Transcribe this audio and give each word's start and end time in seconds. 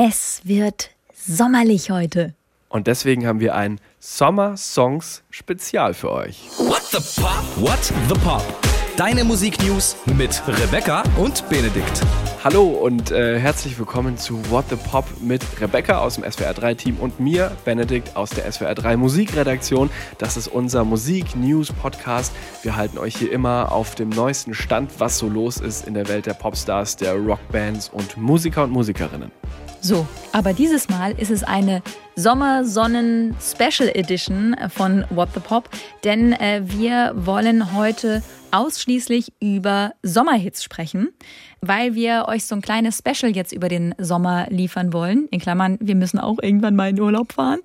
Es 0.00 0.42
wird 0.44 0.90
sommerlich 1.12 1.90
heute. 1.90 2.32
Und 2.68 2.86
deswegen 2.86 3.26
haben 3.26 3.40
wir 3.40 3.56
ein 3.56 3.80
Sommer-Songs-Spezial 3.98 5.92
für 5.92 6.12
euch. 6.12 6.48
What 6.56 6.84
the 6.92 7.20
Pop? 7.20 7.42
What 7.56 7.92
the 8.08 8.14
Pop? 8.20 8.44
Deine 8.96 9.24
Musiknews 9.24 9.96
mit 10.16 10.40
Rebecca 10.46 11.02
und 11.16 11.48
Benedikt. 11.48 12.00
Hallo 12.44 12.62
und 12.62 13.10
äh, 13.10 13.40
herzlich 13.40 13.76
willkommen 13.76 14.16
zu 14.16 14.38
What 14.52 14.66
the 14.70 14.76
Pop 14.76 15.04
mit 15.20 15.42
Rebecca 15.60 15.98
aus 15.98 16.14
dem 16.14 16.22
SWR3-Team 16.22 16.98
und 16.98 17.18
mir, 17.18 17.50
Benedikt, 17.64 18.14
aus 18.14 18.30
der 18.30 18.48
SWR3 18.48 18.96
Musikredaktion. 18.96 19.90
Das 20.18 20.36
ist 20.36 20.46
unser 20.46 20.84
Musik-News-Podcast. 20.84 22.32
Wir 22.62 22.76
halten 22.76 22.98
euch 22.98 23.16
hier 23.16 23.32
immer 23.32 23.72
auf 23.72 23.96
dem 23.96 24.10
neuesten 24.10 24.54
Stand, 24.54 24.92
was 25.00 25.18
so 25.18 25.28
los 25.28 25.56
ist 25.56 25.88
in 25.88 25.94
der 25.94 26.06
Welt 26.06 26.26
der 26.26 26.34
Popstars, 26.34 26.94
der 26.94 27.14
Rockbands 27.14 27.88
und 27.88 28.16
Musiker 28.16 28.62
und 28.62 28.70
Musikerinnen. 28.70 29.32
So, 29.80 30.06
aber 30.32 30.52
dieses 30.52 30.88
Mal 30.88 31.12
ist 31.12 31.30
es 31.30 31.44
eine 31.44 31.82
Sommersonnen-Special 32.18 33.90
Edition 33.94 34.56
von 34.70 35.04
What 35.10 35.28
the 35.34 35.40
Pop, 35.40 35.70
denn 36.02 36.32
äh, 36.32 36.62
wir 36.64 37.12
wollen 37.14 37.76
heute 37.76 38.24
ausschließlich 38.50 39.32
über 39.40 39.92
Sommerhits 40.02 40.62
sprechen, 40.62 41.10
weil 41.60 41.94
wir 41.94 42.26
euch 42.28 42.44
so 42.44 42.54
ein 42.54 42.62
kleines 42.62 42.98
Special 42.98 43.34
jetzt 43.34 43.52
über 43.52 43.68
den 43.68 43.94
Sommer 43.98 44.46
liefern 44.48 44.92
wollen. 44.92 45.26
In 45.30 45.40
Klammern, 45.40 45.76
wir 45.80 45.94
müssen 45.94 46.18
auch 46.18 46.38
irgendwann 46.40 46.76
mal 46.76 46.90
in 46.90 47.00
Urlaub 47.00 47.32
fahren. 47.32 47.58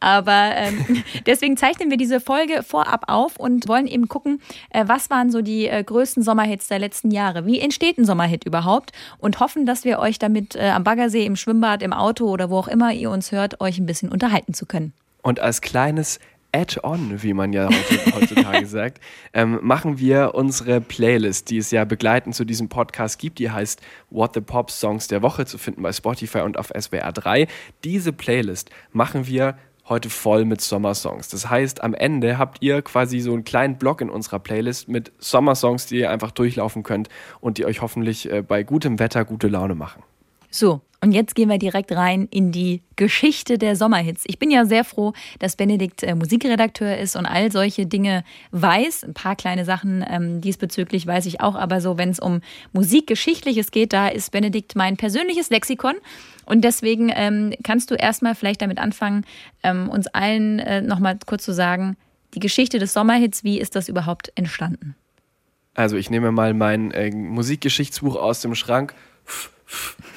Aber 0.00 0.52
ähm, 0.54 1.02
deswegen 1.26 1.56
zeichnen 1.56 1.90
wir 1.90 1.96
diese 1.96 2.20
Folge 2.20 2.62
vorab 2.62 3.04
auf 3.08 3.36
und 3.36 3.68
wollen 3.68 3.86
eben 3.86 4.08
gucken, 4.08 4.40
äh, 4.70 4.84
was 4.86 5.10
waren 5.10 5.30
so 5.30 5.40
die 5.40 5.66
äh, 5.66 5.82
größten 5.82 6.22
Sommerhits 6.22 6.68
der 6.68 6.78
letzten 6.78 7.10
Jahre? 7.10 7.46
Wie 7.46 7.58
entsteht 7.58 7.98
ein 7.98 8.04
Sommerhit 8.04 8.44
überhaupt? 8.44 8.92
Und 9.18 9.40
hoffen, 9.40 9.66
dass 9.66 9.84
wir 9.84 9.98
euch 9.98 10.18
damit 10.18 10.54
äh, 10.54 10.70
am 10.70 10.84
Baggersee, 10.84 11.24
im 11.24 11.36
Schwimmbad, 11.36 11.82
im 11.82 11.92
Auto 11.92 12.26
oder 12.26 12.50
wo 12.50 12.58
auch 12.58 12.68
immer 12.68 12.92
ihr 12.92 13.10
uns 13.10 13.32
hört, 13.32 13.60
euch 13.60 13.78
ein 13.78 13.86
bisschen 13.86 13.97
unterhalten 14.06 14.54
zu 14.54 14.66
können. 14.66 14.92
Und 15.22 15.40
als 15.40 15.60
kleines 15.60 16.20
Add-on, 16.52 17.22
wie 17.22 17.34
man 17.34 17.52
ja 17.52 17.68
heutzutage 18.14 18.66
sagt, 18.66 19.00
ähm, 19.34 19.58
machen 19.62 19.98
wir 19.98 20.34
unsere 20.34 20.80
Playlist, 20.80 21.50
die 21.50 21.58
es 21.58 21.70
ja 21.70 21.84
begleitend 21.84 22.34
zu 22.34 22.44
diesem 22.44 22.68
Podcast 22.68 23.18
gibt. 23.18 23.38
Die 23.38 23.50
heißt 23.50 23.80
What 24.10 24.34
the 24.34 24.40
Pop 24.40 24.70
Songs 24.70 25.08
der 25.08 25.22
Woche 25.22 25.44
zu 25.44 25.58
finden 25.58 25.82
bei 25.82 25.92
Spotify 25.92 26.40
und 26.40 26.58
auf 26.58 26.72
SWR 26.78 27.12
3. 27.12 27.48
Diese 27.84 28.12
Playlist 28.12 28.70
machen 28.92 29.26
wir 29.26 29.56
heute 29.88 30.10
voll 30.10 30.44
mit 30.44 30.60
Sommersongs. 30.60 31.28
Das 31.28 31.48
heißt, 31.48 31.82
am 31.82 31.94
Ende 31.94 32.38
habt 32.38 32.58
ihr 32.62 32.82
quasi 32.82 33.20
so 33.20 33.32
einen 33.32 33.44
kleinen 33.44 33.76
Block 33.76 34.00
in 34.00 34.10
unserer 34.10 34.38
Playlist 34.38 34.88
mit 34.88 35.12
Sommersongs, 35.18 35.86
die 35.86 35.98
ihr 35.98 36.10
einfach 36.10 36.30
durchlaufen 36.30 36.82
könnt 36.82 37.08
und 37.40 37.58
die 37.58 37.64
euch 37.64 37.82
hoffentlich 37.82 38.30
äh, 38.30 38.42
bei 38.42 38.62
gutem 38.62 38.98
Wetter 38.98 39.24
gute 39.24 39.48
Laune 39.48 39.74
machen. 39.74 40.02
So, 40.50 40.80
und 41.00 41.12
jetzt 41.12 41.36
gehen 41.36 41.48
wir 41.48 41.58
direkt 41.58 41.92
rein 41.92 42.26
in 42.30 42.50
die 42.50 42.82
Geschichte 42.96 43.56
der 43.56 43.76
Sommerhits. 43.76 44.24
Ich 44.26 44.40
bin 44.40 44.50
ja 44.50 44.64
sehr 44.64 44.82
froh, 44.82 45.12
dass 45.38 45.54
Benedikt 45.54 46.02
äh, 46.02 46.14
Musikredakteur 46.16 46.98
ist 46.98 47.14
und 47.14 47.24
all 47.24 47.52
solche 47.52 47.86
Dinge 47.86 48.24
weiß. 48.50 49.04
Ein 49.04 49.14
paar 49.14 49.36
kleine 49.36 49.64
Sachen 49.64 50.04
ähm, 50.08 50.40
diesbezüglich 50.40 51.06
weiß 51.06 51.26
ich 51.26 51.40
auch, 51.40 51.54
aber 51.54 51.80
so, 51.80 51.98
wenn 51.98 52.08
es 52.08 52.18
um 52.18 52.40
Musikgeschichtliches 52.72 53.70
geht, 53.70 53.92
da 53.92 54.08
ist 54.08 54.32
Benedikt 54.32 54.74
mein 54.74 54.96
persönliches 54.96 55.50
Lexikon. 55.50 55.94
Und 56.46 56.62
deswegen 56.64 57.12
ähm, 57.14 57.54
kannst 57.62 57.92
du 57.92 57.94
erstmal 57.94 58.34
vielleicht 58.34 58.60
damit 58.60 58.78
anfangen, 58.78 59.24
ähm, 59.62 59.88
uns 59.88 60.08
allen 60.08 60.58
äh, 60.58 60.82
nochmal 60.82 61.16
kurz 61.26 61.44
zu 61.44 61.54
sagen, 61.54 61.96
die 62.34 62.40
Geschichte 62.40 62.80
des 62.80 62.92
Sommerhits, 62.92 63.44
wie 63.44 63.60
ist 63.60 63.76
das 63.76 63.88
überhaupt 63.88 64.32
entstanden? 64.34 64.96
Also 65.74 65.96
ich 65.96 66.10
nehme 66.10 66.32
mal 66.32 66.54
mein 66.54 66.90
äh, 66.90 67.12
Musikgeschichtsbuch 67.12 68.16
aus 68.16 68.40
dem 68.40 68.56
Schrank. 68.56 68.94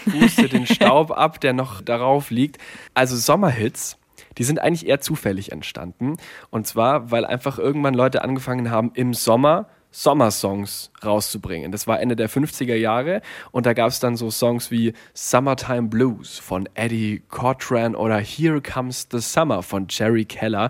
Puste 0.09 0.49
den 0.49 0.65
Staub 0.65 1.11
ab, 1.11 1.39
der 1.41 1.53
noch 1.53 1.81
darauf 1.81 2.31
liegt. 2.31 2.57
Also 2.93 3.15
Sommerhits, 3.15 3.97
die 4.37 4.43
sind 4.43 4.59
eigentlich 4.59 4.87
eher 4.87 5.01
zufällig 5.01 5.51
entstanden. 5.51 6.17
Und 6.49 6.67
zwar, 6.67 7.11
weil 7.11 7.25
einfach 7.25 7.59
irgendwann 7.59 7.93
Leute 7.93 8.23
angefangen 8.23 8.71
haben, 8.71 8.91
im 8.93 9.13
Sommer 9.13 9.67
Sommersongs 9.91 10.89
rauszubringen. 11.03 11.71
Das 11.71 11.85
war 11.85 11.99
Ende 11.99 12.15
der 12.15 12.29
50er 12.29 12.75
Jahre 12.75 13.21
und 13.51 13.65
da 13.65 13.73
gab 13.73 13.89
es 13.89 13.99
dann 13.99 14.15
so 14.15 14.31
Songs 14.31 14.71
wie 14.71 14.93
Summertime 15.13 15.89
Blues 15.89 16.39
von 16.39 16.67
Eddie 16.75 17.21
Cochran 17.27 17.95
oder 17.95 18.17
Here 18.17 18.61
Comes 18.61 19.09
the 19.11 19.19
Summer 19.19 19.61
von 19.61 19.87
Jerry 19.89 20.23
Keller, 20.23 20.69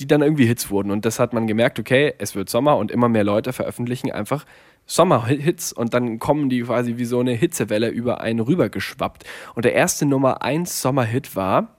die 0.00 0.08
dann 0.08 0.20
irgendwie 0.20 0.46
Hits 0.46 0.68
wurden. 0.68 0.90
Und 0.90 1.04
das 1.04 1.20
hat 1.20 1.32
man 1.32 1.46
gemerkt, 1.46 1.78
okay, 1.78 2.14
es 2.18 2.34
wird 2.34 2.48
Sommer 2.48 2.76
und 2.76 2.90
immer 2.90 3.08
mehr 3.08 3.24
Leute 3.24 3.52
veröffentlichen 3.52 4.10
einfach 4.10 4.44
Sommerhits 4.86 5.72
und 5.72 5.94
dann 5.94 6.18
kommen 6.18 6.48
die 6.48 6.62
quasi 6.62 6.96
wie 6.96 7.04
so 7.04 7.20
eine 7.20 7.32
Hitzewelle 7.32 7.88
über 7.88 8.20
einen 8.20 8.40
rübergeschwappt. 8.40 9.24
Und 9.54 9.64
der 9.64 9.74
erste 9.74 10.06
Nummer 10.06 10.42
1 10.42 10.80
Sommerhit 10.80 11.34
war 11.34 11.76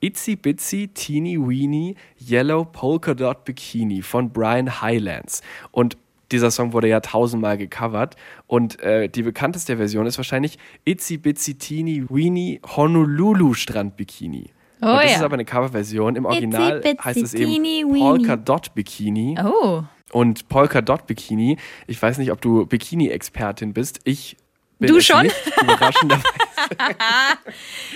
Itsy 0.00 0.36
Bitsy 0.36 0.88
Teeny 0.88 1.38
Weeny 1.38 1.96
Yellow 2.20 2.64
Polka 2.64 3.14
Dot 3.14 3.44
Bikini 3.44 4.02
von 4.02 4.30
Brian 4.30 4.80
Highlands. 4.80 5.42
Und 5.70 5.96
dieser 6.30 6.50
Song 6.50 6.72
wurde 6.72 6.88
ja 6.88 7.00
tausendmal 7.00 7.56
gecovert 7.56 8.16
und 8.46 8.80
äh, 8.80 9.08
die 9.08 9.22
bekannteste 9.22 9.78
Version 9.78 10.06
ist 10.06 10.18
wahrscheinlich 10.18 10.58
Itsy 10.84 11.16
Bitsy 11.16 11.54
Teeny 11.54 12.04
Weeny 12.10 12.60
Honolulu 12.76 13.54
Strand 13.54 13.96
Bikini. 13.96 14.50
Oh, 14.80 14.86
das 14.86 15.04
ja. 15.04 15.16
ist 15.16 15.22
aber 15.22 15.34
eine 15.34 15.44
Coverversion. 15.44 16.16
Im 16.16 16.24
Original 16.24 16.82
heißt 17.02 17.22
es 17.22 17.34
eben 17.34 17.98
Polka 17.98 18.36
Dot 18.36 18.74
Bikini. 18.74 19.36
Oh 19.42 19.82
und 20.12 20.48
Polka 20.48 20.80
Dot 20.80 21.06
Bikini. 21.06 21.58
Ich 21.86 22.00
weiß 22.00 22.18
nicht, 22.18 22.32
ob 22.32 22.40
du 22.40 22.66
Bikini-Expertin 22.66 23.72
bist. 23.72 24.00
Ich 24.04 24.36
bin 24.78 24.88
du 24.88 25.00
schon? 25.00 25.22
Nicht, 25.22 25.36
überraschenderweise. 25.60 26.24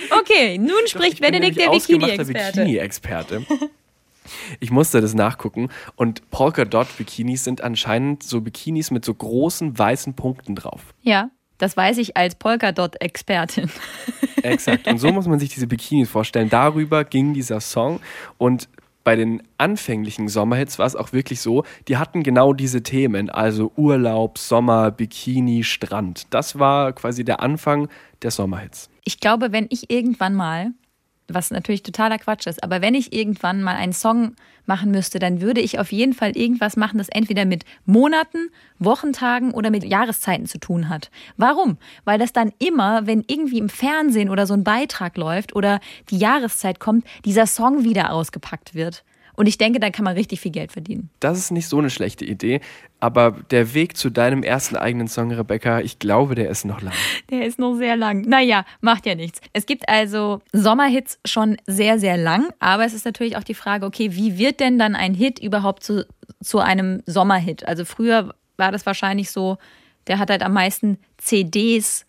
okay, 0.19 0.57
nun 0.57 0.87
spricht 0.87 1.19
Doch, 1.19 1.27
Benedikt 1.27 1.59
der 1.59 1.69
Bikini-Experte. 1.69 2.61
Bikini-Experte. 2.61 3.45
Ich 4.59 4.71
musste 4.71 5.01
das 5.01 5.13
nachgucken 5.13 5.69
und 5.95 6.29
Polka 6.31 6.65
Dot 6.65 6.87
Bikinis 6.97 7.43
sind 7.43 7.61
anscheinend 7.61 8.23
so 8.23 8.41
Bikinis 8.41 8.91
mit 8.91 9.03
so 9.03 9.13
großen 9.13 9.77
weißen 9.77 10.13
Punkten 10.15 10.55
drauf. 10.55 10.93
Ja, 11.01 11.29
das 11.57 11.77
weiß 11.77 11.97
ich 11.97 12.17
als 12.17 12.35
Polka 12.35 12.71
Dot 12.71 12.99
Expertin. 13.01 13.69
Exakt. 14.43 14.87
Und 14.87 14.97
so 14.97 15.11
muss 15.11 15.27
man 15.27 15.39
sich 15.39 15.49
diese 15.49 15.67
Bikinis 15.67 16.09
vorstellen. 16.09 16.49
Darüber 16.49 17.03
ging 17.05 17.33
dieser 17.33 17.61
Song 17.61 17.99
und 18.37 18.67
bei 19.03 19.15
den 19.15 19.43
anfänglichen 19.57 20.27
Sommerhits 20.27 20.79
war 20.79 20.85
es 20.85 20.95
auch 20.95 21.13
wirklich 21.13 21.41
so, 21.41 21.63
die 21.87 21.97
hatten 21.97 22.23
genau 22.23 22.53
diese 22.53 22.83
Themen, 22.83 23.29
also 23.29 23.71
Urlaub, 23.75 24.37
Sommer, 24.37 24.91
Bikini, 24.91 25.63
Strand. 25.63 26.27
Das 26.29 26.59
war 26.59 26.93
quasi 26.93 27.23
der 27.23 27.41
Anfang 27.41 27.89
der 28.21 28.31
Sommerhits. 28.31 28.89
Ich 29.03 29.19
glaube, 29.19 29.51
wenn 29.51 29.67
ich 29.69 29.89
irgendwann 29.89 30.35
mal 30.35 30.71
was 31.27 31.51
natürlich 31.51 31.83
totaler 31.83 32.17
Quatsch 32.17 32.47
ist. 32.47 32.63
Aber 32.63 32.81
wenn 32.81 32.95
ich 32.95 33.13
irgendwann 33.13 33.63
mal 33.63 33.75
einen 33.75 33.93
Song 33.93 34.35
machen 34.65 34.91
müsste, 34.91 35.19
dann 35.19 35.41
würde 35.41 35.61
ich 35.61 35.79
auf 35.79 35.91
jeden 35.91 36.13
Fall 36.13 36.37
irgendwas 36.37 36.77
machen, 36.77 36.97
das 36.97 37.09
entweder 37.09 37.45
mit 37.45 37.65
Monaten, 37.85 38.49
Wochentagen 38.79 39.51
oder 39.51 39.69
mit 39.69 39.83
Jahreszeiten 39.83 40.45
zu 40.45 40.57
tun 40.57 40.89
hat. 40.89 41.11
Warum? 41.37 41.77
Weil 42.05 42.19
das 42.19 42.33
dann 42.33 42.51
immer, 42.59 43.05
wenn 43.07 43.23
irgendwie 43.27 43.59
im 43.59 43.69
Fernsehen 43.69 44.29
oder 44.29 44.47
so 44.47 44.53
ein 44.53 44.63
Beitrag 44.63 45.17
läuft 45.17 45.55
oder 45.55 45.79
die 46.09 46.17
Jahreszeit 46.17 46.79
kommt, 46.79 47.05
dieser 47.25 47.47
Song 47.47 47.83
wieder 47.83 48.11
ausgepackt 48.11 48.75
wird. 48.75 49.03
Und 49.35 49.47
ich 49.47 49.57
denke, 49.57 49.79
da 49.79 49.89
kann 49.89 50.05
man 50.05 50.15
richtig 50.15 50.41
viel 50.41 50.51
Geld 50.51 50.71
verdienen. 50.71 51.09
Das 51.19 51.37
ist 51.37 51.51
nicht 51.51 51.67
so 51.67 51.79
eine 51.79 51.89
schlechte 51.89 52.25
Idee. 52.25 52.61
Aber 52.99 53.31
der 53.51 53.73
Weg 53.73 53.97
zu 53.97 54.09
deinem 54.09 54.43
ersten 54.43 54.75
eigenen 54.75 55.07
Song, 55.07 55.31
Rebecca, 55.31 55.79
ich 55.81 55.99
glaube, 55.99 56.35
der 56.35 56.49
ist 56.49 56.65
noch 56.65 56.81
lang. 56.81 56.93
Der 57.29 57.45
ist 57.45 57.57
noch 57.57 57.75
sehr 57.75 57.95
lang. 57.95 58.21
Naja, 58.21 58.63
macht 58.81 59.05
ja 59.05 59.15
nichts. 59.15 59.41
Es 59.51 59.65
gibt 59.65 59.89
also 59.89 60.41
Sommerhits 60.51 61.19
schon 61.25 61.57
sehr, 61.65 61.99
sehr 61.99 62.17
lang. 62.17 62.49
Aber 62.59 62.85
es 62.85 62.93
ist 62.93 63.05
natürlich 63.05 63.35
auch 63.35 63.43
die 63.43 63.55
Frage, 63.55 63.85
okay, 63.85 64.15
wie 64.15 64.37
wird 64.37 64.59
denn 64.59 64.77
dann 64.77 64.95
ein 64.95 65.13
Hit 65.13 65.39
überhaupt 65.39 65.83
zu, 65.83 66.05
zu 66.41 66.59
einem 66.59 67.01
Sommerhit? 67.05 67.67
Also 67.67 67.85
früher 67.85 68.35
war 68.57 68.71
das 68.71 68.85
wahrscheinlich 68.85 69.31
so, 69.31 69.57
der 70.07 70.19
hat 70.19 70.29
halt 70.29 70.43
am 70.43 70.53
meisten 70.53 70.97
CDs 71.17 72.05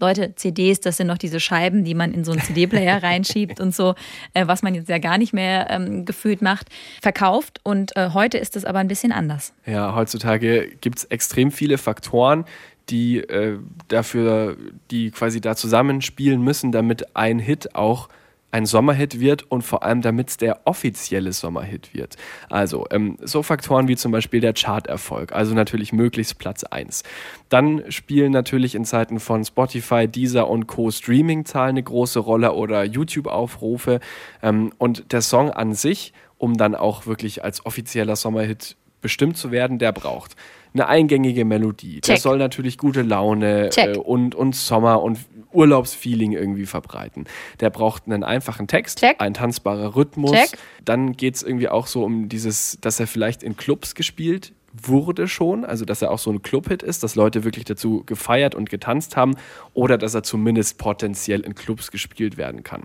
Leute, 0.00 0.34
CDs, 0.34 0.80
das 0.80 0.96
sind 0.96 1.06
noch 1.06 1.18
diese 1.18 1.40
Scheiben, 1.40 1.84
die 1.84 1.94
man 1.94 2.12
in 2.12 2.24
so 2.24 2.32
einen 2.32 2.40
CD-Player 2.40 3.02
reinschiebt 3.02 3.60
und 3.60 3.74
so, 3.74 3.94
äh, 4.34 4.46
was 4.46 4.62
man 4.62 4.74
jetzt 4.74 4.88
ja 4.88 4.98
gar 4.98 5.18
nicht 5.18 5.32
mehr 5.32 5.68
ähm, 5.70 6.04
gefühlt 6.04 6.42
macht, 6.42 6.68
verkauft. 7.02 7.60
Und 7.62 7.96
äh, 7.96 8.10
heute 8.14 8.38
ist 8.38 8.56
es 8.56 8.64
aber 8.64 8.78
ein 8.78 8.88
bisschen 8.88 9.12
anders. 9.12 9.52
Ja, 9.66 9.94
heutzutage 9.94 10.68
gibt 10.80 10.98
es 10.98 11.04
extrem 11.04 11.50
viele 11.50 11.78
Faktoren, 11.78 12.44
die 12.90 13.18
äh, 13.18 13.58
dafür, 13.88 14.56
die 14.90 15.10
quasi 15.10 15.40
da 15.40 15.56
zusammenspielen 15.56 16.42
müssen, 16.42 16.72
damit 16.72 17.16
ein 17.16 17.38
Hit 17.38 17.74
auch 17.74 18.08
ein 18.50 18.66
Sommerhit 18.66 19.20
wird 19.20 19.50
und 19.50 19.62
vor 19.62 19.82
allem 19.82 20.00
damit 20.00 20.30
es 20.30 20.36
der 20.38 20.60
offizielle 20.64 21.32
Sommerhit 21.32 21.92
wird. 21.92 22.16
Also 22.48 22.86
ähm, 22.90 23.18
so 23.20 23.42
Faktoren 23.42 23.88
wie 23.88 23.96
zum 23.96 24.12
Beispiel 24.12 24.40
der 24.40 24.54
Charterfolg, 24.54 25.32
also 25.32 25.54
natürlich 25.54 25.92
möglichst 25.92 26.38
Platz 26.38 26.64
1. 26.64 27.02
Dann 27.48 27.90
spielen 27.90 28.32
natürlich 28.32 28.74
in 28.74 28.84
Zeiten 28.84 29.20
von 29.20 29.44
Spotify, 29.44 30.08
Deezer 30.08 30.48
und 30.48 30.66
Co. 30.66 30.90
Streaming-Zahlen 30.90 31.70
eine 31.70 31.82
große 31.82 32.18
Rolle 32.20 32.54
oder 32.54 32.84
YouTube-Aufrufe 32.84 34.00
ähm, 34.42 34.72
und 34.78 35.12
der 35.12 35.20
Song 35.20 35.50
an 35.50 35.74
sich, 35.74 36.12
um 36.38 36.56
dann 36.56 36.74
auch 36.74 37.06
wirklich 37.06 37.44
als 37.44 37.66
offizieller 37.66 38.16
Sommerhit 38.16 38.76
bestimmt 39.00 39.36
zu 39.36 39.50
werden, 39.50 39.78
der 39.78 39.92
braucht 39.92 40.36
eine 40.74 40.88
eingängige 40.88 41.44
Melodie. 41.44 41.94
Check. 41.94 42.04
Der 42.04 42.16
soll 42.18 42.38
natürlich 42.38 42.78
gute 42.78 43.02
Laune 43.02 43.70
äh, 43.76 43.96
und, 43.96 44.34
und 44.34 44.54
Sommer 44.54 45.02
und 45.02 45.18
Urlaubsfeeling 45.52 46.32
irgendwie 46.32 46.66
verbreiten. 46.66 47.24
Der 47.60 47.70
braucht 47.70 48.04
einen 48.06 48.22
einfachen 48.22 48.66
Text, 48.66 49.00
Check. 49.00 49.16
ein 49.18 49.34
tanzbarer 49.34 49.96
Rhythmus. 49.96 50.32
Check. 50.32 50.58
Dann 50.84 51.12
geht 51.16 51.36
es 51.36 51.42
irgendwie 51.42 51.68
auch 51.68 51.86
so 51.86 52.04
um 52.04 52.28
dieses, 52.28 52.78
dass 52.80 53.00
er 53.00 53.06
vielleicht 53.06 53.42
in 53.42 53.56
Clubs 53.56 53.94
gespielt 53.94 54.52
wurde 54.82 55.28
schon, 55.28 55.64
also 55.64 55.84
dass 55.84 56.02
er 56.02 56.10
auch 56.10 56.18
so 56.18 56.30
ein 56.30 56.42
Clubhit 56.42 56.82
ist, 56.82 57.02
dass 57.02 57.14
Leute 57.14 57.44
wirklich 57.44 57.64
dazu 57.64 58.02
gefeiert 58.04 58.54
und 58.54 58.70
getanzt 58.70 59.16
haben 59.16 59.36
oder 59.74 59.98
dass 59.98 60.14
er 60.14 60.22
zumindest 60.22 60.78
potenziell 60.78 61.40
in 61.40 61.54
Clubs 61.54 61.90
gespielt 61.90 62.36
werden 62.36 62.62
kann. 62.62 62.82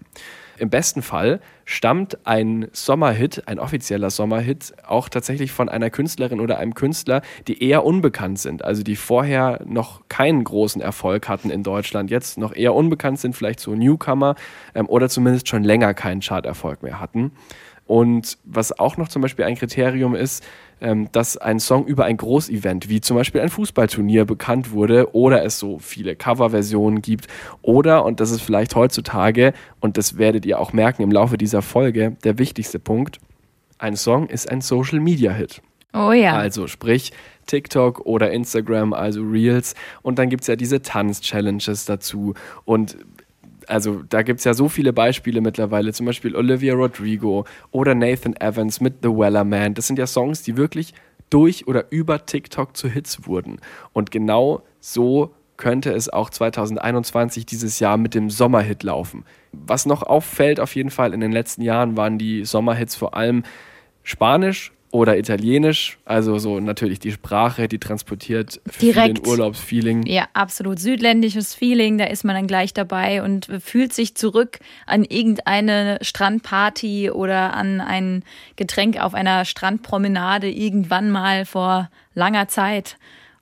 Im 0.57 0.69
besten 0.69 1.01
Fall 1.01 1.40
stammt 1.66 2.25
ein 2.25 2.68
Sommerhit, 2.74 3.48
ein 3.48 3.57
offizieller 3.57 4.10
Sommerhit, 4.10 4.74
auch 4.86 5.10
tatsächlich 5.10 5.51
von 5.51 5.68
einer 5.68 5.90
Künstlerin 5.90 6.40
oder 6.40 6.60
einem 6.60 6.75
Künstler, 6.75 7.22
die 7.48 7.63
eher 7.63 7.84
unbekannt 7.84 8.40
sind, 8.40 8.63
also 8.63 8.84
die 8.84 8.95
vorher 8.95 9.62
noch 9.66 10.07
keinen 10.10 10.44
großen 10.44 10.81
Erfolg 10.81 11.28
hatten 11.28 11.50
in 11.50 11.63
Deutschland, 11.63 12.12
jetzt 12.12 12.38
noch 12.38 12.56
eher 12.56 12.75
unbekannt 12.75 13.19
sind, 13.19 13.36
vielleicht 13.36 13.60
so 13.60 13.74
Newcomer 13.74 14.36
ähm, 14.75 14.88
oder 14.88 15.10
zumindest 15.10 15.48
schon 15.48 15.63
länger 15.63 15.94
keinen 15.94 16.22
Charterfolg 16.22 16.84
mehr 16.84 17.00
hatten. 17.00 17.31
Und 17.86 18.38
was 18.45 18.78
auch 18.80 18.98
noch 18.98 19.10
zum 19.10 19.22
Beispiel 19.22 19.45
ein 19.45 19.56
Kriterium 19.56 20.16
ist, 20.16 20.44
ähm, 20.83 21.09
dass 21.12 21.38
ein 21.38 21.59
Song 21.59 21.85
über 21.85 22.06
ein 22.06 22.18
Großevent, 22.18 22.89
wie 22.89 23.01
zum 23.01 23.18
Beispiel 23.18 23.41
ein 23.41 23.50
Fußballturnier, 23.50 24.25
bekannt 24.25 24.71
wurde 24.71 25.15
oder 25.15 25.44
es 25.44 25.57
so 25.57 25.80
viele 25.80 26.15
Coverversionen 26.15 27.01
gibt 27.01 27.27
oder, 27.62 28.06
und 28.06 28.19
das 28.19 28.30
ist 28.30 28.41
vielleicht 28.41 28.75
heutzutage, 28.75 29.53
und 29.80 29.97
das 29.97 30.18
werdet 30.18 30.45
ihr 30.45 30.59
auch 30.59 30.74
merken 30.74 31.01
im 31.01 31.12
Laufe 31.12 31.38
dieser 31.38 31.62
Folge, 31.62 32.18
der 32.24 32.38
wichtigste 32.38 32.80
Punkt, 32.80 33.19
ein 33.80 33.95
Song 33.95 34.27
ist 34.27 34.50
ein 34.51 34.62
Social-Media-Hit. 34.62 35.62
Oh 35.94 36.12
ja. 36.12 36.35
Also 36.35 36.68
sprich 36.68 37.12
TikTok 37.45 38.01
oder 38.06 38.31
Instagram, 38.31 38.94
also 38.94 39.21
Reels. 39.21 39.75
Und 40.01 40.18
dann 40.18 40.30
gibt 40.30 40.41
es 40.41 40.47
ja 40.47 40.56
diese 40.56 40.81
Tanz-Challenges 40.81 41.85
dazu. 41.85 42.33
Und 42.65 42.97
also 43.69 44.04
da 44.10 44.21
gibt 44.21 44.39
es 44.39 44.45
ja 44.45 44.54
so 44.54 44.69
viele 44.69 44.94
Beispiele 44.94 45.42
mittlerweile, 45.42 45.94
zum 45.94 46.06
Beispiel 46.06 46.36
Olivia 46.36 46.74
Rodrigo 46.74 47.45
oder 47.71 47.95
Nathan 47.95 48.36
Evans 48.36 48.81
mit 48.81 48.95
The 49.04 49.10
Weller 49.10 49.44
Man. 49.44 49.74
Das 49.74 49.88
sind 49.88 50.00
ja 50.00 50.07
Songs, 50.07 50.44
die 50.44 50.57
wirklich 50.57 50.94
durch 51.30 51.68
oder 51.68 51.92
über 51.92 52.25
TikTok 52.25 52.77
zu 52.77 52.88
Hits 52.88 53.27
wurden. 53.27 53.60
Und 53.92 54.12
genau 54.12 54.62
so 54.80 55.33
könnte 55.57 55.92
es 55.92 56.10
auch 56.10 56.30
2021 56.30 57.45
dieses 57.45 57.80
Jahr 57.80 57.98
mit 57.98 58.15
dem 58.15 58.30
Sommerhit 58.30 58.83
laufen. 58.83 59.24
Was 59.51 59.86
noch 59.86 60.04
auffällt 60.04 60.59
auf 60.59 60.75
jeden 60.75 60.89
Fall 60.89 61.13
in 61.13 61.19
den 61.19 61.31
letzten 61.31 61.62
Jahren 61.62 61.95
waren 61.95 62.18
die 62.18 62.45
Sommerhits 62.45 62.95
vor 62.95 63.16
allem 63.16 63.44
Spanisch 64.04 64.74
oder 64.94 65.18
Italienisch, 65.18 65.98
also 66.06 66.38
so 66.38 66.60
natürlich 66.60 67.00
die 67.00 67.12
Sprache, 67.12 67.68
die 67.68 67.80
transportiert 67.80 68.62
Direkt. 68.80 69.18
den 69.18 69.28
Urlaubsfeeling. 69.28 70.06
Ja, 70.06 70.28
absolut. 70.34 70.78
Südländisches 70.78 71.56
Feeling, 71.56 71.98
da 71.98 72.06
ist 72.06 72.24
man 72.24 72.36
dann 72.36 72.45
gleich 72.45 72.75
dabei 72.75 73.24
und 73.24 73.48
fühlt 73.60 73.92
sich 73.92 74.13
zurück 74.13 74.60
an 74.86 75.04
irgendeine 75.04 75.98
Strandparty 76.01 77.10
oder 77.10 77.56
an 77.56 77.81
ein 77.81 78.24
Getränk 78.56 79.01
auf 79.01 79.16
einer 79.16 79.45
Strandpromenade 79.45 80.48
irgendwann 80.51 81.10
mal 81.10 81.45
vor 81.45 81.90
langer 82.13 82.48
Zeit 82.48 82.98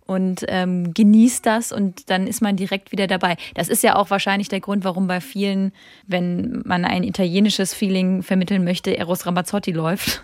und 0.05 0.45
ähm, 0.47 0.93
genießt 0.93 1.45
das 1.45 1.73
und 1.73 2.09
dann 2.09 2.27
ist 2.27 2.41
man 2.41 2.55
direkt 2.55 2.93
wieder 2.93 3.07
dabei. 3.07 3.35
Das 3.55 3.67
ist 3.67 3.83
ja 3.83 3.97
auch 3.97 4.09
wahrscheinlich 4.09 4.47
der 4.49 4.61
Grund, 4.61 4.85
warum 4.85 5.07
bei 5.07 5.19
vielen, 5.19 5.73
wenn 6.07 6.61
man 6.65 6.85
ein 6.85 7.03
italienisches 7.03 7.73
Feeling 7.73 8.23
vermitteln 8.23 8.63
möchte, 8.63 8.97
Eros 8.97 9.25
Ramazzotti 9.25 9.71
läuft. 9.71 10.23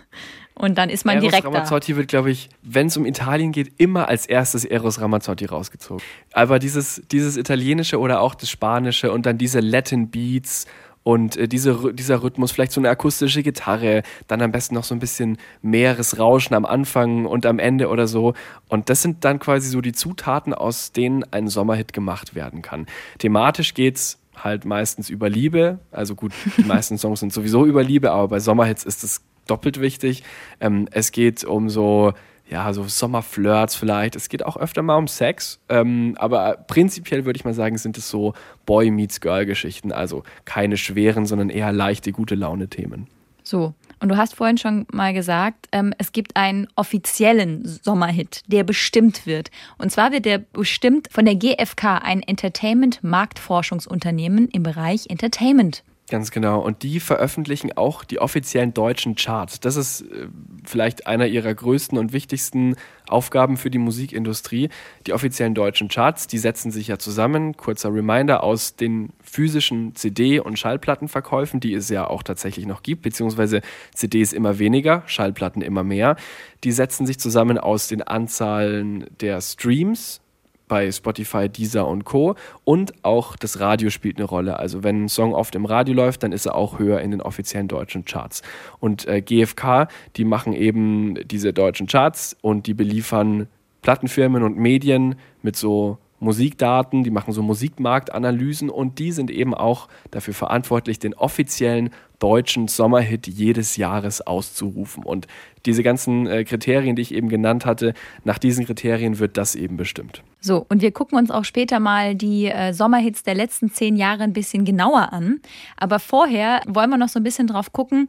Und 0.58 0.76
dann 0.76 0.90
ist 0.90 1.04
man 1.04 1.16
Eros 1.16 1.30
direkt 1.30 1.44
da. 1.44 1.50
Ramazzotti 1.50 1.96
wird, 1.96 2.08
glaube 2.08 2.30
ich, 2.30 2.50
wenn 2.62 2.88
es 2.88 2.96
um 2.96 3.06
Italien 3.06 3.52
geht, 3.52 3.72
immer 3.78 4.08
als 4.08 4.26
erstes 4.26 4.64
Eros 4.64 5.00
Ramazzotti 5.00 5.46
rausgezogen. 5.46 6.04
Aber 6.32 6.58
dieses, 6.58 7.00
dieses 7.10 7.36
Italienische 7.36 7.98
oder 7.98 8.20
auch 8.20 8.34
das 8.34 8.50
Spanische 8.50 9.12
und 9.12 9.24
dann 9.24 9.38
diese 9.38 9.60
Latin 9.60 10.10
Beats 10.10 10.66
und 11.04 11.36
äh, 11.36 11.48
diese, 11.48 11.94
dieser 11.94 12.22
Rhythmus, 12.22 12.52
vielleicht 12.52 12.72
so 12.72 12.80
eine 12.80 12.90
akustische 12.90 13.42
Gitarre, 13.42 14.02
dann 14.26 14.42
am 14.42 14.50
besten 14.50 14.74
noch 14.74 14.84
so 14.84 14.94
ein 14.94 14.98
bisschen 14.98 15.38
Meeresrauschen 15.62 16.54
am 16.54 16.66
Anfang 16.66 17.24
und 17.24 17.46
am 17.46 17.58
Ende 17.58 17.88
oder 17.88 18.08
so. 18.08 18.34
Und 18.68 18.90
das 18.90 19.00
sind 19.00 19.24
dann 19.24 19.38
quasi 19.38 19.70
so 19.70 19.80
die 19.80 19.92
Zutaten, 19.92 20.52
aus 20.52 20.92
denen 20.92 21.24
ein 21.32 21.48
Sommerhit 21.48 21.92
gemacht 21.92 22.34
werden 22.34 22.62
kann. 22.62 22.86
Thematisch 23.18 23.74
geht's 23.74 24.18
halt 24.36 24.64
meistens 24.64 25.08
über 25.08 25.30
Liebe. 25.30 25.78
Also 25.92 26.14
gut, 26.14 26.32
die 26.56 26.64
meisten 26.66 26.98
Songs 26.98 27.20
sind 27.20 27.32
sowieso 27.32 27.64
über 27.64 27.82
Liebe, 27.82 28.10
aber 28.10 28.28
bei 28.28 28.40
Sommerhits 28.40 28.84
ist 28.84 29.04
es 29.04 29.22
doppelt 29.48 29.80
wichtig. 29.80 30.22
Ähm, 30.60 30.88
es 30.92 31.12
geht 31.12 31.44
um 31.44 31.68
so, 31.68 32.12
ja, 32.48 32.72
so 32.72 32.84
Sommerflirts 32.84 33.74
vielleicht. 33.74 34.16
Es 34.16 34.28
geht 34.28 34.44
auch 34.44 34.56
öfter 34.56 34.82
mal 34.82 34.96
um 34.96 35.08
Sex. 35.08 35.60
Ähm, 35.68 36.14
aber 36.18 36.58
prinzipiell 36.66 37.24
würde 37.24 37.36
ich 37.36 37.44
mal 37.44 37.54
sagen, 37.54 37.78
sind 37.78 37.98
es 37.98 38.08
so 38.08 38.34
Boy 38.66 38.90
meets 38.90 39.20
Girl 39.20 39.46
Geschichten. 39.46 39.92
Also 39.92 40.22
keine 40.44 40.76
schweren, 40.76 41.26
sondern 41.26 41.50
eher 41.50 41.72
leichte, 41.72 42.12
gute 42.12 42.34
Laune 42.34 42.68
Themen. 42.68 43.06
So, 43.42 43.72
und 44.00 44.10
du 44.10 44.16
hast 44.16 44.34
vorhin 44.34 44.58
schon 44.58 44.86
mal 44.92 45.14
gesagt, 45.14 45.66
ähm, 45.72 45.92
es 45.98 46.12
gibt 46.12 46.36
einen 46.36 46.68
offiziellen 46.76 47.66
Sommerhit, 47.66 48.44
der 48.46 48.62
bestimmt 48.62 49.26
wird. 49.26 49.50
Und 49.78 49.90
zwar 49.90 50.12
wird 50.12 50.26
der 50.26 50.38
bestimmt 50.38 51.08
von 51.10 51.24
der 51.24 51.34
GfK, 51.34 51.98
ein 52.02 52.22
Entertainment-Marktforschungsunternehmen 52.22 54.48
im 54.50 54.62
Bereich 54.62 55.06
Entertainment. 55.08 55.82
Ganz 56.10 56.30
genau. 56.30 56.60
Und 56.60 56.82
die 56.82 57.00
veröffentlichen 57.00 57.76
auch 57.76 58.02
die 58.02 58.18
offiziellen 58.18 58.72
deutschen 58.72 59.14
Charts. 59.14 59.60
Das 59.60 59.76
ist 59.76 60.02
äh, 60.02 60.28
vielleicht 60.64 61.06
einer 61.06 61.26
ihrer 61.26 61.54
größten 61.54 61.98
und 61.98 62.14
wichtigsten 62.14 62.76
Aufgaben 63.06 63.58
für 63.58 63.68
die 63.68 63.78
Musikindustrie. 63.78 64.70
Die 65.06 65.12
offiziellen 65.12 65.54
deutschen 65.54 65.88
Charts, 65.88 66.26
die 66.26 66.38
setzen 66.38 66.70
sich 66.70 66.88
ja 66.88 66.98
zusammen, 66.98 67.58
kurzer 67.58 67.92
Reminder, 67.92 68.42
aus 68.42 68.74
den 68.74 69.12
physischen 69.22 69.94
CD- 69.94 70.40
und 70.40 70.58
Schallplattenverkäufen, 70.58 71.60
die 71.60 71.74
es 71.74 71.90
ja 71.90 72.06
auch 72.06 72.22
tatsächlich 72.22 72.66
noch 72.66 72.82
gibt, 72.82 73.02
beziehungsweise 73.02 73.60
CDs 73.94 74.32
immer 74.32 74.58
weniger, 74.58 75.02
Schallplatten 75.06 75.60
immer 75.60 75.84
mehr. 75.84 76.16
Die 76.64 76.72
setzen 76.72 77.06
sich 77.06 77.18
zusammen 77.20 77.58
aus 77.58 77.86
den 77.86 78.02
Anzahlen 78.02 79.06
der 79.20 79.42
Streams, 79.42 80.22
bei 80.68 80.90
Spotify, 80.92 81.48
Deezer 81.48 81.88
und 81.88 82.04
Co. 82.04 82.36
Und 82.64 82.92
auch 83.02 83.36
das 83.36 83.60
Radio 83.60 83.90
spielt 83.90 84.18
eine 84.18 84.26
Rolle. 84.26 84.58
Also 84.58 84.84
wenn 84.84 85.04
ein 85.04 85.08
Song 85.08 85.34
oft 85.34 85.54
im 85.54 85.64
Radio 85.64 85.94
läuft, 85.94 86.22
dann 86.22 86.32
ist 86.32 86.46
er 86.46 86.54
auch 86.54 86.78
höher 86.78 87.00
in 87.00 87.10
den 87.10 87.20
offiziellen 87.20 87.68
deutschen 87.68 88.04
Charts. 88.04 88.42
Und 88.78 89.08
äh, 89.08 89.20
GfK, 89.20 89.88
die 90.16 90.24
machen 90.24 90.52
eben 90.52 91.16
diese 91.26 91.52
deutschen 91.52 91.86
Charts 91.86 92.36
und 92.40 92.66
die 92.66 92.74
beliefern 92.74 93.48
Plattenfirmen 93.82 94.42
und 94.42 94.58
Medien 94.58 95.16
mit 95.42 95.56
so 95.56 95.98
Musikdaten, 96.20 97.04
die 97.04 97.10
machen 97.10 97.32
so 97.32 97.42
Musikmarktanalysen 97.42 98.70
und 98.70 98.98
die 98.98 99.12
sind 99.12 99.30
eben 99.30 99.54
auch 99.54 99.88
dafür 100.10 100.34
verantwortlich, 100.34 100.98
den 100.98 101.14
offiziellen 101.14 101.90
deutschen 102.18 102.66
Sommerhit 102.66 103.28
jedes 103.28 103.76
Jahres 103.76 104.26
auszurufen. 104.26 105.04
Und 105.04 105.28
diese 105.66 105.82
ganzen 105.82 106.26
äh, 106.26 106.44
Kriterien, 106.44 106.96
die 106.96 107.02
ich 107.02 107.14
eben 107.14 107.28
genannt 107.28 107.64
hatte, 107.64 107.94
nach 108.24 108.38
diesen 108.38 108.66
Kriterien 108.66 109.18
wird 109.18 109.36
das 109.36 109.54
eben 109.54 109.76
bestimmt. 109.76 110.22
So, 110.40 110.64
und 110.68 110.82
wir 110.82 110.92
gucken 110.92 111.18
uns 111.18 111.30
auch 111.30 111.44
später 111.44 111.78
mal 111.78 112.14
die 112.14 112.46
äh, 112.46 112.72
Sommerhits 112.72 113.22
der 113.22 113.34
letzten 113.34 113.70
zehn 113.70 113.96
Jahre 113.96 114.24
ein 114.24 114.32
bisschen 114.32 114.64
genauer 114.64 115.12
an. 115.12 115.40
Aber 115.76 115.98
vorher 115.98 116.62
wollen 116.66 116.90
wir 116.90 116.96
noch 116.96 117.08
so 117.08 117.20
ein 117.20 117.24
bisschen 117.24 117.46
drauf 117.46 117.72
gucken, 117.72 118.08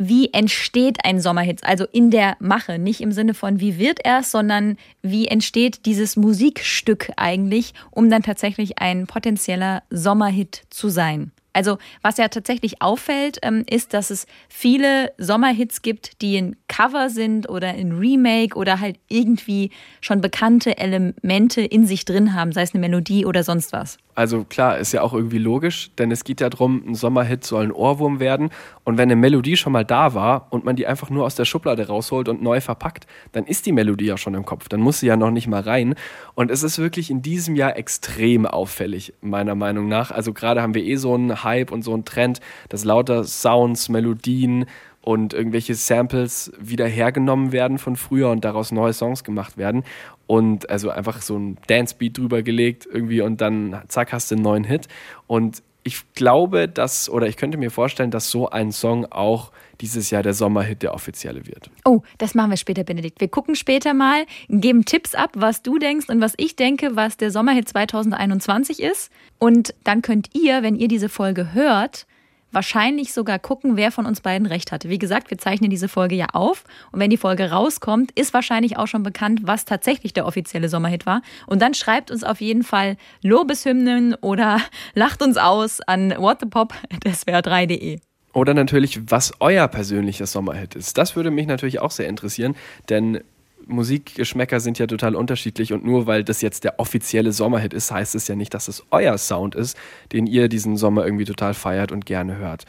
wie 0.00 0.32
entsteht 0.32 1.04
ein 1.04 1.20
Sommerhit? 1.20 1.62
Also 1.62 1.84
in 1.92 2.10
der 2.10 2.36
Mache, 2.40 2.78
nicht 2.78 3.02
im 3.02 3.12
Sinne 3.12 3.34
von 3.34 3.60
wie 3.60 3.78
wird 3.78 3.98
er 4.02 4.22
sondern 4.22 4.78
wie 5.02 5.28
entsteht 5.28 5.84
dieses 5.84 6.16
Musikstück 6.16 7.12
eigentlich, 7.16 7.74
um 7.90 8.08
dann 8.08 8.22
tatsächlich 8.22 8.78
ein 8.78 9.06
potenzieller 9.06 9.82
Sommerhit 9.90 10.62
zu 10.70 10.88
sein. 10.88 11.32
Also 11.52 11.78
was 12.02 12.16
ja 12.16 12.28
tatsächlich 12.28 12.80
auffällt, 12.80 13.38
ähm, 13.42 13.64
ist, 13.68 13.94
dass 13.94 14.10
es 14.10 14.26
viele 14.48 15.12
Sommerhits 15.18 15.82
gibt, 15.82 16.22
die 16.22 16.36
in 16.36 16.56
Cover 16.68 17.10
sind 17.10 17.48
oder 17.48 17.74
in 17.74 17.98
Remake 17.98 18.56
oder 18.56 18.80
halt 18.80 18.98
irgendwie 19.08 19.70
schon 20.00 20.20
bekannte 20.20 20.78
Elemente 20.78 21.62
in 21.62 21.86
sich 21.86 22.04
drin 22.04 22.34
haben, 22.34 22.52
sei 22.52 22.62
es 22.62 22.74
eine 22.74 22.80
Melodie 22.80 23.26
oder 23.26 23.42
sonst 23.42 23.72
was. 23.72 23.98
Also 24.14 24.44
klar, 24.44 24.76
ist 24.76 24.92
ja 24.92 25.02
auch 25.02 25.14
irgendwie 25.14 25.38
logisch, 25.38 25.92
denn 25.96 26.10
es 26.10 26.24
geht 26.24 26.40
ja 26.40 26.50
darum, 26.50 26.82
ein 26.86 26.94
Sommerhit 26.94 27.44
soll 27.44 27.64
ein 27.64 27.72
Ohrwurm 27.72 28.20
werden. 28.20 28.50
Und 28.84 28.98
wenn 28.98 29.08
eine 29.08 29.16
Melodie 29.16 29.56
schon 29.56 29.72
mal 29.72 29.84
da 29.84 30.14
war 30.14 30.48
und 30.50 30.64
man 30.64 30.76
die 30.76 30.86
einfach 30.86 31.10
nur 31.10 31.24
aus 31.24 31.36
der 31.36 31.44
Schublade 31.44 31.86
rausholt 31.86 32.28
und 32.28 32.42
neu 32.42 32.60
verpackt, 32.60 33.06
dann 33.32 33.46
ist 33.46 33.66
die 33.66 33.72
Melodie 33.72 34.06
ja 34.06 34.18
schon 34.18 34.34
im 34.34 34.44
Kopf. 34.44 34.68
Dann 34.68 34.80
muss 34.80 35.00
sie 35.00 35.06
ja 35.06 35.16
noch 35.16 35.30
nicht 35.30 35.46
mal 35.46 35.62
rein. 35.62 35.94
Und 36.40 36.50
es 36.50 36.62
ist 36.62 36.78
wirklich 36.78 37.10
in 37.10 37.20
diesem 37.20 37.54
Jahr 37.54 37.76
extrem 37.76 38.46
auffällig, 38.46 39.12
meiner 39.20 39.54
Meinung 39.54 39.88
nach. 39.88 40.10
Also 40.10 40.32
gerade 40.32 40.62
haben 40.62 40.72
wir 40.72 40.82
eh 40.82 40.96
so 40.96 41.12
einen 41.12 41.44
Hype 41.44 41.70
und 41.70 41.82
so 41.82 41.92
einen 41.92 42.06
Trend, 42.06 42.40
dass 42.70 42.82
lauter 42.82 43.24
Sounds, 43.24 43.90
Melodien 43.90 44.64
und 45.02 45.34
irgendwelche 45.34 45.74
Samples 45.74 46.50
wieder 46.58 46.86
hergenommen 46.86 47.52
werden 47.52 47.76
von 47.76 47.94
früher 47.94 48.30
und 48.30 48.42
daraus 48.42 48.72
neue 48.72 48.94
Songs 48.94 49.22
gemacht 49.22 49.58
werden. 49.58 49.84
Und 50.26 50.70
also 50.70 50.88
einfach 50.88 51.20
so 51.20 51.36
ein 51.36 51.58
Dance-Beat 51.66 52.16
drüber 52.16 52.42
gelegt 52.42 52.88
irgendwie 52.90 53.20
und 53.20 53.42
dann 53.42 53.82
zack, 53.88 54.14
hast 54.14 54.30
du 54.30 54.36
einen 54.36 54.42
neuen 54.42 54.64
Hit. 54.64 54.88
Und 55.26 55.62
ich 55.82 56.02
glaube, 56.14 56.68
dass, 56.68 57.08
oder 57.08 57.26
ich 57.26 57.36
könnte 57.36 57.58
mir 57.58 57.70
vorstellen, 57.70 58.10
dass 58.10 58.30
so 58.30 58.50
ein 58.50 58.72
Song 58.72 59.06
auch 59.06 59.50
dieses 59.80 60.10
Jahr 60.10 60.22
der 60.22 60.34
Sommerhit 60.34 60.82
der 60.82 60.94
offizielle 60.94 61.46
wird. 61.46 61.70
Oh, 61.84 62.02
das 62.18 62.34
machen 62.34 62.50
wir 62.50 62.56
später, 62.56 62.84
Benedikt. 62.84 63.20
Wir 63.20 63.28
gucken 63.28 63.54
später 63.54 63.94
mal, 63.94 64.26
geben 64.48 64.84
Tipps 64.84 65.14
ab, 65.14 65.30
was 65.34 65.62
du 65.62 65.78
denkst 65.78 66.08
und 66.08 66.20
was 66.20 66.34
ich 66.36 66.56
denke, 66.56 66.96
was 66.96 67.16
der 67.16 67.30
Sommerhit 67.30 67.68
2021 67.68 68.80
ist. 68.80 69.10
Und 69.38 69.74
dann 69.84 70.02
könnt 70.02 70.34
ihr, 70.34 70.62
wenn 70.62 70.76
ihr 70.76 70.88
diese 70.88 71.08
Folge 71.08 71.54
hört, 71.54 72.06
wahrscheinlich 72.52 73.12
sogar 73.12 73.38
gucken, 73.38 73.76
wer 73.76 73.92
von 73.92 74.06
uns 74.06 74.20
beiden 74.20 74.46
recht 74.46 74.72
hatte. 74.72 74.88
Wie 74.88 74.98
gesagt, 74.98 75.30
wir 75.30 75.38
zeichnen 75.38 75.70
diese 75.70 75.88
Folge 75.88 76.14
ja 76.14 76.26
auf 76.32 76.64
und 76.92 77.00
wenn 77.00 77.10
die 77.10 77.16
Folge 77.16 77.50
rauskommt, 77.50 78.10
ist 78.12 78.34
wahrscheinlich 78.34 78.76
auch 78.76 78.86
schon 78.86 79.02
bekannt, 79.02 79.40
was 79.44 79.64
tatsächlich 79.64 80.12
der 80.12 80.26
offizielle 80.26 80.68
Sommerhit 80.68 81.06
war. 81.06 81.22
Und 81.46 81.62
dann 81.62 81.74
schreibt 81.74 82.10
uns 82.10 82.24
auf 82.24 82.40
jeden 82.40 82.62
Fall 82.62 82.96
Lobeshymnen 83.22 84.14
oder 84.14 84.60
lacht 84.94 85.22
uns 85.22 85.36
aus 85.36 85.80
an 85.80 86.10
whatthepop.swr3.de. 86.10 88.00
Oder 88.32 88.54
natürlich, 88.54 89.10
was 89.10 89.32
euer 89.40 89.66
persönlicher 89.66 90.26
Sommerhit 90.26 90.76
ist. 90.76 90.96
Das 90.98 91.16
würde 91.16 91.32
mich 91.32 91.48
natürlich 91.48 91.80
auch 91.80 91.90
sehr 91.90 92.08
interessieren, 92.08 92.54
denn 92.88 93.20
Musikgeschmäcker 93.66 94.60
sind 94.60 94.78
ja 94.78 94.86
total 94.86 95.14
unterschiedlich 95.14 95.72
und 95.72 95.84
nur 95.84 96.06
weil 96.06 96.24
das 96.24 96.42
jetzt 96.42 96.64
der 96.64 96.78
offizielle 96.78 97.32
Sommerhit 97.32 97.72
ist, 97.72 97.90
heißt 97.90 98.14
es 98.14 98.28
ja 98.28 98.34
nicht, 98.34 98.54
dass 98.54 98.68
es 98.68 98.84
euer 98.90 99.16
Sound 99.18 99.54
ist, 99.54 99.76
den 100.12 100.26
ihr 100.26 100.48
diesen 100.48 100.76
Sommer 100.76 101.04
irgendwie 101.04 101.24
total 101.24 101.54
feiert 101.54 101.92
und 101.92 102.06
gerne 102.06 102.36
hört. 102.36 102.64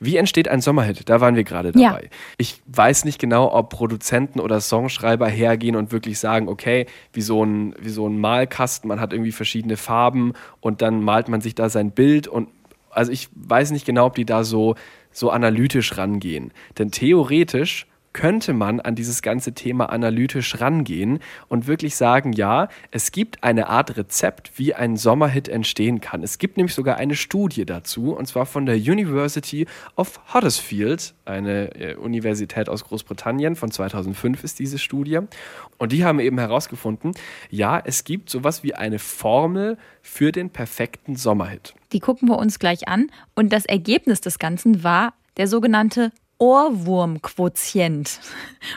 Wie 0.00 0.16
entsteht 0.16 0.48
ein 0.48 0.60
Sommerhit? 0.60 1.08
Da 1.08 1.20
waren 1.20 1.36
wir 1.36 1.44
gerade 1.44 1.72
dabei. 1.72 2.02
Ja. 2.02 2.08
Ich 2.36 2.60
weiß 2.66 3.04
nicht 3.04 3.18
genau, 3.18 3.52
ob 3.52 3.70
Produzenten 3.70 4.40
oder 4.40 4.60
Songschreiber 4.60 5.28
hergehen 5.28 5.76
und 5.76 5.92
wirklich 5.92 6.18
sagen, 6.18 6.48
okay, 6.48 6.86
wie 7.12 7.22
so 7.22 7.44
ein, 7.44 7.74
wie 7.80 7.90
so 7.90 8.08
ein 8.08 8.18
Malkasten, 8.18 8.88
man 8.88 9.00
hat 9.00 9.12
irgendwie 9.12 9.32
verschiedene 9.32 9.76
Farben 9.76 10.32
und 10.60 10.82
dann 10.82 11.02
malt 11.02 11.28
man 11.28 11.40
sich 11.40 11.54
da 11.54 11.68
sein 11.68 11.90
Bild 11.90 12.28
und 12.28 12.48
also 12.90 13.10
ich 13.10 13.28
weiß 13.34 13.72
nicht 13.72 13.86
genau, 13.86 14.06
ob 14.06 14.14
die 14.14 14.24
da 14.24 14.44
so, 14.44 14.76
so 15.10 15.30
analytisch 15.30 15.96
rangehen. 15.96 16.52
Denn 16.78 16.90
theoretisch 16.90 17.86
könnte 18.14 18.54
man 18.54 18.80
an 18.80 18.94
dieses 18.94 19.20
ganze 19.20 19.52
Thema 19.52 19.90
analytisch 19.90 20.60
rangehen 20.60 21.18
und 21.48 21.66
wirklich 21.66 21.96
sagen, 21.96 22.32
ja, 22.32 22.68
es 22.90 23.12
gibt 23.12 23.44
eine 23.44 23.68
Art 23.68 23.98
Rezept, 23.98 24.52
wie 24.56 24.72
ein 24.72 24.96
Sommerhit 24.96 25.48
entstehen 25.48 26.00
kann. 26.00 26.22
Es 26.22 26.38
gibt 26.38 26.56
nämlich 26.56 26.74
sogar 26.74 26.96
eine 26.96 27.16
Studie 27.16 27.66
dazu, 27.66 28.16
und 28.16 28.26
zwar 28.26 28.46
von 28.46 28.64
der 28.64 28.76
University 28.76 29.66
of 29.96 30.20
Huddersfield, 30.32 31.14
eine 31.26 31.74
äh, 31.74 31.96
Universität 31.96 32.68
aus 32.68 32.84
Großbritannien, 32.84 33.56
von 33.56 33.70
2005 33.70 34.44
ist 34.44 34.58
diese 34.58 34.78
Studie. 34.78 35.18
Und 35.76 35.92
die 35.92 36.04
haben 36.04 36.20
eben 36.20 36.38
herausgefunden, 36.38 37.12
ja, 37.50 37.82
es 37.84 38.04
gibt 38.04 38.30
sowas 38.30 38.62
wie 38.62 38.74
eine 38.74 39.00
Formel 39.00 39.76
für 40.02 40.30
den 40.30 40.50
perfekten 40.50 41.16
Sommerhit. 41.16 41.74
Die 41.92 42.00
gucken 42.00 42.28
wir 42.28 42.38
uns 42.38 42.60
gleich 42.60 42.86
an. 42.86 43.10
Und 43.34 43.52
das 43.52 43.66
Ergebnis 43.66 44.20
des 44.20 44.38
Ganzen 44.38 44.84
war 44.84 45.14
der 45.36 45.48
sogenannte 45.48 46.12
Ohrwurmquotient. 46.38 48.20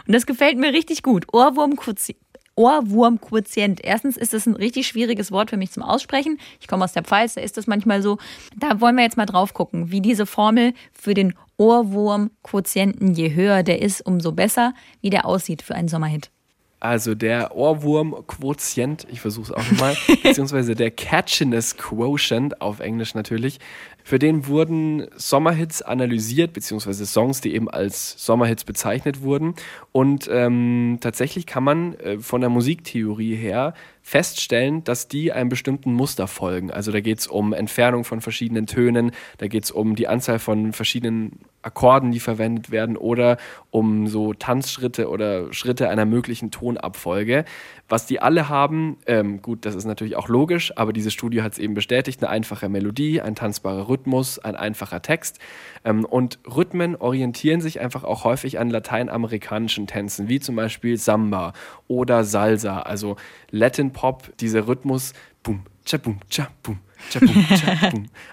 Und 0.05 0.13
das 0.13 0.25
gefällt 0.25 0.57
mir 0.57 0.73
richtig 0.73 1.03
gut. 1.03 1.25
Ohrwurmquotient. 1.33 2.19
Ohrwurmquotient. 2.55 3.83
Erstens 3.83 4.17
ist 4.17 4.33
das 4.33 4.47
ein 4.47 4.55
richtig 4.55 4.87
schwieriges 4.87 5.31
Wort 5.31 5.51
für 5.51 5.57
mich 5.57 5.71
zum 5.71 5.83
Aussprechen. 5.83 6.39
Ich 6.59 6.67
komme 6.67 6.83
aus 6.83 6.93
der 6.93 7.03
Pfalz, 7.03 7.35
da 7.35 7.41
ist 7.41 7.55
das 7.55 7.67
manchmal 7.67 8.01
so. 8.01 8.17
Da 8.57 8.81
wollen 8.81 8.95
wir 8.95 9.03
jetzt 9.03 9.17
mal 9.17 9.27
drauf 9.27 9.53
gucken, 9.53 9.91
wie 9.91 10.01
diese 10.01 10.25
Formel 10.25 10.73
für 10.91 11.13
den 11.13 11.35
Ohrwurmquotienten, 11.57 13.13
je 13.13 13.33
höher 13.33 13.63
der 13.63 13.81
ist, 13.81 14.01
umso 14.01 14.31
besser, 14.31 14.73
wie 15.01 15.11
der 15.11 15.25
aussieht 15.25 15.61
für 15.61 15.75
einen 15.75 15.87
Sommerhit. 15.87 16.31
Also 16.79 17.15
der 17.15 17.55
Ohrwurm-Quotient, 17.55 19.07
ich 19.09 19.19
versuche 19.19 19.51
es 19.51 19.51
auch 19.51 19.71
nochmal, 19.71 19.95
beziehungsweise 20.23 20.75
der 20.75 20.91
Catchiness 20.91 21.75
Quotient 21.75 22.61
auf 22.61 22.79
Englisch 22.79 23.15
natürlich, 23.15 23.59
für 24.07 24.19
den 24.19 24.47
wurden 24.47 25.05
Sommerhits 25.17 25.81
analysiert, 25.81 26.53
beziehungsweise 26.53 27.05
Songs, 27.05 27.41
die 27.41 27.53
eben 27.53 27.69
als 27.69 28.15
Sommerhits 28.17 28.63
bezeichnet 28.63 29.21
wurden. 29.21 29.53
Und 29.91 30.29
ähm, 30.31 30.99
tatsächlich 31.01 31.45
kann 31.45 31.65
man 31.65 31.93
äh, 31.95 32.17
von 32.17 32.39
der 32.39 32.49
Musiktheorie 32.49 33.35
her 33.35 33.73
feststellen, 34.07 34.85
dass 34.85 35.09
die 35.09 35.33
einem 35.33 35.49
bestimmten 35.49 35.93
Muster 35.93 36.27
folgen. 36.27 36.71
Also 36.71 36.93
da 36.93 37.01
geht 37.01 37.19
es 37.19 37.27
um 37.27 37.51
Entfernung 37.51 38.05
von 38.05 38.21
verschiedenen 38.21 38.65
Tönen, 38.65 39.11
da 39.39 39.47
geht 39.47 39.65
es 39.65 39.71
um 39.71 39.97
die 39.97 40.07
Anzahl 40.07 40.39
von 40.39 40.71
verschiedenen 40.71 41.41
Akkorden, 41.61 42.13
die 42.13 42.21
verwendet 42.21 42.71
werden 42.71 42.95
oder 42.95 43.35
um 43.69 44.07
so 44.07 44.33
Tanzschritte 44.33 45.09
oder 45.09 45.51
Schritte 45.51 45.89
einer 45.89 46.05
möglichen 46.05 46.51
Tonabfolge. 46.51 47.43
Was 47.89 48.05
die 48.05 48.21
alle 48.21 48.47
haben, 48.47 48.95
ähm, 49.07 49.41
gut, 49.41 49.65
das 49.65 49.75
ist 49.75 49.83
natürlich 49.83 50.15
auch 50.15 50.29
logisch, 50.29 50.71
aber 50.77 50.93
diese 50.93 51.11
Studie 51.11 51.41
hat 51.41 51.53
es 51.53 51.59
eben 51.59 51.73
bestätigt, 51.73 52.23
eine 52.23 52.29
einfache 52.29 52.69
Melodie, 52.69 53.19
ein 53.19 53.35
tanzbarer 53.35 53.89
Rhythmus, 53.97 54.37
ein 54.37 54.55
einfacher 54.55 55.01
Text. 55.01 55.39
Ähm, 55.83 56.05
und 56.05 56.39
Rhythmen 56.45 56.95
orientieren 56.95 57.61
sich 57.61 57.79
einfach 57.79 58.03
auch 58.03 58.23
häufig 58.23 58.59
an 58.59 58.69
lateinamerikanischen 58.69 59.87
Tänzen, 59.87 60.29
wie 60.29 60.39
zum 60.39 60.55
Beispiel 60.55 60.97
Samba 60.97 61.53
oder 61.87 62.23
Salsa, 62.23 62.81
also 62.81 63.15
Latin 63.49 63.91
Pop, 63.93 64.31
dieser 64.39 64.67
Rhythmus, 64.67 65.13
boom, 65.41 65.63
cha 65.85 65.97
boom, 65.97 66.19
cha 66.29 66.47
boom, 66.61 66.79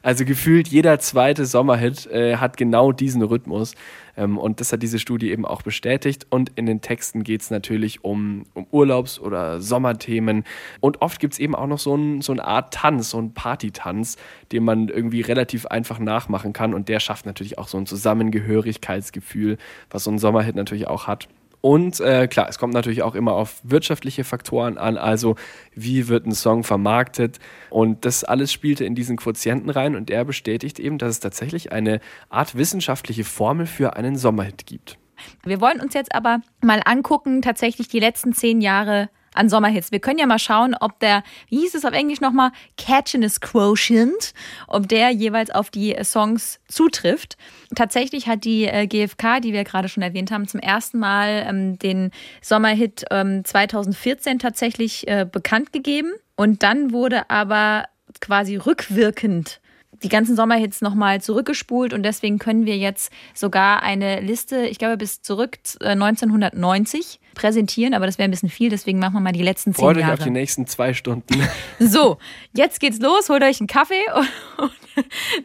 also 0.02 0.24
gefühlt 0.24 0.68
jeder 0.68 0.98
zweite 0.98 1.46
Sommerhit 1.46 2.06
äh, 2.06 2.36
hat 2.36 2.56
genau 2.56 2.92
diesen 2.92 3.22
Rhythmus. 3.22 3.74
Ähm, 4.16 4.38
und 4.38 4.60
das 4.60 4.72
hat 4.72 4.82
diese 4.82 4.98
Studie 4.98 5.30
eben 5.30 5.44
auch 5.44 5.62
bestätigt. 5.62 6.26
Und 6.30 6.52
in 6.56 6.66
den 6.66 6.80
Texten 6.80 7.24
geht 7.24 7.42
es 7.42 7.50
natürlich 7.50 8.04
um, 8.04 8.44
um 8.54 8.66
Urlaubs- 8.70 9.18
oder 9.18 9.60
Sommerthemen. 9.60 10.44
Und 10.80 11.02
oft 11.02 11.20
gibt 11.20 11.34
es 11.34 11.38
eben 11.38 11.54
auch 11.54 11.66
noch 11.66 11.78
so, 11.78 11.96
ein, 11.96 12.20
so 12.20 12.32
eine 12.32 12.44
Art 12.44 12.74
Tanz, 12.74 13.10
so 13.10 13.18
einen 13.18 13.34
Partytanz, 13.34 14.16
den 14.52 14.64
man 14.64 14.88
irgendwie 14.88 15.20
relativ 15.20 15.66
einfach 15.66 15.98
nachmachen 15.98 16.52
kann. 16.52 16.74
Und 16.74 16.88
der 16.88 17.00
schafft 17.00 17.26
natürlich 17.26 17.58
auch 17.58 17.68
so 17.68 17.78
ein 17.78 17.86
Zusammengehörigkeitsgefühl, 17.86 19.58
was 19.90 20.04
so 20.04 20.10
ein 20.10 20.18
Sommerhit 20.18 20.56
natürlich 20.56 20.86
auch 20.86 21.06
hat. 21.06 21.28
Und 21.64 21.98
äh, 22.00 22.28
klar, 22.28 22.46
es 22.50 22.58
kommt 22.58 22.74
natürlich 22.74 23.02
auch 23.02 23.14
immer 23.14 23.32
auf 23.32 23.62
wirtschaftliche 23.62 24.22
Faktoren 24.22 24.76
an, 24.76 24.98
also 24.98 25.36
wie 25.74 26.08
wird 26.08 26.26
ein 26.26 26.34
Song 26.34 26.62
vermarktet. 26.62 27.38
Und 27.70 28.04
das 28.04 28.22
alles 28.22 28.52
spielte 28.52 28.84
in 28.84 28.94
diesen 28.94 29.16
Quotienten 29.16 29.70
rein 29.70 29.96
und 29.96 30.10
der 30.10 30.26
bestätigt 30.26 30.78
eben, 30.78 30.98
dass 30.98 31.08
es 31.08 31.20
tatsächlich 31.20 31.72
eine 31.72 32.00
Art 32.28 32.54
wissenschaftliche 32.54 33.24
Formel 33.24 33.64
für 33.64 33.96
einen 33.96 34.18
Sommerhit 34.18 34.66
gibt. 34.66 34.98
Wir 35.42 35.58
wollen 35.62 35.80
uns 35.80 35.94
jetzt 35.94 36.14
aber 36.14 36.42
mal 36.60 36.82
angucken, 36.84 37.40
tatsächlich 37.40 37.88
die 37.88 37.98
letzten 37.98 38.34
zehn 38.34 38.60
Jahre 38.60 39.08
an 39.34 39.48
Sommerhits. 39.48 39.92
Wir 39.92 40.00
können 40.00 40.18
ja 40.18 40.26
mal 40.26 40.38
schauen, 40.38 40.74
ob 40.80 40.98
der, 41.00 41.22
wie 41.48 41.60
hieß 41.60 41.74
es 41.74 41.84
auf 41.84 41.92
Englisch 41.92 42.20
nochmal, 42.20 42.50
Catchiness 42.76 43.40
Quotient, 43.40 44.32
ob 44.66 44.88
der 44.88 45.10
jeweils 45.10 45.50
auf 45.50 45.70
die 45.70 45.96
Songs 46.02 46.60
zutrifft. 46.68 47.36
Tatsächlich 47.74 48.26
hat 48.26 48.44
die 48.44 48.64
äh, 48.64 48.86
GfK, 48.86 49.40
die 49.40 49.52
wir 49.52 49.64
gerade 49.64 49.88
schon 49.88 50.02
erwähnt 50.02 50.30
haben, 50.30 50.48
zum 50.48 50.60
ersten 50.60 50.98
Mal 50.98 51.44
ähm, 51.48 51.78
den 51.78 52.10
Sommerhit 52.40 53.04
ähm, 53.10 53.44
2014 53.44 54.38
tatsächlich 54.38 55.06
äh, 55.08 55.26
bekannt 55.30 55.72
gegeben. 55.72 56.12
Und 56.36 56.62
dann 56.62 56.92
wurde 56.92 57.30
aber 57.30 57.84
quasi 58.20 58.56
rückwirkend 58.56 59.60
die 60.04 60.08
ganzen 60.10 60.36
Sommerhits 60.36 60.82
nochmal 60.82 61.20
zurückgespult 61.22 61.94
und 61.94 62.02
deswegen 62.02 62.38
können 62.38 62.66
wir 62.66 62.76
jetzt 62.76 63.10
sogar 63.32 63.82
eine 63.82 64.20
Liste, 64.20 64.66
ich 64.66 64.78
glaube 64.78 64.98
bis 64.98 65.22
zurück 65.22 65.58
1990 65.80 67.20
äh, 67.22 67.34
präsentieren, 67.34 67.94
aber 67.94 68.06
das 68.06 68.18
wäre 68.18 68.28
ein 68.28 68.30
bisschen 68.30 68.50
viel, 68.50 68.68
deswegen 68.68 68.98
machen 68.98 69.14
wir 69.14 69.20
mal 69.20 69.32
die 69.32 69.42
letzten 69.42 69.74
zehn 69.74 69.82
Freut 69.82 69.96
Jahre. 69.96 70.12
euch 70.12 70.18
auf 70.18 70.24
die 70.24 70.30
nächsten 70.30 70.66
zwei 70.66 70.94
Stunden. 70.94 71.42
So, 71.78 72.18
jetzt 72.52 72.80
geht's 72.80 73.00
los, 73.00 73.28
holt 73.28 73.42
euch 73.42 73.60
einen 73.60 73.66
Kaffee. 73.66 74.02
Und, 74.58 74.70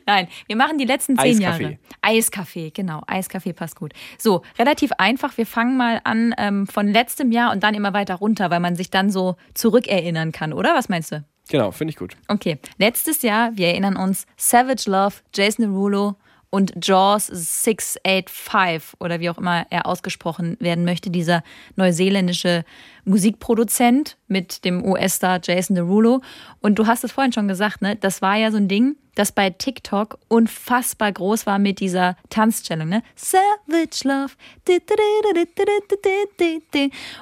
nein, 0.06 0.28
wir 0.48 0.56
machen 0.56 0.78
die 0.78 0.86
letzten 0.86 1.18
zehn 1.18 1.38
Eiskaffee. 1.38 1.64
Jahre. 1.64 1.78
Eiskaffee, 2.02 2.72
genau, 2.72 3.02
Eiskaffee 3.08 3.54
passt 3.54 3.76
gut. 3.76 3.94
So, 4.18 4.44
relativ 4.58 4.92
einfach, 4.98 5.38
wir 5.38 5.46
fangen 5.46 5.78
mal 5.78 6.02
an 6.04 6.36
ähm, 6.38 6.68
von 6.68 6.88
letztem 6.88 7.32
Jahr 7.32 7.52
und 7.52 7.64
dann 7.64 7.74
immer 7.74 7.94
weiter 7.94 8.16
runter, 8.16 8.50
weil 8.52 8.60
man 8.60 8.76
sich 8.76 8.90
dann 8.90 9.10
so 9.10 9.36
zurückerinnern 9.54 10.32
kann, 10.32 10.54
oder? 10.54 10.76
Was 10.76 10.90
meinst 10.90 11.12
du? 11.12 11.24
Genau, 11.50 11.72
finde 11.72 11.92
ich 11.92 11.98
gut. 11.98 12.16
Okay, 12.28 12.60
letztes 12.78 13.22
Jahr, 13.24 13.58
wir 13.58 13.68
erinnern 13.68 13.98
uns, 13.98 14.26
Savage 14.38 14.90
Love, 14.90 15.16
Jason 15.34 15.66
Derulo 15.66 16.16
und 16.50 16.86
Jaws 16.86 17.28
685 17.28 19.00
oder 19.00 19.20
wie 19.20 19.30
auch 19.30 19.38
immer 19.38 19.68
er 19.70 19.86
ausgesprochen 19.86 20.58
werden 20.60 20.84
möchte, 20.84 21.10
dieser 21.12 21.44
neuseeländische 21.76 22.64
Musikproduzent 23.06 24.18
mit 24.28 24.66
dem 24.66 24.84
US-Star 24.84 25.40
Jason 25.44 25.76
Derulo. 25.76 26.22
Und 26.62 26.80
du 26.80 26.88
hast 26.88 27.04
es 27.04 27.12
vorhin 27.12 27.34
schon 27.34 27.48
gesagt, 27.48 27.82
ne? 27.82 27.96
Das 27.96 28.22
war 28.22 28.36
ja 28.36 28.52
so 28.52 28.58
ein 28.58 28.68
Ding, 28.68 28.96
das 29.16 29.32
bei 29.32 29.50
TikTok 29.50 30.18
unfassbar 30.28 31.12
groß 31.12 31.46
war 31.46 31.60
mit 31.60 31.80
dieser 31.80 32.16
Tanzstellung, 32.30 32.90
ne? 32.90 33.04
Savage 33.16 34.06
Love. 34.06 34.34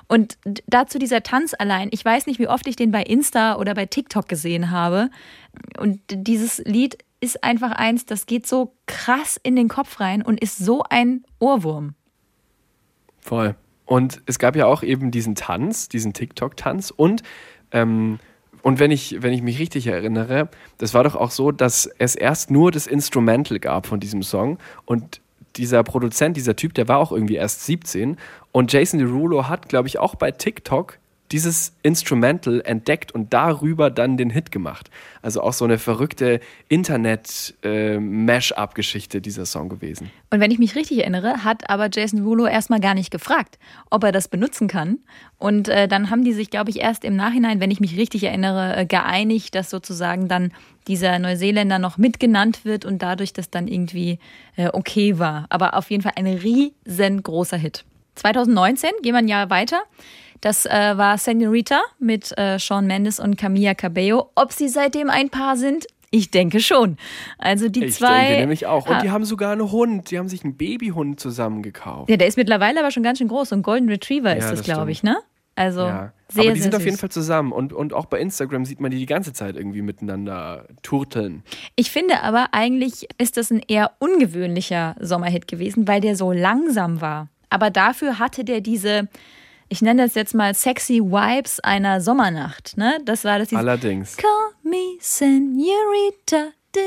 Und 0.07 0.37
dazu 0.67 0.99
dieser 0.99 1.23
Tanz 1.23 1.53
allein. 1.57 1.89
Ich 1.91 2.05
weiß 2.05 2.27
nicht, 2.27 2.39
wie 2.39 2.47
oft 2.47 2.67
ich 2.67 2.75
den 2.75 2.91
bei 2.91 3.03
Insta 3.03 3.57
oder 3.57 3.73
bei 3.73 3.87
TikTok 3.87 4.27
gesehen 4.27 4.71
habe. 4.71 5.09
Und 5.79 5.99
dieses 6.09 6.59
Lied 6.59 6.97
ist 7.19 7.43
einfach 7.43 7.71
eins, 7.71 8.05
das 8.05 8.25
geht 8.25 8.45
so 8.47 8.73
krass 8.85 9.39
in 9.41 9.55
den 9.55 9.67
Kopf 9.67 9.99
rein 9.99 10.21
und 10.21 10.39
ist 10.41 10.57
so 10.57 10.83
ein 10.89 11.23
Ohrwurm. 11.39 11.95
Voll. 13.19 13.55
Und 13.85 14.21
es 14.25 14.37
gab 14.39 14.55
ja 14.55 14.65
auch 14.65 14.83
eben 14.83 15.11
diesen 15.11 15.35
Tanz, 15.35 15.87
diesen 15.89 16.13
TikTok-Tanz 16.13 16.91
und 16.91 17.23
ähm, 17.71 18.19
Und 18.63 18.79
wenn 18.79 18.91
ich, 18.91 19.21
wenn 19.21 19.31
ich 19.31 19.41
mich 19.41 19.59
richtig 19.59 19.87
erinnere, 19.87 20.49
das 20.77 20.93
war 20.93 21.03
doch 21.03 21.15
auch 21.15 21.31
so, 21.31 21.51
dass 21.51 21.89
es 21.99 22.15
erst 22.15 22.51
nur 22.51 22.71
das 22.71 22.85
Instrumental 22.87 23.59
gab 23.59 23.85
von 23.87 23.99
diesem 23.99 24.23
Song 24.23 24.57
und 24.85 25.21
dieser 25.55 25.83
Produzent, 25.83 26.35
dieser 26.35 26.55
Typ, 26.55 26.73
der 26.73 26.87
war 26.87 26.97
auch 26.97 27.11
irgendwie 27.11 27.35
erst 27.35 27.65
17 27.65 28.17
und 28.51 28.73
Jason 28.73 28.99
Derulo 28.99 29.47
hat, 29.47 29.69
glaube 29.69 29.87
ich, 29.87 29.99
auch 29.99 30.15
bei 30.15 30.31
TikTok 30.31 30.97
dieses 31.31 31.73
Instrumental 31.83 32.61
entdeckt 32.65 33.11
und 33.11 33.33
darüber 33.33 33.89
dann 33.89 34.17
den 34.17 34.29
Hit 34.29 34.51
gemacht. 34.51 34.89
Also 35.21 35.41
auch 35.41 35.53
so 35.53 35.65
eine 35.65 35.77
verrückte 35.77 36.39
Internet-Mash-up-Geschichte 36.69 39.21
dieser 39.21 39.45
Song 39.45 39.69
gewesen. 39.69 40.09
Und 40.29 40.39
wenn 40.39 40.51
ich 40.51 40.59
mich 40.59 40.75
richtig 40.75 40.99
erinnere, 40.99 41.43
hat 41.43 41.69
aber 41.69 41.89
Jason 41.91 42.19
Derulo 42.19 42.45
erstmal 42.45 42.79
gar 42.79 42.93
nicht 42.93 43.11
gefragt, 43.11 43.57
ob 43.89 44.03
er 44.03 44.11
das 44.11 44.27
benutzen 44.27 44.67
kann. 44.67 44.99
Und 45.37 45.69
äh, 45.69 45.87
dann 45.87 46.09
haben 46.09 46.23
die 46.23 46.33
sich, 46.33 46.49
glaube 46.49 46.69
ich, 46.69 46.79
erst 46.79 47.03
im 47.03 47.15
Nachhinein, 47.15 47.59
wenn 47.59 47.71
ich 47.71 47.79
mich 47.79 47.97
richtig 47.97 48.23
erinnere, 48.23 48.77
äh, 48.77 48.85
geeinigt, 48.85 49.55
dass 49.55 49.69
sozusagen 49.69 50.27
dann 50.27 50.51
dieser 50.87 51.19
Neuseeländer 51.19 51.79
noch 51.79 51.97
mitgenannt 51.97 52.63
wird 52.63 52.85
und 52.85 53.01
dadurch 53.01 53.33
das 53.33 53.49
dann 53.49 53.67
irgendwie 53.67 54.19
äh, 54.55 54.69
okay 54.71 55.19
war. 55.19 55.45
Aber 55.49 55.75
auf 55.75 55.91
jeden 55.91 56.03
Fall 56.03 56.13
ein 56.15 56.27
riesengroßer 56.27 57.57
Hit. 57.57 57.83
2019 58.17 58.89
gehen 59.01 59.13
wir 59.13 59.19
ein 59.19 59.27
Jahr 59.27 59.49
weiter. 59.49 59.81
Das 60.41 60.65
äh, 60.65 60.69
war 60.97 61.17
Senorita 61.17 61.81
mit 61.99 62.37
äh, 62.37 62.59
Sean 62.59 62.85
Mendes 62.85 63.19
und 63.19 63.37
Camilla 63.37 63.73
Cabello. 63.73 64.31
Ob 64.35 64.51
sie 64.51 64.67
seitdem 64.67 65.09
ein 65.09 65.29
Paar 65.29 65.57
sind? 65.57 65.87
Ich 66.11 66.31
denke 66.31 66.59
schon. 66.59 66.97
Also 67.37 67.69
die 67.69 67.85
ich 67.85 67.95
zwei. 67.95 68.21
Ich 68.21 68.27
denke 68.27 68.41
nämlich 68.41 68.65
auch. 68.65 68.87
Und 68.87 69.01
die 69.01 69.09
haben 69.11 69.25
sogar 69.25 69.51
einen 69.51 69.71
Hund. 69.71 70.09
Die 70.11 70.17
haben 70.17 70.29
sich 70.29 70.43
einen 70.43 70.55
Babyhund 70.55 71.19
zusammen 71.19 71.63
gekauft. 71.63 72.09
Ja, 72.09 72.17
der 72.17 72.27
ist 72.27 72.37
mittlerweile 72.37 72.79
aber 72.79 72.91
schon 72.91 73.03
ganz 73.03 73.17
schön 73.17 73.27
groß. 73.27 73.51
Und 73.51 73.63
Golden 73.63 73.89
Retriever 73.89 74.29
Ja, 74.29 74.35
ist 74.35 74.49
das, 74.51 74.59
das 74.59 74.65
glaube 74.65 74.91
ich, 74.91 75.03
ne? 75.03 75.17
Also 75.55 75.81
Ja. 75.81 76.13
sehr, 76.29 76.43
Aber 76.43 76.53
die 76.53 76.59
sehr 76.59 76.63
sind 76.63 76.75
auf 76.75 76.81
süß. 76.81 76.85
jeden 76.85 76.97
Fall 76.97 77.09
zusammen. 77.09 77.51
Und, 77.51 77.73
und 77.73 77.93
auch 77.93 78.05
bei 78.05 78.19
Instagram 78.21 78.63
sieht 78.63 78.79
man 78.79 78.91
die 78.91 78.99
die 78.99 79.05
ganze 79.07 79.33
Zeit 79.33 79.55
irgendwie 79.57 79.81
miteinander 79.81 80.67
turteln. 80.83 81.43
Ich 81.75 81.91
finde 81.91 82.21
aber 82.21 82.49
eigentlich 82.51 83.07
ist 83.17 83.35
das 83.37 83.51
ein 83.51 83.61
eher 83.67 83.91
ungewöhnlicher 83.99 84.95
Sommerhit 84.99 85.47
gewesen, 85.47 85.87
weil 85.87 85.99
der 85.99 86.15
so 86.15 86.31
langsam 86.31 87.01
war. 87.01 87.27
Aber 87.49 87.69
dafür 87.69 88.19
hatte 88.19 88.43
der 88.43 88.61
diese, 88.61 89.07
ich 89.69 89.81
nenne 89.81 90.03
das 90.03 90.15
jetzt 90.15 90.33
mal 90.33 90.53
sexy 90.53 91.01
Vibes 91.01 91.59
einer 91.59 92.01
Sommernacht. 92.01 92.77
Ne? 92.77 92.99
Das 93.05 93.23
war 93.23 93.39
das. 93.39 93.53
Allerdings. 93.53 94.17
Call 94.17 94.29
me 94.63 94.97
Senorita. 94.99 96.51
Du, 96.73 96.81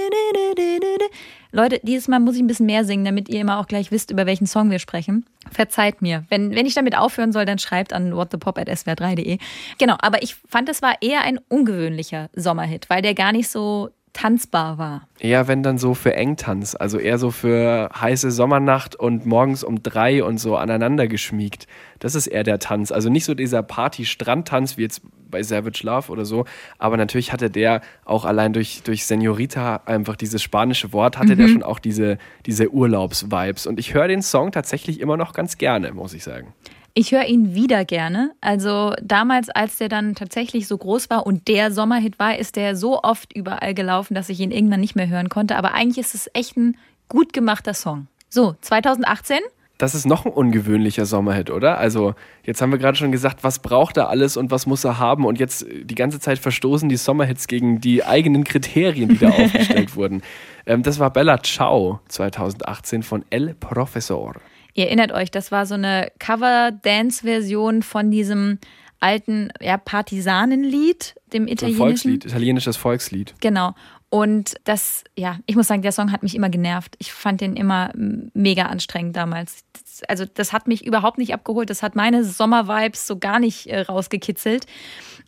du, 0.54 0.80
du. 0.80 1.04
Leute, 1.52 1.80
dieses 1.82 2.06
Mal 2.06 2.20
muss 2.20 2.36
ich 2.36 2.42
ein 2.42 2.46
bisschen 2.46 2.66
mehr 2.66 2.84
singen, 2.84 3.04
damit 3.04 3.28
ihr 3.28 3.40
immer 3.40 3.58
auch 3.58 3.66
gleich 3.66 3.90
wisst, 3.90 4.10
über 4.10 4.24
welchen 4.26 4.46
Song 4.46 4.70
wir 4.70 4.78
sprechen. 4.78 5.26
Verzeiht 5.50 6.00
mir. 6.00 6.24
Wenn, 6.28 6.54
wenn 6.54 6.66
ich 6.66 6.74
damit 6.74 6.96
aufhören 6.96 7.32
soll, 7.32 7.44
dann 7.44 7.58
schreibt 7.58 7.92
an 7.92 8.14
whatthepop.swr3.de. 8.14 9.38
Genau, 9.78 9.96
aber 10.00 10.22
ich 10.22 10.36
fand, 10.48 10.68
das 10.68 10.80
war 10.80 10.94
eher 11.00 11.22
ein 11.22 11.40
ungewöhnlicher 11.48 12.30
Sommerhit, 12.34 12.88
weil 12.88 13.02
der 13.02 13.14
gar 13.14 13.32
nicht 13.32 13.48
so 13.48 13.90
tanzbar 14.12 14.78
war. 14.78 15.08
Eher 15.18 15.48
wenn 15.48 15.62
dann 15.62 15.78
so 15.78 15.94
für 15.94 16.14
Engtanz, 16.14 16.74
also 16.74 16.98
eher 16.98 17.18
so 17.18 17.30
für 17.30 17.90
heiße 17.98 18.30
Sommernacht 18.30 18.96
und 18.96 19.26
morgens 19.26 19.62
um 19.64 19.82
drei 19.82 20.24
und 20.24 20.38
so 20.38 20.56
aneinander 20.56 21.06
geschmiegt. 21.08 21.66
Das 21.98 22.14
ist 22.14 22.26
eher 22.26 22.42
der 22.42 22.58
Tanz. 22.58 22.92
Also 22.92 23.10
nicht 23.10 23.24
so 23.24 23.34
dieser 23.34 23.62
Party-Strandtanz 23.62 24.76
wie 24.76 24.82
jetzt 24.82 25.02
bei 25.30 25.42
Savage 25.42 25.80
Love 25.84 26.10
oder 26.10 26.24
so, 26.24 26.44
aber 26.78 26.96
natürlich 26.96 27.32
hatte 27.32 27.50
der 27.50 27.82
auch 28.04 28.24
allein 28.24 28.52
durch, 28.52 28.82
durch 28.82 29.06
Senorita 29.06 29.82
einfach 29.86 30.16
dieses 30.16 30.42
spanische 30.42 30.92
Wort, 30.92 31.18
hatte 31.18 31.36
der 31.36 31.46
schon 31.48 31.62
auch 31.62 31.78
diese, 31.78 32.18
diese 32.46 32.70
Urlaubs-Vibes. 32.70 33.66
Und 33.66 33.78
ich 33.78 33.94
höre 33.94 34.08
den 34.08 34.22
Song 34.22 34.50
tatsächlich 34.50 34.98
immer 34.98 35.16
noch 35.16 35.32
ganz 35.32 35.56
gerne, 35.56 35.92
muss 35.92 36.14
ich 36.14 36.24
sagen. 36.24 36.52
Ich 36.94 37.12
höre 37.12 37.26
ihn 37.26 37.54
wieder 37.54 37.84
gerne. 37.84 38.32
Also 38.40 38.94
damals, 39.02 39.48
als 39.48 39.76
der 39.76 39.88
dann 39.88 40.14
tatsächlich 40.14 40.66
so 40.66 40.76
groß 40.76 41.08
war 41.08 41.26
und 41.26 41.46
der 41.46 41.70
Sommerhit 41.70 42.18
war, 42.18 42.36
ist 42.36 42.56
der 42.56 42.74
so 42.74 43.02
oft 43.02 43.32
überall 43.32 43.74
gelaufen, 43.74 44.14
dass 44.14 44.28
ich 44.28 44.40
ihn 44.40 44.50
irgendwann 44.50 44.80
nicht 44.80 44.96
mehr 44.96 45.08
hören 45.08 45.28
konnte. 45.28 45.56
Aber 45.56 45.72
eigentlich 45.72 45.98
ist 45.98 46.14
es 46.14 46.30
echt 46.34 46.56
ein 46.56 46.76
gut 47.08 47.32
gemachter 47.32 47.74
Song. 47.74 48.08
So, 48.28 48.54
2018. 48.60 49.38
Das 49.78 49.94
ist 49.94 50.04
noch 50.04 50.26
ein 50.26 50.32
ungewöhnlicher 50.32 51.06
Sommerhit, 51.06 51.50
oder? 51.50 51.78
Also, 51.78 52.14
jetzt 52.44 52.60
haben 52.60 52.70
wir 52.70 52.78
gerade 52.78 52.98
schon 52.98 53.12
gesagt, 53.12 53.42
was 53.44 53.60
braucht 53.60 53.96
er 53.96 54.10
alles 54.10 54.36
und 54.36 54.50
was 54.50 54.66
muss 54.66 54.84
er 54.84 54.98
haben? 54.98 55.24
Und 55.24 55.40
jetzt 55.40 55.62
äh, 55.62 55.84
die 55.84 55.94
ganze 55.94 56.20
Zeit 56.20 56.38
verstoßen 56.38 56.88
die 56.90 56.96
Sommerhits 56.96 57.46
gegen 57.46 57.80
die 57.80 58.04
eigenen 58.04 58.44
Kriterien, 58.44 59.08
die 59.08 59.18
da 59.18 59.28
aufgestellt 59.30 59.96
wurden. 59.96 60.22
Ähm, 60.66 60.82
das 60.82 60.98
war 60.98 61.10
Bella 61.10 61.42
Ciao 61.42 62.00
2018 62.08 63.02
von 63.02 63.24
El 63.30 63.54
Professor. 63.54 64.34
Ihr 64.74 64.86
erinnert 64.86 65.12
euch, 65.12 65.30
das 65.30 65.50
war 65.52 65.66
so 65.66 65.74
eine 65.74 66.10
Cover-Dance-Version 66.18 67.82
von 67.82 68.10
diesem 68.10 68.58
alten 69.00 69.50
ja, 69.60 69.78
Partisanenlied, 69.78 71.14
dem 71.32 71.46
So 71.46 71.52
italienischen. 71.52 71.78
Volkslied, 71.78 72.24
italienisches 72.26 72.76
Volkslied. 72.76 73.34
Genau. 73.40 73.74
Und 74.10 74.56
das, 74.64 75.04
ja, 75.16 75.38
ich 75.46 75.54
muss 75.54 75.68
sagen, 75.68 75.82
der 75.82 75.92
Song 75.92 76.10
hat 76.10 76.24
mich 76.24 76.34
immer 76.34 76.48
genervt. 76.48 76.96
Ich 76.98 77.12
fand 77.12 77.40
den 77.40 77.54
immer 77.54 77.92
mega 77.94 78.64
anstrengend 78.64 79.16
damals. 79.16 79.64
Das, 79.72 80.02
also, 80.08 80.24
das 80.26 80.52
hat 80.52 80.66
mich 80.66 80.84
überhaupt 80.84 81.16
nicht 81.16 81.32
abgeholt. 81.32 81.70
Das 81.70 81.84
hat 81.84 81.94
meine 81.94 82.24
Sommervibes 82.24 83.06
so 83.06 83.18
gar 83.18 83.38
nicht 83.38 83.68
äh, 83.68 83.82
rausgekitzelt. 83.82 84.66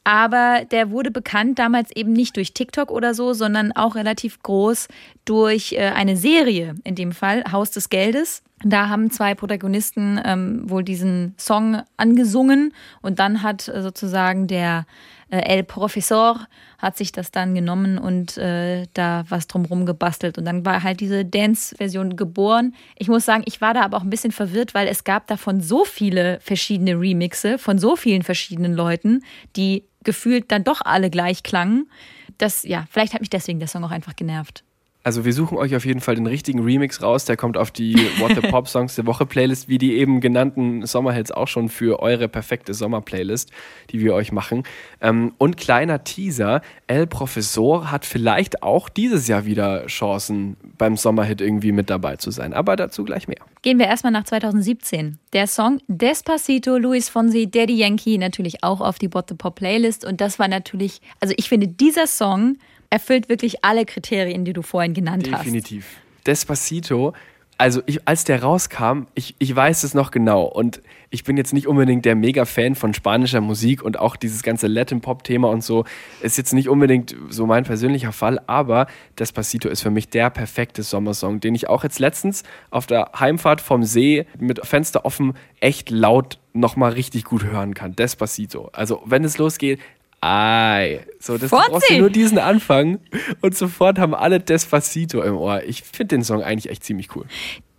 Aber 0.03 0.65
der 0.69 0.91
wurde 0.91 1.13
bekannt 1.13 1.61
damals 1.61 1.95
eben 1.95 2.13
nicht 2.13 2.37
durch 2.37 2.55
TikTok 2.55 2.91
oder 2.91 3.15
so, 3.15 3.35
sondern 3.35 3.71
auch 3.71 3.95
relativ 3.95 4.43
groß 4.43 4.89
durch 5.25 5.75
äh, 5.75 5.93
eine 5.95 6.17
Serie, 6.17 6.75
in 6.83 6.97
dem 6.97 7.13
Fall 7.13 7.45
Haus 7.53 7.71
des 7.71 7.89
Geldes. 7.89 8.43
Da 8.65 8.89
haben 8.89 9.11
zwei 9.11 9.35
Protagonisten 9.35 10.21
ähm, 10.25 10.69
wohl 10.69 10.85
diesen 10.85 11.35
Song 11.39 11.83
angesungen 11.97 12.73
und 13.01 13.19
dann 13.19 13.43
hat 13.43 13.69
äh, 13.69 13.83
sozusagen 13.83 14.47
der 14.47 14.87
äh, 15.31 15.39
El 15.39 15.65
Professor 15.65 16.47
hat 16.79 16.97
sich 16.97 17.11
das 17.11 17.31
dann 17.31 17.55
genommen 17.55 17.99
und 17.99 18.37
äh, 18.37 18.87
da 18.93 19.25
was 19.29 19.47
drumherum 19.47 19.87
gebastelt. 19.87 20.37
Und 20.37 20.45
dann 20.45 20.65
war 20.65 20.83
halt 20.83 21.01
diese 21.01 21.25
Dance-Version 21.25 22.17
geboren. 22.17 22.75
Ich 22.97 23.09
muss 23.09 23.25
sagen, 23.25 23.43
ich 23.47 23.61
war 23.61 23.73
da 23.73 23.83
aber 23.83 23.97
auch 23.97 24.03
ein 24.03 24.11
bisschen 24.11 24.33
verwirrt, 24.33 24.75
weil 24.75 24.89
es 24.89 25.05
gab 25.05 25.27
davon 25.27 25.61
so 25.61 25.85
viele 25.85 26.39
verschiedene 26.41 26.99
Remixe 26.99 27.59
von 27.59 27.79
so 27.79 27.97
vielen 27.97 28.23
verschiedenen 28.23 28.75
Leuten, 28.75 29.23
die 29.57 29.85
gefühlt 30.05 30.51
dann 30.53 30.65
doch 30.65 30.83
alle 30.83 31.09
gleich 31.09 31.43
klangen. 31.43 31.89
Das, 32.39 32.65
ja, 32.65 32.87
vielleicht 32.91 33.15
hat 33.15 33.21
mich 33.21 33.31
deswegen 33.31 33.59
der 33.59 33.69
Song 33.69 33.85
auch 33.85 33.91
einfach 33.91 34.17
genervt. 34.17 34.65
Also 35.05 35.25
wir 35.25 35.33
suchen 35.33 35.59
euch 35.59 35.75
auf 35.75 35.85
jeden 35.85 36.01
Fall 36.01 36.15
den 36.15 36.27
richtigen 36.27 36.61
Remix 36.61 37.03
raus. 37.03 37.25
Der 37.25 37.37
kommt 37.37 37.57
auf 37.57 37.71
die 37.71 37.95
What 38.19 38.35
the 38.35 38.41
Pop 38.41 38.69
Songs 38.69 38.95
der 38.95 39.07
Woche 39.07 39.27
Playlist, 39.27 39.69
wie 39.69 39.79
die 39.79 39.97
eben 39.97 40.21
genannten 40.21 40.87
Sommerhits 40.87 41.33
auch 41.33 41.49
schon 41.49 41.69
für 41.69 42.01
eure 42.01 42.29
perfekte 42.29 42.73
Sommerplaylist, 42.73 43.51
die 43.91 44.01
wir 44.01 44.15
euch 44.15 44.31
machen. 44.31 44.63
Ähm, 45.01 45.35
und 45.39 45.57
kleiner 45.57 46.05
Teaser, 46.05 46.63
El 46.87 47.07
Professor 47.07 47.91
hat 47.91 48.05
vielleicht 48.05 48.63
auch 48.63 48.89
dieses 48.89 49.27
Jahr 49.27 49.45
wieder 49.45 49.87
Chancen, 49.87 50.57
beim 50.79 50.97
Sommerhit 50.97 51.41
irgendwie 51.41 51.73
mit 51.73 51.91
dabei 51.91 52.17
zu 52.17 52.31
sein. 52.31 52.53
Aber 52.53 52.77
dazu 52.77 53.05
gleich 53.05 53.27
mehr. 53.27 53.39
Gehen 53.63 53.79
wir 53.79 53.87
erstmal 53.87 54.13
nach 54.13 54.25
2017. 54.25 55.19
Der 55.33 55.47
Song 55.47 55.79
Despacito, 55.89 56.77
Luis 56.77 57.09
Fonsi, 57.09 57.51
Daddy 57.51 57.75
Yankee 57.75 58.19
natürlich 58.19 58.63
auch 58.63 58.81
auf 58.81 58.99
die 58.99 59.13
What 59.13 59.29
the 59.29 59.35
Pop 59.35 59.57
Playlist. 59.57 60.05
Und 60.05 60.21
das 60.21 60.39
war 60.39 60.49
natürlich, 60.49 61.01
also 61.21 61.35
ich 61.37 61.49
finde, 61.49 61.67
dieser 61.67 62.07
Song 62.07 62.57
erfüllt 62.93 63.31
wirklich 63.31 63.65
alle 63.65 63.87
Kriterien, 63.87 64.45
die 64.45 64.53
du 64.53 64.61
vorhin 64.61 64.93
genannt 64.93 65.27
hast. 65.33 65.41
Definitiv. 65.41 65.87
Despacito, 66.27 67.15
also 67.57 67.81
ich, 67.87 68.07
als 68.07 68.25
der 68.25 68.43
rauskam, 68.43 69.07
ich, 69.15 69.35
ich 69.39 69.57
weiß 69.57 69.85
es 69.85 69.95
noch 69.95 70.11
genau 70.11 70.45
und 70.45 70.83
ich 71.09 71.25
bin 71.25 71.39
jetzt 71.39 71.55
nicht 71.55 71.67
unbedingt 71.67 72.05
der 72.05 72.17
Mega-Fan 72.17 72.75
von 72.75 72.93
spanischer 72.93 73.41
Musik 73.41 73.83
und 73.83 73.99
auch 73.99 74.17
dieses 74.17 74.43
ganze 74.43 74.67
Latin-Pop-Thema 74.67 75.49
und 75.49 75.65
so 75.65 75.85
ist 76.21 76.37
jetzt 76.37 76.53
nicht 76.53 76.69
unbedingt 76.69 77.17
so 77.31 77.47
mein 77.47 77.65
persönlicher 77.65 78.13
Fall, 78.13 78.41
aber 78.47 78.89
Despacito 79.19 79.71
ist 79.71 79.83
für 79.83 79.91
mich 79.91 80.11
der 80.11 80.29
perfekte 80.29 80.83
Sommersong, 80.83 81.41
den 81.41 81.55
ich 81.55 81.69
auch 81.69 81.85
jetzt 81.85 81.99
letztens 81.99 82.43
auf 82.71 82.87
der 82.87 83.11
Heimfahrt 83.19 83.63
vom 83.63 83.85
See 83.85 84.27
mit 84.39 84.67
Fenster 84.67 85.07
offen 85.07 85.33
echt 85.61 85.89
laut 85.91 86.39
nochmal 86.53 86.93
richtig 86.93 87.25
gut 87.25 87.45
hören 87.45 87.73
kann. 87.73 87.97
Despacito. 87.97 88.69
Also 88.73 89.03
wenn 89.07 89.25
es 89.25 89.39
losgeht, 89.39 89.79
Ei, 90.25 91.05
so 91.19 91.37
das 91.37 91.51
brauchst 91.51 91.91
du 91.91 91.99
nur 91.99 92.09
diesen 92.09 92.39
Anfang 92.39 93.01
und 93.41 93.57
sofort 93.57 93.99
haben 93.99 94.15
alle 94.15 94.39
Despacito 94.39 95.21
im 95.21 95.37
Ohr. 95.37 95.65
Ich 95.65 95.83
finde 95.83 96.17
den 96.17 96.23
Song 96.23 96.45
eigentlich 96.45 96.71
echt 96.71 96.85
ziemlich 96.85 97.17
cool. 97.17 97.27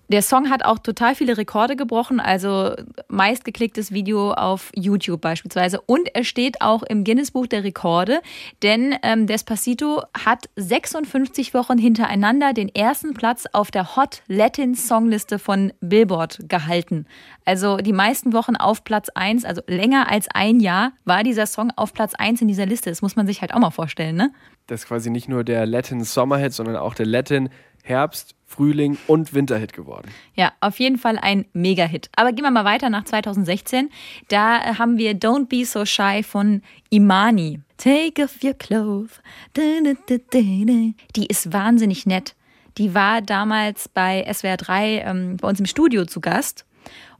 Der 0.10 0.22
Song 0.22 0.50
hat 0.50 0.66
auch 0.66 0.80
total 0.80 1.16
viele 1.16 1.38
Rekorde 1.38 1.78
gebrochen, 1.78 2.20
also 2.20 2.76
meistgeklicktes 3.08 3.94
Video 3.94 4.34
auf 4.34 4.70
YouTube 4.76 5.22
beispielsweise. 5.22 5.80
Und 5.80 6.14
er 6.14 6.26
steht 6.26 6.62
auch 6.62 6.84
im 6.84 7.06
Guinness-Buch 7.06 7.48
der 7.48 7.64
Rekorde, 7.64 8.22
denn 8.64 8.96
ähm, 9.02 9.28
Despacito 9.28 10.04
hat 10.26 10.50
56 10.58 11.54
Wochen 11.54 11.78
hintereinander 11.78 12.52
den 12.52 12.68
ersten 12.68 13.14
Platz 13.14 13.46
auf 13.54 13.72
der 13.72 13.96
Hot 13.96 14.24
Latin 14.28 14.76
Songliste 14.76 15.40
von 15.40 15.72
Billboard 15.80 16.50
gehalten. 16.50 17.06
Also 17.46 17.78
die 17.78 17.94
meisten 17.94 18.34
Wochen 18.34 18.58
auf 18.58 18.84
Platz 18.84 19.08
1, 19.16 19.46
also 19.46 19.62
länger 19.68 20.12
als 20.12 20.28
ein 20.34 20.60
Jahr, 20.60 20.92
war 21.06 21.24
dieser 21.24 21.46
Song 21.46 21.72
auf 21.78 21.94
Platz 21.94 22.14
1 22.14 22.42
in 22.42 22.50
dieser 22.50 22.66
Liste. 22.66 22.90
Das 22.90 23.02
muss 23.02 23.16
man 23.16 23.26
sich 23.26 23.40
halt 23.40 23.54
auch 23.54 23.60
mal 23.60 23.72
vorstellen, 23.72 24.18
ne? 24.18 24.32
Das 24.68 24.82
ist 24.82 24.88
quasi 24.88 25.10
nicht 25.10 25.28
nur 25.28 25.44
der 25.44 25.66
Latin 25.66 26.04
Sommerhit, 26.04 26.54
sondern 26.54 26.78
auch 26.78 26.94
der 26.94 27.06
Latin 27.06 27.50
Herbst, 27.84 28.36
Frühling 28.46 28.98
und 29.08 29.34
Winterhit 29.34 29.74
geworden. 29.74 30.10
Ja, 30.36 30.54
auf 30.62 30.80
jeden 30.80 30.98
Fall 30.98 31.18
ein 31.18 31.46
Mega-Hit. 31.54 32.10
Aber 32.16 32.32
gehen 32.32 32.46
wir 32.46 32.52
mal 32.52 32.66
weiter 32.66 32.90
nach 32.90 33.04
2016. 33.04 33.90
Da 34.30 34.78
haben 34.78 34.98
wir 34.98 35.14
Don't 35.14 35.48
Be 35.48 35.66
So 35.66 35.86
Shy 35.86 36.24
von 36.24 36.62
Imani. 36.90 37.60
Take 37.78 38.24
off 38.24 38.38
your 38.44 38.54
clothes. 38.54 39.22
Die 41.16 41.26
ist 41.28 41.52
wahnsinnig 41.52 42.06
nett. 42.06 42.36
Die 42.78 42.96
war 42.96 43.22
damals 43.22 43.90
bei 43.90 44.26
SWR 44.32 44.58
3 44.58 45.00
ähm, 45.00 45.38
bei 45.38 45.48
uns 45.48 45.60
im 45.60 45.66
Studio 45.66 46.06
zu 46.06 46.22
Gast. 46.22 46.66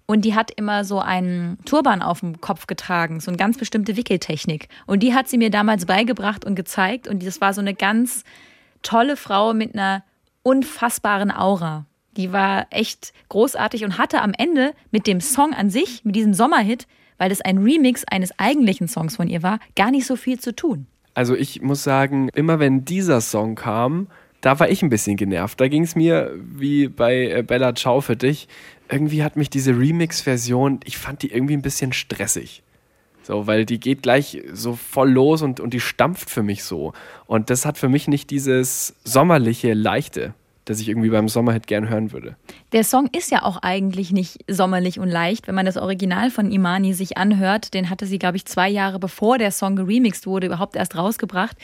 Und 0.06 0.26
die 0.26 0.36
hat 0.36 0.52
immer 0.52 0.84
so 0.84 1.00
einen 1.00 1.58
Turban 1.66 2.02
auf 2.02 2.20
dem 2.20 2.42
Kopf 2.42 2.68
getragen, 2.68 3.20
so 3.20 3.32
eine 3.32 3.38
ganz 3.38 3.58
bestimmte 3.58 3.96
Wickeltechnik. 3.96 4.68
Und 4.86 5.02
die 5.02 5.14
hat 5.14 5.28
sie 5.28 5.38
mir 5.38 5.50
damals 5.50 5.86
beigebracht 5.86 6.46
und 6.46 6.56
gezeigt. 6.56 7.08
Und 7.08 7.26
das 7.26 7.42
war 7.42 7.54
so 7.54 7.62
eine 7.62 7.74
ganz 7.74 8.24
tolle 8.82 9.16
Frau 9.16 9.54
mit 9.54 9.74
einer 9.74 10.04
unfassbaren 10.44 11.32
Aura. 11.32 11.86
Die 12.16 12.32
war 12.32 12.68
echt 12.70 13.14
großartig 13.30 13.84
und 13.84 13.98
hatte 13.98 14.22
am 14.22 14.34
Ende 14.38 14.74
mit 14.92 15.08
dem 15.08 15.20
Song 15.20 15.54
an 15.54 15.70
sich, 15.70 16.06
mit 16.06 16.16
diesem 16.16 16.34
Sommerhit, 16.34 16.88
weil 17.18 17.30
das 17.30 17.42
ein 17.42 17.58
Remix 17.58 18.04
eines 18.06 18.38
eigentlichen 18.38 18.88
Songs 18.88 19.16
von 19.16 19.28
ihr 19.28 19.42
war, 19.42 19.60
gar 19.76 19.92
nicht 19.92 20.06
so 20.06 20.16
viel 20.16 20.40
zu 20.40 20.56
tun. 20.56 20.86
Also 21.16 21.36
ich 21.36 21.62
muss 21.62 21.84
sagen, 21.84 22.30
immer 22.30 22.60
wenn 22.60 22.86
dieser 22.86 23.22
Song 23.22 23.56
kam, 23.56 24.08
da 24.42 24.60
war 24.60 24.70
ich 24.70 24.84
ein 24.84 24.90
bisschen 24.90 25.16
genervt. 25.16 25.60
Da 25.62 25.68
ging 25.68 25.84
es 25.84 25.96
mir 25.96 26.34
wie 26.38 26.88
bei 26.88 27.30
äh, 27.30 27.44
Bella 27.44 27.74
Ciao 27.76 28.02
für 28.02 28.18
dich. 28.18 28.48
Irgendwie 28.90 29.24
hat 29.24 29.38
mich 29.38 29.50
diese 29.50 29.72
Remix-Version, 29.72 30.82
ich 30.84 30.98
fand 30.98 31.22
die 31.22 31.32
irgendwie 31.32 31.54
ein 31.54 31.62
bisschen 31.62 31.94
stressig. 31.94 32.62
So, 33.24 33.48
weil 33.48 33.66
die 33.66 33.80
geht 33.80 34.04
gleich 34.04 34.42
so 34.52 34.76
voll 34.76 35.12
los 35.12 35.42
und, 35.42 35.60
und 35.60 35.74
die 35.74 35.80
stampft 35.80 36.30
für 36.30 36.44
mich 36.44 36.64
so. 36.64 36.94
Und 37.26 37.50
das 37.50 37.66
hat 37.66 37.78
für 37.78 37.90
mich 37.90 38.08
nicht 38.08 38.30
dieses 38.30 38.96
sommerliche, 39.04 39.74
leichte 39.74 40.34
das 40.66 40.80
ich 40.80 40.90
irgendwie 40.90 41.10
beim 41.10 41.28
Sommerhit 41.28 41.68
gern 41.68 41.90
hören 41.90 42.12
würde. 42.12 42.36
Der 42.72 42.84
Song 42.84 43.08
ist 43.16 43.32
ja 43.32 43.44
auch 43.44 43.58
eigentlich 43.62 44.12
nicht 44.12 44.40
sommerlich 44.48 45.00
und 45.00 45.10
leicht. 45.10 45.48
Wenn 45.48 45.56
man 45.56 45.66
das 45.66 45.78
Original 45.78 46.30
von 46.32 46.52
Imani 46.52 46.94
sich 46.94 47.18
anhört, 47.18 47.74
den 47.74 47.90
hatte 47.90 48.06
sie, 48.06 48.20
glaube 48.20 48.38
ich, 48.38 48.46
zwei 48.46 48.70
Jahre 48.70 49.00
bevor 49.00 49.38
der 49.38 49.52
Song 49.52 49.76
geremixed 49.76 50.26
wurde, 50.26 50.48
überhaupt 50.48 50.76
erst 50.76 50.96
rausgebracht, 50.96 51.58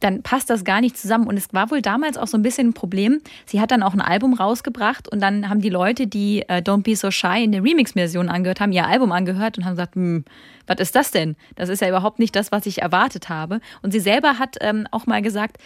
dann 0.00 0.22
passt 0.22 0.50
das 0.50 0.64
gar 0.64 0.80
nicht 0.80 0.96
zusammen. 0.96 1.26
Und 1.26 1.36
es 1.36 1.52
war 1.52 1.70
wohl 1.70 1.82
damals 1.82 2.18
auch 2.18 2.26
so 2.26 2.36
ein 2.36 2.42
bisschen 2.42 2.68
ein 2.68 2.74
Problem. 2.74 3.20
Sie 3.46 3.60
hat 3.60 3.70
dann 3.70 3.82
auch 3.82 3.94
ein 3.94 4.00
Album 4.00 4.34
rausgebracht 4.34 5.08
und 5.08 5.20
dann 5.20 5.48
haben 5.48 5.60
die 5.60 5.70
Leute, 5.70 6.06
die 6.06 6.42
äh, 6.48 6.58
Don't 6.58 6.82
Be 6.82 6.96
So 6.96 7.10
Shy 7.10 7.44
in 7.44 7.52
der 7.52 7.64
Remix-Version 7.64 8.28
angehört 8.28 8.60
haben, 8.60 8.72
ihr 8.72 8.86
Album 8.86 9.12
angehört 9.12 9.58
und 9.58 9.64
haben 9.64 9.72
gesagt, 9.72 9.94
hm, 9.94 10.24
was 10.66 10.78
ist 10.78 10.94
das 10.94 11.10
denn? 11.10 11.36
Das 11.56 11.68
ist 11.68 11.80
ja 11.80 11.88
überhaupt 11.88 12.18
nicht 12.18 12.36
das, 12.36 12.52
was 12.52 12.66
ich 12.66 12.82
erwartet 12.82 13.28
habe. 13.28 13.60
Und 13.82 13.92
sie 13.92 14.00
selber 14.00 14.38
hat 14.38 14.56
ähm, 14.60 14.86
auch 14.90 15.06
mal 15.06 15.22
gesagt, 15.22 15.56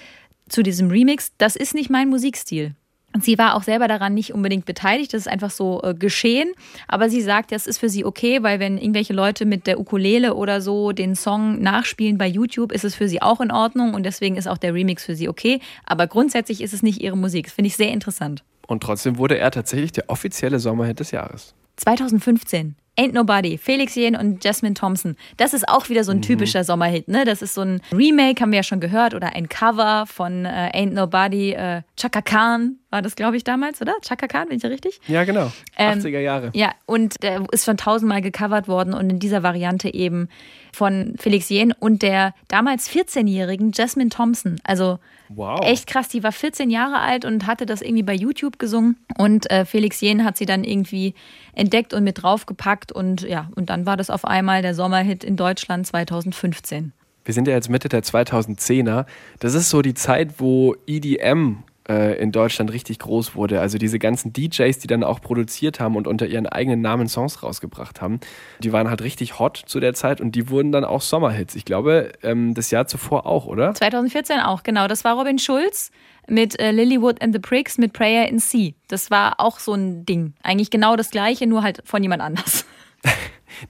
zu 0.48 0.62
diesem 0.62 0.90
Remix, 0.90 1.32
das 1.38 1.56
ist 1.56 1.74
nicht 1.74 1.90
mein 1.90 2.08
Musikstil. 2.08 2.74
Und 3.16 3.24
sie 3.24 3.38
war 3.38 3.54
auch 3.54 3.62
selber 3.62 3.88
daran 3.88 4.12
nicht 4.12 4.34
unbedingt 4.34 4.66
beteiligt, 4.66 5.14
das 5.14 5.22
ist 5.22 5.28
einfach 5.28 5.50
so 5.50 5.80
äh, 5.82 5.94
geschehen. 5.94 6.52
Aber 6.86 7.08
sie 7.08 7.22
sagt, 7.22 7.50
das 7.50 7.66
ist 7.66 7.78
für 7.78 7.88
sie 7.88 8.04
okay, 8.04 8.42
weil 8.42 8.60
wenn 8.60 8.76
irgendwelche 8.76 9.14
Leute 9.14 9.46
mit 9.46 9.66
der 9.66 9.80
Ukulele 9.80 10.34
oder 10.34 10.60
so 10.60 10.92
den 10.92 11.14
Song 11.14 11.62
nachspielen 11.62 12.18
bei 12.18 12.26
YouTube, 12.26 12.72
ist 12.72 12.84
es 12.84 12.94
für 12.94 13.08
sie 13.08 13.22
auch 13.22 13.40
in 13.40 13.50
Ordnung 13.50 13.94
und 13.94 14.02
deswegen 14.02 14.36
ist 14.36 14.46
auch 14.46 14.58
der 14.58 14.74
Remix 14.74 15.04
für 15.04 15.14
sie 15.14 15.30
okay. 15.30 15.60
Aber 15.86 16.06
grundsätzlich 16.08 16.60
ist 16.60 16.74
es 16.74 16.82
nicht 16.82 17.00
ihre 17.00 17.16
Musik. 17.16 17.46
Das 17.46 17.54
finde 17.54 17.68
ich 17.68 17.76
sehr 17.76 17.90
interessant. 17.90 18.44
Und 18.66 18.82
trotzdem 18.82 19.16
wurde 19.16 19.38
er 19.38 19.50
tatsächlich 19.50 19.92
der 19.92 20.10
offizielle 20.10 20.58
Sommerhit 20.58 21.00
des 21.00 21.10
Jahres. 21.10 21.54
2015. 21.76 22.74
Ain't 22.98 23.12
Nobody, 23.12 23.58
Felix 23.58 23.94
Jen 23.94 24.16
und 24.16 24.42
Jasmine 24.42 24.74
Thompson. 24.74 25.16
Das 25.36 25.54
ist 25.54 25.68
auch 25.68 25.88
wieder 25.88 26.04
so 26.04 26.12
ein 26.12 26.18
mhm. 26.18 26.22
typischer 26.22 26.64
Sommerhit, 26.64 27.08
ne? 27.08 27.24
Das 27.24 27.42
ist 27.42 27.54
so 27.54 27.62
ein 27.62 27.80
Remake, 27.92 28.40
haben 28.40 28.52
wir 28.52 28.58
ja 28.58 28.62
schon 28.62 28.80
gehört, 28.80 29.14
oder 29.14 29.34
ein 29.34 29.48
Cover 29.48 30.06
von 30.06 30.44
äh, 30.44 30.70
Ain't 30.74 30.92
Nobody. 30.92 31.52
Äh, 31.52 31.82
Chaka 31.96 32.20
Khan 32.20 32.76
war 32.90 33.00
das, 33.00 33.16
glaube 33.16 33.38
ich, 33.38 33.44
damals, 33.44 33.80
oder? 33.80 33.94
Chaka 34.02 34.26
Khan, 34.26 34.48
bin 34.48 34.58
ich 34.58 34.62
ja 34.62 34.68
richtig? 34.68 35.00
Ja, 35.08 35.24
genau. 35.24 35.50
Ähm, 35.78 35.98
80er 35.98 36.18
Jahre. 36.18 36.50
Ja, 36.54 36.72
und 36.84 37.22
der 37.22 37.44
ist 37.52 37.64
schon 37.64 37.78
tausendmal 37.78 38.20
gecovert 38.20 38.68
worden 38.68 38.92
und 38.92 39.08
in 39.08 39.18
dieser 39.18 39.42
Variante 39.42 39.92
eben 39.92 40.28
von 40.74 41.14
Felix 41.18 41.48
Jen 41.48 41.72
und 41.72 42.02
der 42.02 42.34
damals 42.48 42.90
14-jährigen 42.90 43.72
Jasmine 43.74 44.10
Thompson. 44.10 44.60
Also 44.62 44.98
wow. 45.30 45.60
echt 45.62 45.86
krass, 45.86 46.08
die 46.08 46.22
war 46.22 46.32
14 46.32 46.68
Jahre 46.68 46.98
alt 46.98 47.24
und 47.24 47.46
hatte 47.46 47.64
das 47.64 47.80
irgendwie 47.80 48.02
bei 48.02 48.14
YouTube 48.14 48.58
gesungen 48.58 48.96
und 49.16 49.50
äh, 49.50 49.64
Felix 49.64 50.02
Jen 50.02 50.22
hat 50.22 50.36
sie 50.36 50.46
dann 50.46 50.64
irgendwie 50.64 51.14
entdeckt 51.54 51.94
und 51.94 52.04
mit 52.04 52.22
draufgepackt 52.22 52.92
und 52.92 53.22
ja, 53.22 53.48
und 53.56 53.70
dann 53.70 53.86
war 53.86 53.96
das 53.96 54.10
auf 54.10 54.26
einmal 54.26 54.60
der 54.60 54.74
Sommerhit 54.74 55.24
in 55.24 55.36
Deutschland 55.36 55.86
2015. 55.86 56.92
Wir 57.24 57.34
sind 57.34 57.48
ja 57.48 57.54
jetzt 57.54 57.70
Mitte 57.70 57.88
der 57.88 58.04
2010er. 58.04 59.06
Das 59.40 59.54
ist 59.54 59.70
so 59.70 59.82
die 59.82 59.94
Zeit, 59.94 60.38
wo 60.38 60.76
EDM 60.86 61.64
äh, 61.88 62.20
in 62.20 62.32
Deutschland 62.32 62.72
richtig 62.72 62.98
groß 62.98 63.34
wurde. 63.34 63.60
Also 63.60 63.78
diese 63.78 63.98
ganzen 63.98 64.32
DJs, 64.32 64.78
die 64.78 64.86
dann 64.86 65.04
auch 65.04 65.20
produziert 65.20 65.80
haben 65.80 65.96
und 65.96 66.06
unter 66.06 66.26
ihren 66.26 66.46
eigenen 66.46 66.80
Namen 66.80 67.08
Songs 67.08 67.42
rausgebracht 67.42 68.00
haben, 68.00 68.20
die 68.60 68.72
waren 68.72 68.88
halt 68.88 69.02
richtig 69.02 69.38
hot 69.38 69.62
zu 69.66 69.80
der 69.80 69.94
Zeit 69.94 70.20
und 70.20 70.34
die 70.34 70.50
wurden 70.50 70.72
dann 70.72 70.84
auch 70.84 71.00
Sommerhits. 71.00 71.54
Ich 71.54 71.64
glaube, 71.64 72.12
ähm, 72.22 72.54
das 72.54 72.70
Jahr 72.70 72.86
zuvor 72.86 73.26
auch, 73.26 73.46
oder? 73.46 73.74
2014 73.74 74.40
auch, 74.40 74.62
genau. 74.62 74.88
Das 74.88 75.04
war 75.04 75.16
Robin 75.16 75.38
Schulz 75.38 75.90
mit 76.28 76.58
äh, 76.58 76.72
Lilywood 76.72 77.22
and 77.22 77.32
the 77.32 77.38
Pricks 77.38 77.78
mit 77.78 77.92
Prayer 77.92 78.28
in 78.28 78.38
Sea. 78.38 78.72
Das 78.88 79.10
war 79.10 79.38
auch 79.38 79.58
so 79.58 79.74
ein 79.74 80.04
Ding. 80.04 80.34
Eigentlich 80.42 80.70
genau 80.70 80.96
das 80.96 81.10
gleiche, 81.10 81.46
nur 81.46 81.62
halt 81.62 81.82
von 81.84 82.02
jemand 82.02 82.22
anders. 82.22 82.66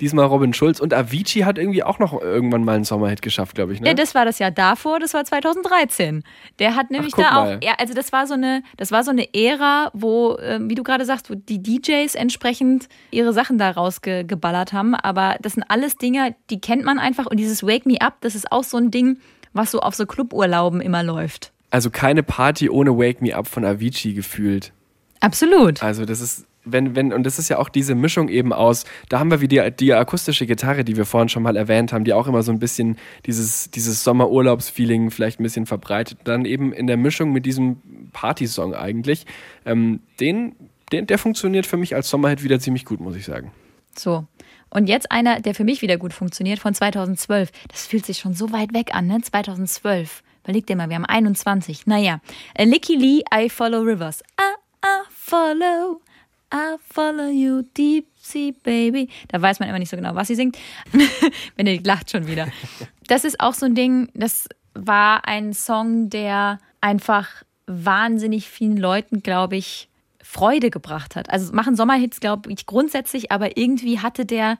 Diesmal 0.01 0.27
Robin 0.27 0.53
Schulz 0.55 0.81
und 0.81 0.92
Avicii 0.94 1.42
hat 1.42 1.59
irgendwie 1.59 1.83
auch 1.83 1.99
noch 1.99 2.20
irgendwann 2.20 2.64
mal 2.64 2.77
einen 2.77 2.85
Sommerhit 2.85 3.22
geschafft, 3.22 3.55
glaube 3.55 3.72
ich. 3.72 3.81
Ne? 3.81 3.88
Ja, 3.88 3.94
das 3.94 4.14
war 4.14 4.25
das 4.25 4.38
Jahr 4.38 4.51
davor, 4.51 4.99
das 4.99 5.14
war 5.14 5.25
2013. 5.25 6.25
Der 6.59 6.77
hat 6.77 6.90
nämlich 6.90 7.14
Ach, 7.16 7.22
da 7.22 7.31
mal. 7.33 7.57
auch, 7.57 7.62
ja, 7.62 7.75
also 7.79 7.94
das 7.94 8.12
war 8.12 8.27
so 8.27 8.35
eine, 8.35 8.62
das 8.77 8.90
war 8.90 9.05
so 9.05 9.11
eine 9.11 9.35
Ära, 9.35 9.90
wo, 9.92 10.37
äh, 10.37 10.59
wie 10.62 10.75
du 10.75 10.83
gerade 10.83 11.05
sagst, 11.05 11.31
wo 11.31 11.35
die 11.35 11.62
DJs 11.62 12.14
entsprechend 12.14 12.88
ihre 13.11 13.33
Sachen 13.33 13.59
da 13.59 13.70
rausgeballert 13.70 14.72
haben. 14.72 14.94
Aber 14.94 15.37
das 15.40 15.55
sind 15.55 15.64
alles 15.68 15.96
Dinge, 15.96 16.35
die 16.51 16.61
kennt 16.61 16.85
man 16.85 16.99
einfach. 16.99 17.27
Und 17.27 17.38
dieses 17.38 17.62
Wake 17.62 17.87
Me 17.87 18.01
Up, 18.01 18.14
das 18.20 18.35
ist 18.35 18.51
auch 18.53 18.64
so 18.64 18.77
ein 18.77 18.90
Ding, 18.90 19.18
was 19.53 19.70
so 19.70 19.81
auf 19.81 19.94
so 19.94 20.07
Cluburlauben 20.07 20.81
immer 20.81 21.03
läuft. 21.03 21.53
Also 21.70 21.90
keine 21.90 22.22
Party 22.22 22.70
ohne 22.70 22.96
Wake 22.96 23.20
Me 23.20 23.35
Up 23.35 23.49
von 23.49 23.64
Avicii 23.64 24.14
gefühlt. 24.14 24.72
Absolut. 25.20 25.83
Also 25.83 26.05
das 26.05 26.20
ist 26.20 26.46
wenn, 26.66 26.96
wenn, 26.96 27.12
und 27.12 27.24
das 27.24 27.38
ist 27.38 27.48
ja 27.48 27.59
auch 27.59 27.68
diese 27.68 27.94
Mischung 27.94 28.29
eben 28.29 28.52
aus, 28.52 28.85
da 29.09 29.18
haben 29.18 29.31
wir 29.31 29.40
wieder 29.40 29.70
die, 29.70 29.87
die 29.87 29.94
akustische 29.94 30.46
Gitarre, 30.46 30.85
die 30.85 30.96
wir 30.96 31.07
vorhin 31.07 31.29
schon 31.29 31.42
mal 31.42 31.57
erwähnt 31.57 31.92
haben, 31.92 32.05
die 32.05 32.12
auch 32.12 32.26
immer 32.26 32.42
so 32.42 32.52
ein 32.52 32.59
bisschen 32.59 32.98
dieses, 33.24 33.70
dieses 33.70 34.05
Sommerurlaubsfeeling 34.05 35.11
vielleicht 35.11 35.40
ein 35.40 35.44
bisschen 35.44 35.66
verbreitet. 35.66 36.18
Dann 36.24 36.44
eben 36.44 36.72
in 36.72 36.87
der 36.87 36.96
Mischung 36.96 37.33
mit 37.33 37.46
diesem 37.46 37.76
Partysong 38.12 38.74
eigentlich, 38.74 39.24
ähm, 39.64 40.00
den, 40.20 40.57
den, 40.92 41.07
der 41.07 41.18
funktioniert 41.18 41.66
für 41.66 41.76
mich 41.76 41.94
als 41.94 42.11
Sommerhit 42.11 42.42
wieder 42.42 42.59
ziemlich 42.61 42.85
gut, 42.85 43.00
muss 43.00 43.16
ich 43.16 43.24
sagen. 43.24 43.52
So. 43.96 44.26
Und 44.68 44.88
jetzt 44.88 45.12
einer, 45.12 45.40
der 45.40 45.55
für 45.55 45.64
mich 45.64 45.81
wieder 45.81 45.96
gut 45.96 46.12
funktioniert, 46.12 46.59
von 46.59 46.74
2012. 46.74 47.50
Das 47.68 47.87
fühlt 47.87 48.05
sich 48.05 48.18
schon 48.18 48.35
so 48.35 48.52
weit 48.52 48.74
weg 48.74 48.94
an, 48.94 49.07
ne? 49.07 49.20
2012. 49.22 50.22
Überleg 50.42 50.66
dir 50.66 50.76
mal, 50.76 50.88
wir 50.88 50.96
haben 50.96 51.05
21. 51.05 51.87
Naja. 51.87 52.20
Licky 52.59 52.96
Lee, 52.96 53.22
I 53.35 53.48
Follow 53.48 53.81
Rivers. 53.81 54.22
I, 54.40 54.55
I 54.85 55.05
follow 55.11 56.00
I 56.52 56.76
follow 56.80 57.28
you 57.28 57.62
deep 57.76 58.06
sea 58.16 58.52
baby. 58.62 59.09
Da 59.28 59.40
weiß 59.40 59.61
man 59.61 59.68
immer 59.68 59.78
nicht 59.78 59.90
so 59.90 59.96
genau, 59.96 60.14
was 60.14 60.28
sie 60.28 60.35
singt. 60.35 60.56
Ihr 61.56 61.82
lacht 61.82 62.11
schon 62.11 62.26
wieder. 62.26 62.48
Das 63.09 63.24
ist 63.24 63.40
auch 63.40 63.54
so 63.54 63.66
ein 63.66 63.74
Ding, 63.74 64.09
das 64.14 64.48
war 64.74 65.26
ein 65.26 65.52
Song, 65.52 66.11
der 66.11 66.59
einfach 66.80 67.28
wahnsinnig 67.66 68.48
vielen 68.48 68.76
Leuten, 68.76 69.22
glaube 69.22 69.56
ich, 69.56 69.88
Freude 70.22 70.70
gebracht 70.70 71.16
hat. 71.16 71.30
Also 71.30 71.52
machen 71.52 71.76
Sommerhits, 71.76 72.20
glaube 72.20 72.52
ich, 72.52 72.66
grundsätzlich, 72.66 73.32
aber 73.32 73.56
irgendwie 73.56 74.00
hatte 74.00 74.24
der 74.24 74.59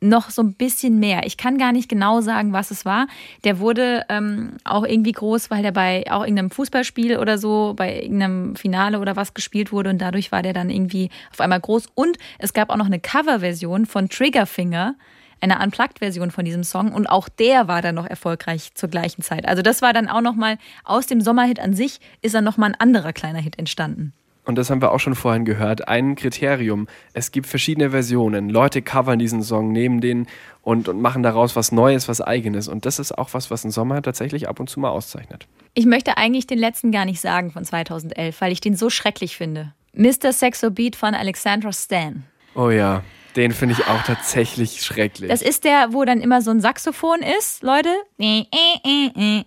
noch 0.00 0.30
so 0.30 0.42
ein 0.42 0.54
bisschen 0.54 0.98
mehr. 0.98 1.24
Ich 1.24 1.36
kann 1.36 1.58
gar 1.58 1.72
nicht 1.72 1.88
genau 1.88 2.20
sagen, 2.20 2.52
was 2.52 2.70
es 2.70 2.84
war. 2.84 3.06
Der 3.44 3.58
wurde 3.58 4.04
ähm, 4.08 4.56
auch 4.64 4.84
irgendwie 4.84 5.12
groß, 5.12 5.50
weil 5.50 5.62
der 5.62 5.72
bei 5.72 6.04
auch 6.10 6.22
irgendeinem 6.22 6.50
Fußballspiel 6.50 7.18
oder 7.18 7.38
so, 7.38 7.74
bei 7.76 8.02
irgendeinem 8.02 8.56
Finale 8.56 9.00
oder 9.00 9.16
was 9.16 9.32
gespielt 9.32 9.72
wurde 9.72 9.90
und 9.90 9.98
dadurch 9.98 10.32
war 10.32 10.42
der 10.42 10.52
dann 10.52 10.70
irgendwie 10.70 11.10
auf 11.32 11.40
einmal 11.40 11.60
groß. 11.60 11.86
Und 11.94 12.18
es 12.38 12.52
gab 12.52 12.70
auch 12.70 12.76
noch 12.76 12.86
eine 12.86 13.00
Coverversion 13.00 13.86
von 13.86 14.08
Triggerfinger, 14.08 14.96
eine 15.40 15.58
Unplugged-Version 15.62 16.30
von 16.30 16.44
diesem 16.44 16.64
Song 16.64 16.92
und 16.92 17.06
auch 17.06 17.28
der 17.28 17.68
war 17.68 17.80
dann 17.80 17.94
noch 17.94 18.06
erfolgreich 18.06 18.74
zur 18.74 18.90
gleichen 18.90 19.22
Zeit. 19.22 19.48
Also 19.48 19.62
das 19.62 19.80
war 19.80 19.92
dann 19.92 20.08
auch 20.08 20.22
noch 20.22 20.34
mal 20.34 20.58
aus 20.84 21.06
dem 21.06 21.20
Sommerhit 21.20 21.60
an 21.60 21.74
sich 21.74 22.00
ist 22.20 22.34
dann 22.34 22.44
noch 22.44 22.56
mal 22.56 22.66
ein 22.66 22.74
anderer 22.74 23.12
kleiner 23.12 23.40
Hit 23.40 23.58
entstanden 23.58 24.12
und 24.46 24.56
das 24.56 24.70
haben 24.70 24.80
wir 24.80 24.92
auch 24.92 25.00
schon 25.00 25.16
vorhin 25.16 25.44
gehört, 25.44 25.88
ein 25.88 26.14
Kriterium. 26.14 26.86
Es 27.12 27.32
gibt 27.32 27.48
verschiedene 27.48 27.90
Versionen. 27.90 28.48
Leute 28.48 28.80
covern 28.80 29.18
diesen 29.18 29.42
Song, 29.42 29.72
nehmen 29.72 30.00
den 30.00 30.28
und, 30.62 30.88
und 30.88 31.00
machen 31.00 31.24
daraus 31.24 31.56
was 31.56 31.72
Neues, 31.72 32.06
was 32.08 32.20
Eigenes. 32.20 32.68
Und 32.68 32.86
das 32.86 33.00
ist 33.00 33.10
auch 33.18 33.34
was, 33.34 33.50
was 33.50 33.64
ein 33.64 33.72
Sommer 33.72 34.00
tatsächlich 34.02 34.48
ab 34.48 34.60
und 34.60 34.70
zu 34.70 34.78
mal 34.78 34.90
auszeichnet. 34.90 35.48
Ich 35.74 35.84
möchte 35.84 36.16
eigentlich 36.16 36.46
den 36.46 36.58
letzten 36.58 36.92
gar 36.92 37.04
nicht 37.04 37.20
sagen 37.20 37.50
von 37.50 37.64
2011, 37.64 38.40
weil 38.40 38.52
ich 38.52 38.60
den 38.60 38.76
so 38.76 38.88
schrecklich 38.88 39.36
finde. 39.36 39.72
Mr. 39.94 40.32
Sexo 40.32 40.70
Beat 40.70 40.94
von 40.94 41.14
Alexandra 41.14 41.72
Stan. 41.72 42.22
Oh 42.54 42.70
ja, 42.70 43.02
den 43.34 43.52
finde 43.52 43.74
ich 43.74 43.88
auch 43.88 44.02
tatsächlich 44.02 44.82
schrecklich. 44.82 45.28
Das 45.28 45.42
ist 45.42 45.64
der, 45.64 45.88
wo 45.92 46.04
dann 46.04 46.20
immer 46.20 46.40
so 46.40 46.52
ein 46.52 46.60
Saxophon 46.60 47.18
ist, 47.38 47.64
Leute. 47.64 47.90
Und 48.18 49.44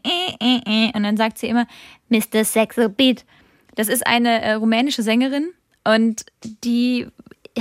dann 1.04 1.18
sagt 1.18 1.38
sie 1.38 1.48
immer, 1.48 1.68
Mr. 2.10 2.44
Sexo 2.44 2.90
Beat. 2.90 3.24
Das 3.80 3.88
ist 3.88 4.06
eine 4.06 4.42
äh, 4.42 4.52
rumänische 4.56 5.04
Sängerin 5.04 5.52
und 5.86 6.26
die 6.66 7.08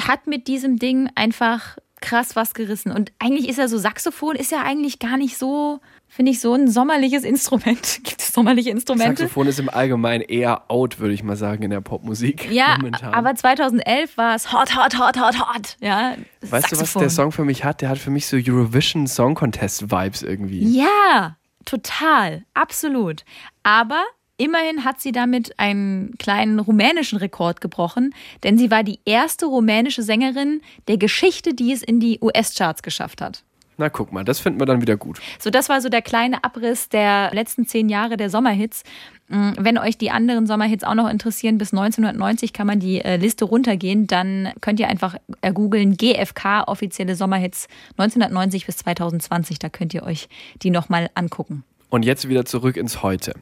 hat 0.00 0.26
mit 0.26 0.48
diesem 0.48 0.76
Ding 0.76 1.08
einfach 1.14 1.78
krass 2.00 2.34
was 2.34 2.54
gerissen. 2.54 2.90
Und 2.90 3.12
eigentlich 3.20 3.48
ist 3.48 3.58
ja 3.58 3.68
so 3.68 3.78
Saxophon 3.78 4.34
ist 4.34 4.50
ja 4.50 4.62
eigentlich 4.62 4.98
gar 4.98 5.16
nicht 5.16 5.38
so, 5.38 5.78
finde 6.08 6.32
ich, 6.32 6.40
so 6.40 6.54
ein 6.54 6.68
sommerliches 6.68 7.22
Instrument. 7.22 8.00
Gibt 8.02 8.20
es 8.20 8.32
sommerliche 8.32 8.70
Instrumente? 8.70 9.22
Saxophon 9.22 9.46
ist 9.46 9.60
im 9.60 9.68
Allgemeinen 9.68 10.22
eher 10.22 10.68
out, 10.68 10.98
würde 10.98 11.14
ich 11.14 11.22
mal 11.22 11.36
sagen, 11.36 11.62
in 11.62 11.70
der 11.70 11.82
Popmusik. 11.82 12.50
Ja, 12.50 12.78
momentan. 12.78 13.14
aber 13.14 13.36
2011 13.36 14.16
war 14.16 14.34
es 14.34 14.52
hot, 14.52 14.74
hot, 14.74 14.98
hot, 14.98 15.20
hot, 15.20 15.38
hot. 15.38 15.76
Ja, 15.80 16.16
weißt 16.40 16.72
du, 16.72 16.80
was 16.80 16.94
der 16.94 17.10
Song 17.10 17.30
für 17.30 17.44
mich 17.44 17.62
hat? 17.62 17.80
Der 17.80 17.90
hat 17.90 17.98
für 17.98 18.10
mich 18.10 18.26
so 18.26 18.36
Eurovision 18.36 19.06
Song 19.06 19.36
Contest 19.36 19.92
Vibes 19.92 20.24
irgendwie. 20.24 20.64
Ja, 20.64 21.36
total, 21.64 22.42
absolut. 22.54 23.24
Aber 23.62 24.02
Immerhin 24.40 24.84
hat 24.84 25.00
sie 25.00 25.10
damit 25.10 25.58
einen 25.58 26.14
kleinen 26.16 26.60
rumänischen 26.60 27.18
Rekord 27.18 27.60
gebrochen, 27.60 28.14
denn 28.44 28.56
sie 28.56 28.70
war 28.70 28.84
die 28.84 29.00
erste 29.04 29.46
rumänische 29.46 30.04
Sängerin 30.04 30.60
der 30.86 30.96
Geschichte, 30.96 31.54
die 31.54 31.72
es 31.72 31.82
in 31.82 31.98
die 31.98 32.20
US-Charts 32.22 32.82
geschafft 32.82 33.20
hat. 33.20 33.42
Na, 33.78 33.88
guck 33.88 34.12
mal, 34.12 34.24
das 34.24 34.38
finden 34.38 34.60
wir 34.60 34.66
dann 34.66 34.80
wieder 34.80 34.96
gut. 34.96 35.20
So, 35.40 35.50
das 35.50 35.68
war 35.68 35.80
so 35.80 35.88
der 35.88 36.02
kleine 36.02 36.44
Abriss 36.44 36.88
der 36.88 37.30
letzten 37.32 37.66
zehn 37.66 37.88
Jahre 37.88 38.16
der 38.16 38.30
Sommerhits. 38.30 38.84
Mm, 39.26 39.50
wenn 39.58 39.76
euch 39.76 39.98
die 39.98 40.12
anderen 40.12 40.46
Sommerhits 40.46 40.84
auch 40.84 40.94
noch 40.94 41.08
interessieren, 41.08 41.58
bis 41.58 41.72
1990 41.72 42.52
kann 42.52 42.68
man 42.68 42.78
die 42.78 43.00
äh, 43.00 43.16
Liste 43.16 43.44
runtergehen. 43.44 44.06
Dann 44.06 44.52
könnt 44.60 44.78
ihr 44.78 44.88
einfach 44.88 45.16
googeln 45.52 45.96
GFK 45.96 46.64
offizielle 46.66 47.16
Sommerhits 47.16 47.66
1990 47.96 48.66
bis 48.66 48.76
2020. 48.78 49.58
Da 49.58 49.68
könnt 49.68 49.94
ihr 49.94 50.04
euch 50.04 50.28
die 50.62 50.70
nochmal 50.70 51.10
angucken. 51.14 51.64
Und 51.90 52.04
jetzt 52.04 52.28
wieder 52.28 52.44
zurück 52.44 52.76
ins 52.76 53.02
Heute 53.02 53.34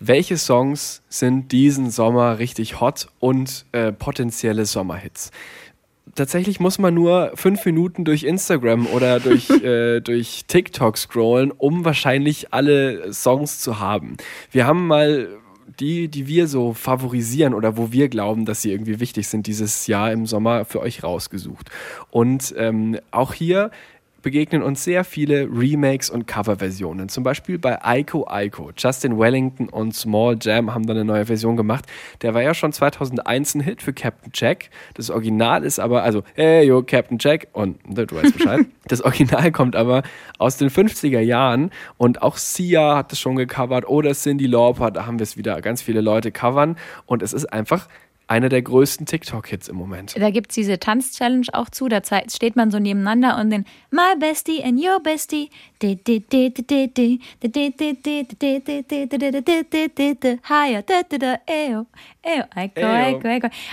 welche 0.00 0.36
Songs 0.36 1.02
sind 1.08 1.52
diesen 1.52 1.90
Sommer 1.90 2.38
richtig 2.38 2.80
hot 2.80 3.08
und 3.18 3.66
äh, 3.72 3.92
potenzielle 3.92 4.64
Sommerhits. 4.64 5.30
Tatsächlich 6.14 6.58
muss 6.58 6.78
man 6.78 6.94
nur 6.94 7.32
fünf 7.34 7.64
Minuten 7.64 8.04
durch 8.04 8.24
Instagram 8.24 8.86
oder 8.86 9.20
durch, 9.20 9.50
äh, 9.62 10.00
durch 10.00 10.44
TikTok 10.46 10.96
scrollen, 10.96 11.50
um 11.50 11.84
wahrscheinlich 11.84 12.52
alle 12.52 13.12
Songs 13.12 13.60
zu 13.60 13.78
haben. 13.78 14.16
Wir 14.50 14.66
haben 14.66 14.86
mal 14.86 15.28
die, 15.78 16.08
die 16.08 16.26
wir 16.26 16.48
so 16.48 16.72
favorisieren 16.72 17.54
oder 17.54 17.76
wo 17.76 17.92
wir 17.92 18.08
glauben, 18.08 18.46
dass 18.46 18.62
sie 18.62 18.72
irgendwie 18.72 19.00
wichtig 19.00 19.28
sind, 19.28 19.46
dieses 19.46 19.86
Jahr 19.86 20.12
im 20.12 20.26
Sommer 20.26 20.64
für 20.64 20.80
euch 20.80 21.02
rausgesucht. 21.04 21.70
Und 22.10 22.54
ähm, 22.56 22.98
auch 23.10 23.32
hier 23.32 23.70
begegnen 24.22 24.62
uns 24.62 24.84
sehr 24.84 25.04
viele 25.04 25.48
Remakes 25.50 26.10
und 26.10 26.26
Coverversionen. 26.26 27.08
Zum 27.08 27.24
Beispiel 27.24 27.58
bei 27.58 27.82
Aiko 27.84 28.26
Aiko. 28.26 28.70
Justin 28.76 29.18
Wellington 29.18 29.68
und 29.68 29.94
Small 29.94 30.36
Jam 30.40 30.74
haben 30.74 30.86
da 30.86 30.92
eine 30.92 31.04
neue 31.04 31.26
Version 31.26 31.56
gemacht. 31.56 31.86
Der 32.22 32.34
war 32.34 32.42
ja 32.42 32.54
schon 32.54 32.72
2001 32.72 33.54
ein 33.54 33.60
Hit 33.60 33.82
für 33.82 33.92
Captain 33.92 34.32
Jack. 34.34 34.70
Das 34.94 35.10
Original 35.10 35.64
ist 35.64 35.78
aber, 35.78 36.02
also, 36.02 36.22
hey 36.34 36.66
yo, 36.66 36.82
Captain 36.82 37.18
Jack. 37.20 37.48
Und 37.52 37.78
du 37.86 38.16
weißt 38.16 38.36
Bescheid. 38.36 38.66
das 38.86 39.02
Original 39.02 39.52
kommt 39.52 39.76
aber 39.76 40.02
aus 40.38 40.56
den 40.56 40.70
50er 40.70 41.20
Jahren 41.20 41.70
und 41.96 42.22
auch 42.22 42.36
Sia 42.36 42.96
hat 42.96 43.12
es 43.12 43.20
schon 43.20 43.36
gecovert 43.36 43.88
oder 43.88 44.12
Cindy 44.12 44.46
Lauper. 44.46 44.90
Da 44.90 45.06
haben 45.06 45.18
wir 45.18 45.24
es 45.24 45.36
wieder 45.36 45.60
ganz 45.60 45.82
viele 45.82 46.00
Leute 46.00 46.32
covern 46.32 46.76
und 47.06 47.22
es 47.22 47.32
ist 47.32 47.46
einfach 47.52 47.88
einer 48.28 48.48
der 48.48 48.62
größten 48.62 49.06
TikTok-Hits 49.06 49.68
im 49.68 49.76
Moment. 49.76 50.14
Da 50.16 50.30
gibt 50.30 50.50
es 50.50 50.54
diese 50.54 50.78
Tanz-Challenge 50.78 51.46
auch 51.54 51.70
zu, 51.70 51.88
da 51.88 52.00
steht 52.02 52.56
man 52.56 52.70
so 52.70 52.78
nebeneinander 52.78 53.38
und 53.40 53.50
den 53.50 53.64
My 53.90 54.14
Bestie 54.18 54.62
and 54.62 54.78
Your 54.78 55.00
Bestie. 55.02 55.50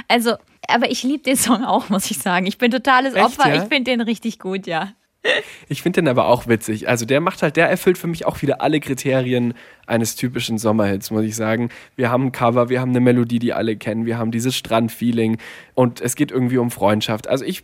Also, 0.08 0.36
aber 0.68 0.90
ich 0.90 1.04
liebe 1.04 1.24
den 1.24 1.36
Song 1.36 1.64
auch, 1.64 1.90
muss 1.90 2.10
ich 2.10 2.18
sagen. 2.18 2.46
Ich 2.46 2.58
bin 2.58 2.72
totales 2.72 3.16
Opfer. 3.16 3.54
Ja? 3.54 3.62
Ich 3.62 3.68
finde 3.68 3.92
den 3.92 4.02
richtig 4.02 4.40
gut, 4.40 4.68
ja. 4.68 4.94
Ich 5.68 5.82
finde 5.82 6.02
den 6.02 6.08
aber 6.08 6.28
auch 6.28 6.48
witzig. 6.48 6.88
Also 6.88 7.06
der 7.06 7.22
macht 7.22 7.42
halt, 7.42 7.58
der 7.58 7.70
erfüllt 7.70 7.98
für 7.98 8.08
mich 8.08 8.26
auch 8.26 8.42
wieder 8.42 8.62
alle 8.62 8.80
Kriterien 8.80 9.54
eines 9.88 10.16
typischen 10.16 10.58
Sommerhits, 10.58 11.12
muss 11.12 11.24
ich 11.24 11.36
sagen. 11.36 11.70
Wir 11.96 12.10
haben 12.10 12.28
ein 12.28 12.32
Cover, 12.32 12.70
wir 12.70 12.82
haben 12.82 12.92
eine 12.92 13.00
Melodie, 13.00 13.40
die 13.40 13.54
alle 13.54 13.76
kennen, 13.76 14.06
wir 14.06 14.18
haben 14.18 14.32
dieses 14.32 14.56
Strandfeeling 14.56 15.38
und 15.74 16.02
es 16.02 16.16
geht 16.16 16.32
irgendwie 16.32 16.58
um 16.58 16.72
Freundschaft. 16.72 17.28
Also 17.28 17.46
ich, 17.46 17.64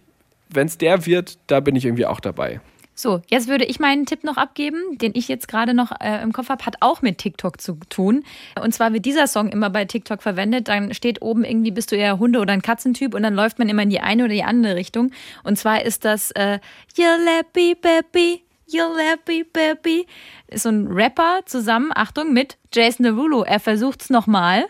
wenn 0.49 0.67
es 0.67 0.77
der 0.77 1.05
wird, 1.05 1.37
da 1.47 1.59
bin 1.59 1.75
ich 1.75 1.85
irgendwie 1.85 2.05
auch 2.05 2.19
dabei. 2.19 2.61
So, 3.01 3.19
jetzt 3.31 3.47
würde 3.47 3.65
ich 3.65 3.79
meinen 3.79 4.05
Tipp 4.05 4.23
noch 4.23 4.37
abgeben, 4.37 4.99
den 4.99 5.13
ich 5.15 5.27
jetzt 5.27 5.47
gerade 5.47 5.73
noch 5.73 5.91
äh, 5.99 6.21
im 6.21 6.33
Kopf 6.33 6.49
habe, 6.49 6.63
hat 6.67 6.75
auch 6.81 7.01
mit 7.01 7.17
TikTok 7.17 7.59
zu 7.59 7.79
tun. 7.89 8.23
Und 8.61 8.75
zwar 8.75 8.93
wird 8.93 9.05
dieser 9.05 9.25
Song 9.25 9.49
immer 9.49 9.71
bei 9.71 9.85
TikTok 9.85 10.21
verwendet. 10.21 10.67
Dann 10.67 10.93
steht 10.93 11.23
oben 11.23 11.43
irgendwie, 11.43 11.71
bist 11.71 11.91
du 11.91 11.95
eher 11.95 12.19
Hunde- 12.19 12.39
oder 12.39 12.53
ein 12.53 12.61
Katzentyp 12.61 13.15
und 13.15 13.23
dann 13.23 13.33
läuft 13.33 13.57
man 13.57 13.69
immer 13.69 13.81
in 13.81 13.89
die 13.89 14.01
eine 14.01 14.25
oder 14.25 14.33
die 14.33 14.43
andere 14.43 14.75
Richtung. 14.75 15.09
Und 15.43 15.57
zwar 15.57 15.83
ist 15.83 16.05
das 16.05 16.29
äh, 16.31 16.59
You're 16.95 17.17
Lappy 17.25 17.73
Baby, 17.73 18.43
You're 18.69 18.95
Lappy 18.95 19.45
Baby. 19.51 20.05
Ist 20.45 20.61
so 20.61 20.69
ein 20.69 20.85
Rapper 20.85 21.39
zusammen, 21.47 21.89
Achtung, 21.95 22.33
mit 22.33 22.59
Jason 22.71 23.03
Derulo. 23.03 23.41
Er 23.41 23.59
versucht's 23.59 24.11
nochmal. 24.11 24.65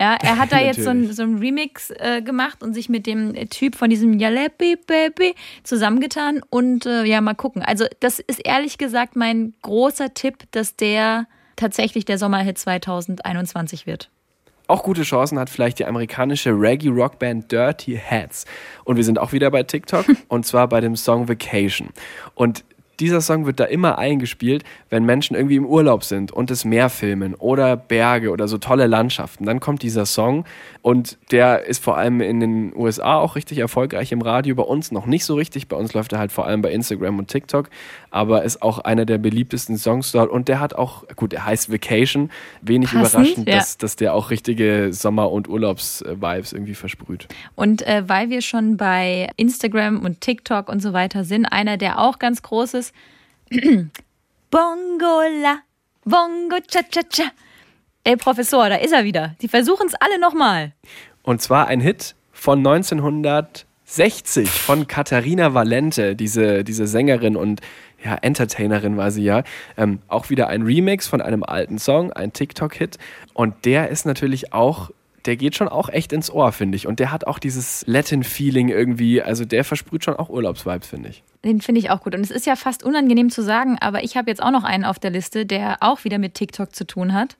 Ja, 0.00 0.16
er 0.20 0.38
hat 0.38 0.52
da 0.52 0.60
jetzt 0.60 0.82
so 0.82 0.90
ein, 0.90 1.12
so 1.12 1.22
ein 1.22 1.38
Remix 1.38 1.90
äh, 1.90 2.22
gemacht 2.22 2.62
und 2.62 2.74
sich 2.74 2.88
mit 2.88 3.06
dem 3.06 3.34
Typ 3.50 3.76
von 3.76 3.90
diesem 3.90 4.18
Jalebi 4.18 4.76
Baby 4.76 5.34
zusammengetan 5.62 6.40
und 6.50 6.86
äh, 6.86 7.04
ja, 7.04 7.20
mal 7.20 7.34
gucken. 7.34 7.62
Also, 7.62 7.86
das 8.00 8.18
ist 8.18 8.40
ehrlich 8.44 8.78
gesagt 8.78 9.16
mein 9.16 9.54
großer 9.62 10.14
Tipp, 10.14 10.44
dass 10.50 10.76
der 10.76 11.26
tatsächlich 11.56 12.04
der 12.04 12.18
Sommerhit 12.18 12.58
2021 12.58 13.86
wird. 13.86 14.10
Auch 14.68 14.82
gute 14.82 15.02
Chancen 15.02 15.38
hat 15.38 15.48
vielleicht 15.48 15.78
die 15.78 15.84
amerikanische 15.84 16.50
Reggae-Rockband 16.50 17.50
Dirty 17.52 17.96
Hats. 17.98 18.46
Und 18.84 18.96
wir 18.96 19.04
sind 19.04 19.18
auch 19.18 19.32
wieder 19.32 19.50
bei 19.50 19.62
TikTok 19.62 20.06
und 20.28 20.44
zwar 20.44 20.68
bei 20.68 20.80
dem 20.80 20.96
Song 20.96 21.28
Vacation. 21.28 21.90
Und 22.34 22.64
dieser 23.00 23.20
Song 23.20 23.46
wird 23.46 23.60
da 23.60 23.64
immer 23.64 23.98
eingespielt, 23.98 24.64
wenn 24.90 25.04
Menschen 25.04 25.36
irgendwie 25.36 25.56
im 25.56 25.66
Urlaub 25.66 26.04
sind 26.04 26.32
und 26.32 26.50
das 26.50 26.64
Meer 26.64 26.88
filmen 26.88 27.34
oder 27.34 27.76
Berge 27.76 28.30
oder 28.30 28.48
so 28.48 28.58
tolle 28.58 28.86
Landschaften. 28.86 29.44
Dann 29.44 29.60
kommt 29.60 29.82
dieser 29.82 30.06
Song 30.06 30.44
und 30.82 31.18
der 31.30 31.64
ist 31.64 31.82
vor 31.82 31.96
allem 31.96 32.20
in 32.20 32.40
den 32.40 32.72
USA 32.76 33.16
auch 33.16 33.36
richtig 33.36 33.58
erfolgreich 33.58 34.12
im 34.12 34.22
Radio, 34.22 34.54
bei 34.54 34.62
uns 34.62 34.92
noch 34.92 35.06
nicht 35.06 35.24
so 35.24 35.34
richtig. 35.34 35.68
Bei 35.68 35.76
uns 35.76 35.94
läuft 35.94 36.12
er 36.12 36.18
halt 36.18 36.32
vor 36.32 36.46
allem 36.46 36.62
bei 36.62 36.72
Instagram 36.72 37.18
und 37.18 37.28
TikTok, 37.28 37.68
aber 38.10 38.44
ist 38.44 38.62
auch 38.62 38.78
einer 38.78 39.04
der 39.04 39.18
beliebtesten 39.18 39.78
Songs 39.78 40.12
dort 40.12 40.30
und 40.30 40.48
der 40.48 40.60
hat 40.60 40.74
auch, 40.74 41.04
gut, 41.16 41.32
er 41.32 41.44
heißt 41.44 41.72
Vacation, 41.72 42.30
wenig 42.62 42.92
Passend, 42.92 43.14
überraschend, 43.14 43.48
ja. 43.48 43.56
dass, 43.56 43.78
dass 43.78 43.96
der 43.96 44.14
auch 44.14 44.30
richtige 44.30 44.92
Sommer- 44.92 45.32
und 45.32 45.48
Urlaubs-Vibes 45.48 46.52
irgendwie 46.52 46.74
versprüht. 46.74 47.26
Und 47.56 47.82
äh, 47.86 48.04
weil 48.06 48.30
wir 48.30 48.40
schon 48.40 48.76
bei 48.76 49.28
Instagram 49.36 50.00
und 50.00 50.20
TikTok 50.20 50.68
und 50.68 50.80
so 50.80 50.92
weiter 50.92 51.24
sind, 51.24 51.46
einer, 51.46 51.76
der 51.76 51.98
auch 51.98 52.18
ganz 52.18 52.42
groß 52.42 52.74
ist, 52.74 52.85
Bongola, 54.50 55.60
Bongo 56.04 56.56
cha 56.66 56.82
cha 56.90 57.02
cha. 57.08 57.30
Ey, 58.04 58.16
Professor, 58.16 58.68
da 58.68 58.76
ist 58.76 58.92
er 58.92 59.04
wieder. 59.04 59.34
Die 59.40 59.48
versuchen 59.48 59.88
es 59.88 59.94
alle 59.94 60.20
nochmal. 60.20 60.72
Und 61.22 61.42
zwar 61.42 61.66
ein 61.66 61.80
Hit 61.80 62.14
von 62.32 62.58
1960 62.58 64.48
von 64.48 64.86
Katharina 64.86 65.54
Valente, 65.54 66.14
diese, 66.14 66.62
diese 66.62 66.86
Sängerin 66.86 67.36
und 67.36 67.60
ja, 68.04 68.14
Entertainerin 68.14 68.96
war 68.96 69.10
sie 69.10 69.24
ja. 69.24 69.42
Ähm, 69.76 69.98
auch 70.06 70.30
wieder 70.30 70.48
ein 70.48 70.62
Remix 70.62 71.08
von 71.08 71.20
einem 71.20 71.42
alten 71.42 71.78
Song, 71.78 72.12
ein 72.12 72.32
TikTok-Hit. 72.32 72.98
Und 73.34 73.64
der 73.64 73.88
ist 73.88 74.06
natürlich 74.06 74.52
auch 74.52 74.90
der 75.26 75.36
geht 75.36 75.56
schon 75.56 75.68
auch 75.68 75.88
echt 75.88 76.12
ins 76.12 76.30
Ohr, 76.30 76.52
finde 76.52 76.76
ich. 76.76 76.86
Und 76.86 77.00
der 77.00 77.12
hat 77.12 77.26
auch 77.26 77.38
dieses 77.38 77.84
Latin-Feeling 77.86 78.68
irgendwie, 78.68 79.22
also 79.22 79.44
der 79.44 79.64
versprüht 79.64 80.04
schon 80.04 80.16
auch 80.16 80.28
Urlaubsvibes, 80.28 80.88
finde 80.88 81.10
ich. 81.10 81.22
Den 81.44 81.60
finde 81.60 81.80
ich 81.80 81.90
auch 81.90 82.02
gut. 82.02 82.14
Und 82.14 82.20
es 82.20 82.30
ist 82.30 82.46
ja 82.46 82.56
fast 82.56 82.82
unangenehm 82.82 83.30
zu 83.30 83.42
sagen, 83.42 83.76
aber 83.80 84.04
ich 84.04 84.16
habe 84.16 84.30
jetzt 84.30 84.42
auch 84.42 84.50
noch 84.50 84.64
einen 84.64 84.84
auf 84.84 84.98
der 84.98 85.10
Liste, 85.10 85.46
der 85.46 85.78
auch 85.80 86.04
wieder 86.04 86.18
mit 86.18 86.34
TikTok 86.34 86.74
zu 86.74 86.86
tun 86.86 87.12
hat. 87.12 87.36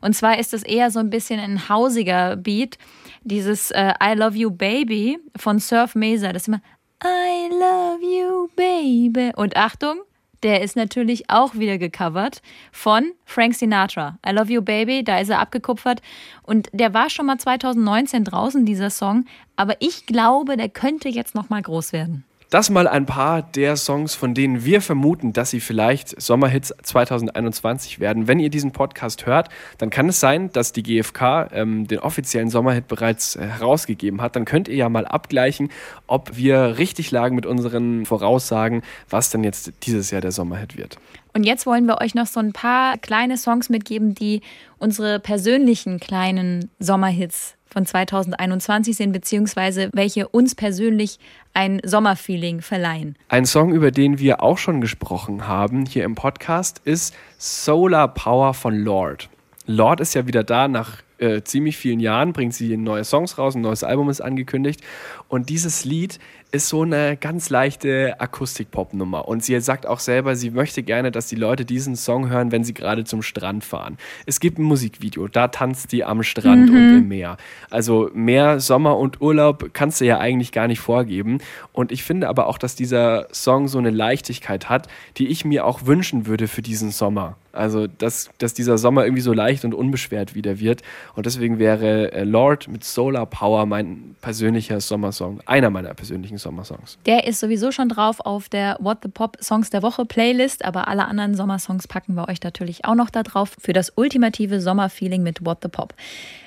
Und 0.00 0.14
zwar 0.14 0.38
ist 0.38 0.54
es 0.54 0.62
eher 0.62 0.90
so 0.90 0.98
ein 0.98 1.10
bisschen 1.10 1.40
ein 1.40 1.68
hausiger 1.68 2.36
Beat. 2.36 2.78
Dieses 3.22 3.70
äh, 3.70 3.92
I 4.02 4.14
Love 4.14 4.36
You 4.36 4.50
Baby 4.50 5.18
von 5.36 5.58
Surf 5.58 5.94
Mesa. 5.94 6.32
Das 6.32 6.42
ist 6.42 6.48
immer 6.48 6.60
I 7.04 7.48
Love 7.50 8.02
You 8.02 8.48
Baby. 8.56 9.32
Und 9.36 9.56
Achtung, 9.56 9.98
der 10.42 10.62
ist 10.62 10.76
natürlich 10.76 11.30
auch 11.30 11.54
wieder 11.54 11.78
gecovert 11.78 12.42
von 12.72 13.12
Frank 13.24 13.54
Sinatra. 13.54 14.18
I 14.26 14.30
Love 14.30 14.52
You 14.52 14.62
Baby, 14.62 15.04
da 15.04 15.18
ist 15.18 15.30
er 15.30 15.40
abgekupfert. 15.40 16.02
Und 16.42 16.68
der 16.72 16.94
war 16.94 17.10
schon 17.10 17.26
mal 17.26 17.38
2019 17.38 18.24
draußen, 18.24 18.64
dieser 18.64 18.90
Song. 18.90 19.24
Aber 19.56 19.76
ich 19.80 20.06
glaube, 20.06 20.56
der 20.56 20.68
könnte 20.68 21.08
jetzt 21.08 21.34
noch 21.34 21.48
mal 21.48 21.62
groß 21.62 21.92
werden. 21.92 22.24
Das 22.48 22.70
mal 22.70 22.86
ein 22.86 23.06
paar 23.06 23.42
der 23.42 23.76
Songs, 23.76 24.14
von 24.14 24.32
denen 24.32 24.64
wir 24.64 24.80
vermuten, 24.80 25.32
dass 25.32 25.50
sie 25.50 25.58
vielleicht 25.58 26.20
Sommerhits 26.20 26.72
2021 26.80 27.98
werden. 27.98 28.28
Wenn 28.28 28.38
ihr 28.38 28.50
diesen 28.50 28.70
Podcast 28.70 29.26
hört, 29.26 29.48
dann 29.78 29.90
kann 29.90 30.08
es 30.08 30.20
sein, 30.20 30.52
dass 30.52 30.72
die 30.72 30.84
GfK 30.84 31.48
ähm, 31.52 31.88
den 31.88 31.98
offiziellen 31.98 32.48
Sommerhit 32.48 32.86
bereits 32.86 33.34
äh, 33.34 33.46
herausgegeben 33.46 34.22
hat. 34.22 34.36
Dann 34.36 34.44
könnt 34.44 34.68
ihr 34.68 34.76
ja 34.76 34.88
mal 34.88 35.06
abgleichen, 35.06 35.70
ob 36.06 36.36
wir 36.36 36.78
richtig 36.78 37.10
lagen 37.10 37.34
mit 37.34 37.46
unseren 37.46 38.06
Voraussagen, 38.06 38.82
was 39.10 39.30
denn 39.30 39.42
jetzt 39.42 39.72
dieses 39.82 40.12
Jahr 40.12 40.20
der 40.20 40.30
Sommerhit 40.30 40.76
wird. 40.76 40.98
Und 41.34 41.44
jetzt 41.44 41.66
wollen 41.66 41.86
wir 41.86 42.00
euch 42.00 42.14
noch 42.14 42.26
so 42.26 42.38
ein 42.38 42.52
paar 42.52 42.96
kleine 42.96 43.38
Songs 43.38 43.68
mitgeben, 43.68 44.14
die 44.14 44.40
unsere 44.78 45.18
persönlichen 45.18 45.98
kleinen 45.98 46.70
Sommerhits 46.78 47.55
von 47.68 47.86
2021 47.86 48.96
sind, 48.96 49.12
beziehungsweise 49.12 49.90
welche 49.92 50.28
uns 50.28 50.54
persönlich 50.54 51.18
ein 51.54 51.80
Sommerfeeling 51.84 52.60
verleihen. 52.60 53.16
Ein 53.28 53.46
Song, 53.46 53.72
über 53.72 53.90
den 53.90 54.18
wir 54.18 54.42
auch 54.42 54.58
schon 54.58 54.80
gesprochen 54.80 55.46
haben 55.46 55.86
hier 55.86 56.04
im 56.04 56.14
Podcast, 56.14 56.80
ist 56.84 57.14
Solar 57.38 58.12
Power 58.12 58.54
von 58.54 58.76
Lord. 58.76 59.28
Lord 59.66 60.00
ist 60.00 60.14
ja 60.14 60.26
wieder 60.26 60.44
da 60.44 60.68
nach 60.68 61.02
äh, 61.18 61.42
ziemlich 61.42 61.76
vielen 61.76 62.00
Jahren, 62.00 62.32
bringt 62.32 62.54
sie 62.54 62.76
neue 62.76 63.04
Songs 63.04 63.38
raus, 63.38 63.54
ein 63.54 63.62
neues 63.62 63.84
Album 63.84 64.10
ist 64.10 64.20
angekündigt. 64.20 64.80
Und 65.28 65.48
dieses 65.48 65.84
Lied 65.84 66.18
ist 66.52 66.68
so 66.68 66.82
eine 66.82 67.16
ganz 67.16 67.50
leichte 67.50 68.20
Akustik-Pop-Nummer. 68.20 69.26
Und 69.26 69.42
sie 69.42 69.58
sagt 69.60 69.86
auch 69.86 69.98
selber, 69.98 70.36
sie 70.36 70.50
möchte 70.50 70.82
gerne, 70.82 71.10
dass 71.10 71.26
die 71.26 71.36
Leute 71.36 71.64
diesen 71.64 71.96
Song 71.96 72.28
hören, 72.28 72.52
wenn 72.52 72.64
sie 72.64 72.74
gerade 72.74 73.04
zum 73.04 73.22
Strand 73.22 73.64
fahren. 73.64 73.98
Es 74.26 74.40
gibt 74.40 74.58
ein 74.58 74.62
Musikvideo, 74.62 75.28
da 75.28 75.48
tanzt 75.48 75.92
die 75.92 76.04
am 76.04 76.22
Strand 76.22 76.70
mhm. 76.70 76.76
und 76.76 76.98
im 76.98 77.08
Meer. 77.08 77.36
Also 77.70 78.10
mehr 78.14 78.60
Sommer 78.60 78.96
und 78.96 79.20
Urlaub 79.20 79.70
kannst 79.72 80.00
du 80.00 80.04
ja 80.04 80.18
eigentlich 80.18 80.52
gar 80.52 80.68
nicht 80.68 80.80
vorgeben. 80.80 81.38
Und 81.72 81.92
ich 81.92 82.04
finde 82.04 82.28
aber 82.28 82.46
auch, 82.46 82.58
dass 82.58 82.74
dieser 82.74 83.26
Song 83.32 83.68
so 83.68 83.78
eine 83.78 83.90
Leichtigkeit 83.90 84.68
hat, 84.68 84.88
die 85.16 85.28
ich 85.28 85.44
mir 85.44 85.64
auch 85.64 85.86
wünschen 85.86 86.26
würde 86.26 86.46
für 86.48 86.62
diesen 86.62 86.90
Sommer. 86.90 87.36
Also, 87.56 87.86
dass, 87.86 88.30
dass 88.38 88.54
dieser 88.54 88.78
Sommer 88.78 89.04
irgendwie 89.04 89.22
so 89.22 89.32
leicht 89.32 89.64
und 89.64 89.74
unbeschwert 89.74 90.34
wieder 90.34 90.60
wird. 90.60 90.82
Und 91.14 91.26
deswegen 91.26 91.58
wäre 91.58 92.12
äh, 92.12 92.24
Lord 92.24 92.68
mit 92.68 92.84
Solar 92.84 93.26
Power 93.26 93.66
mein 93.66 94.14
persönlicher 94.20 94.80
Sommersong, 94.80 95.40
einer 95.46 95.70
meiner 95.70 95.94
persönlichen 95.94 96.38
Sommersongs. 96.38 96.98
Der 97.06 97.26
ist 97.26 97.40
sowieso 97.40 97.72
schon 97.72 97.88
drauf 97.88 98.20
auf 98.20 98.48
der 98.48 98.76
What 98.80 98.98
the 99.02 99.08
Pop 99.08 99.38
Songs 99.40 99.70
der 99.70 99.82
Woche 99.82 100.04
Playlist, 100.04 100.64
aber 100.64 100.88
alle 100.88 101.06
anderen 101.06 101.34
Sommersongs 101.34 101.88
packen 101.88 102.14
wir 102.14 102.28
euch 102.28 102.42
natürlich 102.42 102.84
auch 102.84 102.94
noch 102.94 103.10
da 103.10 103.22
drauf 103.22 103.56
für 103.58 103.72
das 103.72 103.92
ultimative 103.96 104.60
Sommerfeeling 104.60 105.22
mit 105.22 105.44
What 105.44 105.58
the 105.62 105.68
Pop. 105.68 105.94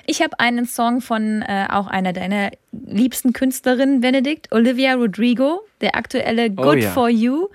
Ich 0.06 0.22
habe 0.22 0.38
einen 0.40 0.66
Song 0.66 1.00
von 1.00 1.42
äh, 1.42 1.66
auch 1.70 1.86
einer 1.86 2.12
deiner 2.12 2.50
liebsten 2.72 3.32
Künstlerinnen, 3.32 4.00
Benedikt, 4.00 4.52
Olivia 4.52 4.94
Rodrigo, 4.94 5.60
der 5.80 5.94
aktuelle 5.96 6.46
oh 6.46 6.62
Good 6.62 6.66
oh, 6.66 6.74
ja. 6.74 6.90
for 6.90 7.08
You. 7.08 7.48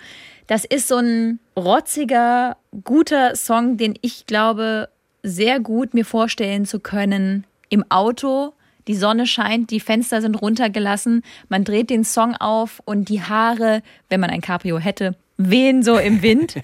Das 0.47 0.63
ist 0.65 0.87
so 0.87 0.97
ein 0.97 1.39
rotziger, 1.57 2.57
guter 2.83 3.35
Song, 3.35 3.77
den 3.77 3.95
ich 4.01 4.25
glaube, 4.25 4.89
sehr 5.23 5.59
gut 5.59 5.93
mir 5.93 6.05
vorstellen 6.05 6.65
zu 6.65 6.79
können 6.79 7.45
im 7.69 7.83
Auto. 7.89 8.53
Die 8.87 8.95
Sonne 8.95 9.25
scheint, 9.25 9.71
die 9.71 9.79
Fenster 9.79 10.21
sind 10.21 10.35
runtergelassen, 10.35 11.23
man 11.49 11.63
dreht 11.63 11.89
den 11.89 12.03
Song 12.03 12.35
auf 12.35 12.81
und 12.85 13.09
die 13.09 13.23
Haare, 13.23 13.81
wenn 14.09 14.19
man 14.19 14.29
ein 14.29 14.41
Cabrio 14.41 14.77
hätte, 14.77 15.15
wehen 15.37 15.81
so 15.81 15.97
im 15.97 16.21
Wind. 16.21 16.55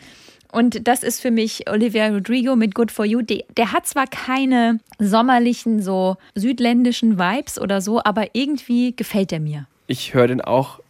Und 0.54 0.86
das 0.86 1.02
ist 1.02 1.22
für 1.22 1.32
mich 1.32 1.70
Olivia 1.70 2.10
Rodrigo 2.10 2.58
mit 2.58 2.76
Good 2.76 2.91
for 2.91 3.06
You. 3.06 3.22
Der, 3.22 3.46
der, 3.56 3.72
hat 3.72 3.88
zwar 3.88 4.06
keine 4.06 4.80
sommerlichen, 5.00 5.82
so 5.82 6.17
südländischen 6.36 7.17
Vibes 7.17 7.58
oder 7.58 7.80
so, 7.80 8.04
aber 8.04 8.36
irgendwie 8.36 8.94
gefällt 8.94 9.32
er 9.32 9.39
mir. 9.39 9.65
Ich 9.88 10.13
höre 10.13 10.28
den 10.28 10.41
auch 10.41 10.82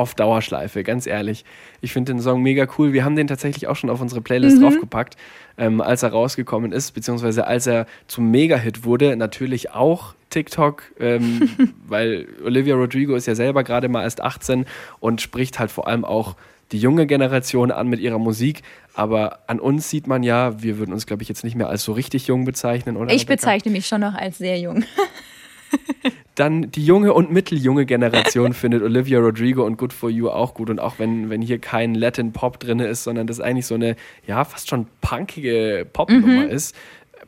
auf 0.00 0.14
Dauerschleife, 0.14 0.82
ganz 0.82 1.06
ehrlich. 1.06 1.44
Ich 1.82 1.92
finde 1.92 2.12
den 2.14 2.22
Song 2.22 2.42
mega 2.42 2.66
cool. 2.78 2.92
Wir 2.92 3.04
haben 3.04 3.16
den 3.16 3.26
tatsächlich 3.26 3.68
auch 3.68 3.76
schon 3.76 3.90
auf 3.90 4.00
unsere 4.00 4.22
Playlist 4.22 4.56
mhm. 4.56 4.62
draufgepackt, 4.62 5.16
ähm, 5.58 5.80
als 5.80 6.02
er 6.02 6.10
rausgekommen 6.10 6.72
ist, 6.72 6.92
beziehungsweise 6.92 7.46
als 7.46 7.66
er 7.66 7.86
zum 8.06 8.30
Mega-Hit 8.30 8.84
wurde. 8.84 9.14
Natürlich 9.16 9.72
auch 9.72 10.14
TikTok, 10.30 10.84
ähm, 10.98 11.50
weil 11.86 12.26
Olivia 12.44 12.74
Rodrigo 12.74 13.14
ist 13.14 13.26
ja 13.26 13.34
selber 13.34 13.62
gerade 13.62 13.88
mal 13.88 14.02
erst 14.02 14.22
18 14.22 14.64
und 15.00 15.20
spricht 15.20 15.58
halt 15.58 15.70
vor 15.70 15.86
allem 15.86 16.04
auch 16.06 16.34
die 16.72 16.78
junge 16.78 17.06
Generation 17.06 17.70
an 17.70 17.88
mit 17.88 18.00
ihrer 18.00 18.18
Musik. 18.18 18.62
Aber 18.94 19.40
an 19.48 19.60
uns 19.60 19.90
sieht 19.90 20.06
man 20.06 20.22
ja, 20.22 20.62
wir 20.62 20.78
würden 20.78 20.92
uns, 20.92 21.06
glaube 21.06 21.22
ich, 21.22 21.28
jetzt 21.28 21.44
nicht 21.44 21.56
mehr 21.56 21.68
als 21.68 21.84
so 21.84 21.92
richtig 21.92 22.26
jung 22.26 22.44
bezeichnen, 22.44 22.96
oder? 22.96 23.12
Ich 23.12 23.26
bezeichne 23.26 23.70
mich 23.70 23.86
schon 23.86 24.00
noch 24.00 24.14
als 24.14 24.38
sehr 24.38 24.58
jung. 24.58 24.84
dann 26.40 26.70
die 26.70 26.84
junge 26.84 27.12
und 27.12 27.30
mitteljunge 27.30 27.86
Generation 27.86 28.52
findet 28.54 28.82
Olivia 28.82 29.18
Rodrigo 29.18 29.64
und 29.64 29.76
Good 29.76 29.92
for 29.92 30.10
You 30.10 30.30
auch 30.30 30.54
gut. 30.54 30.70
Und 30.70 30.80
auch 30.80 30.98
wenn, 30.98 31.30
wenn 31.30 31.42
hier 31.42 31.58
kein 31.58 31.94
Latin 31.94 32.32
Pop 32.32 32.58
drin 32.58 32.80
ist, 32.80 33.04
sondern 33.04 33.26
das 33.26 33.40
eigentlich 33.40 33.66
so 33.66 33.74
eine, 33.74 33.96
ja, 34.26 34.44
fast 34.44 34.68
schon 34.68 34.86
punkige 35.00 35.86
Popnummer 35.92 36.44
mhm. 36.44 36.50
ist, 36.50 36.74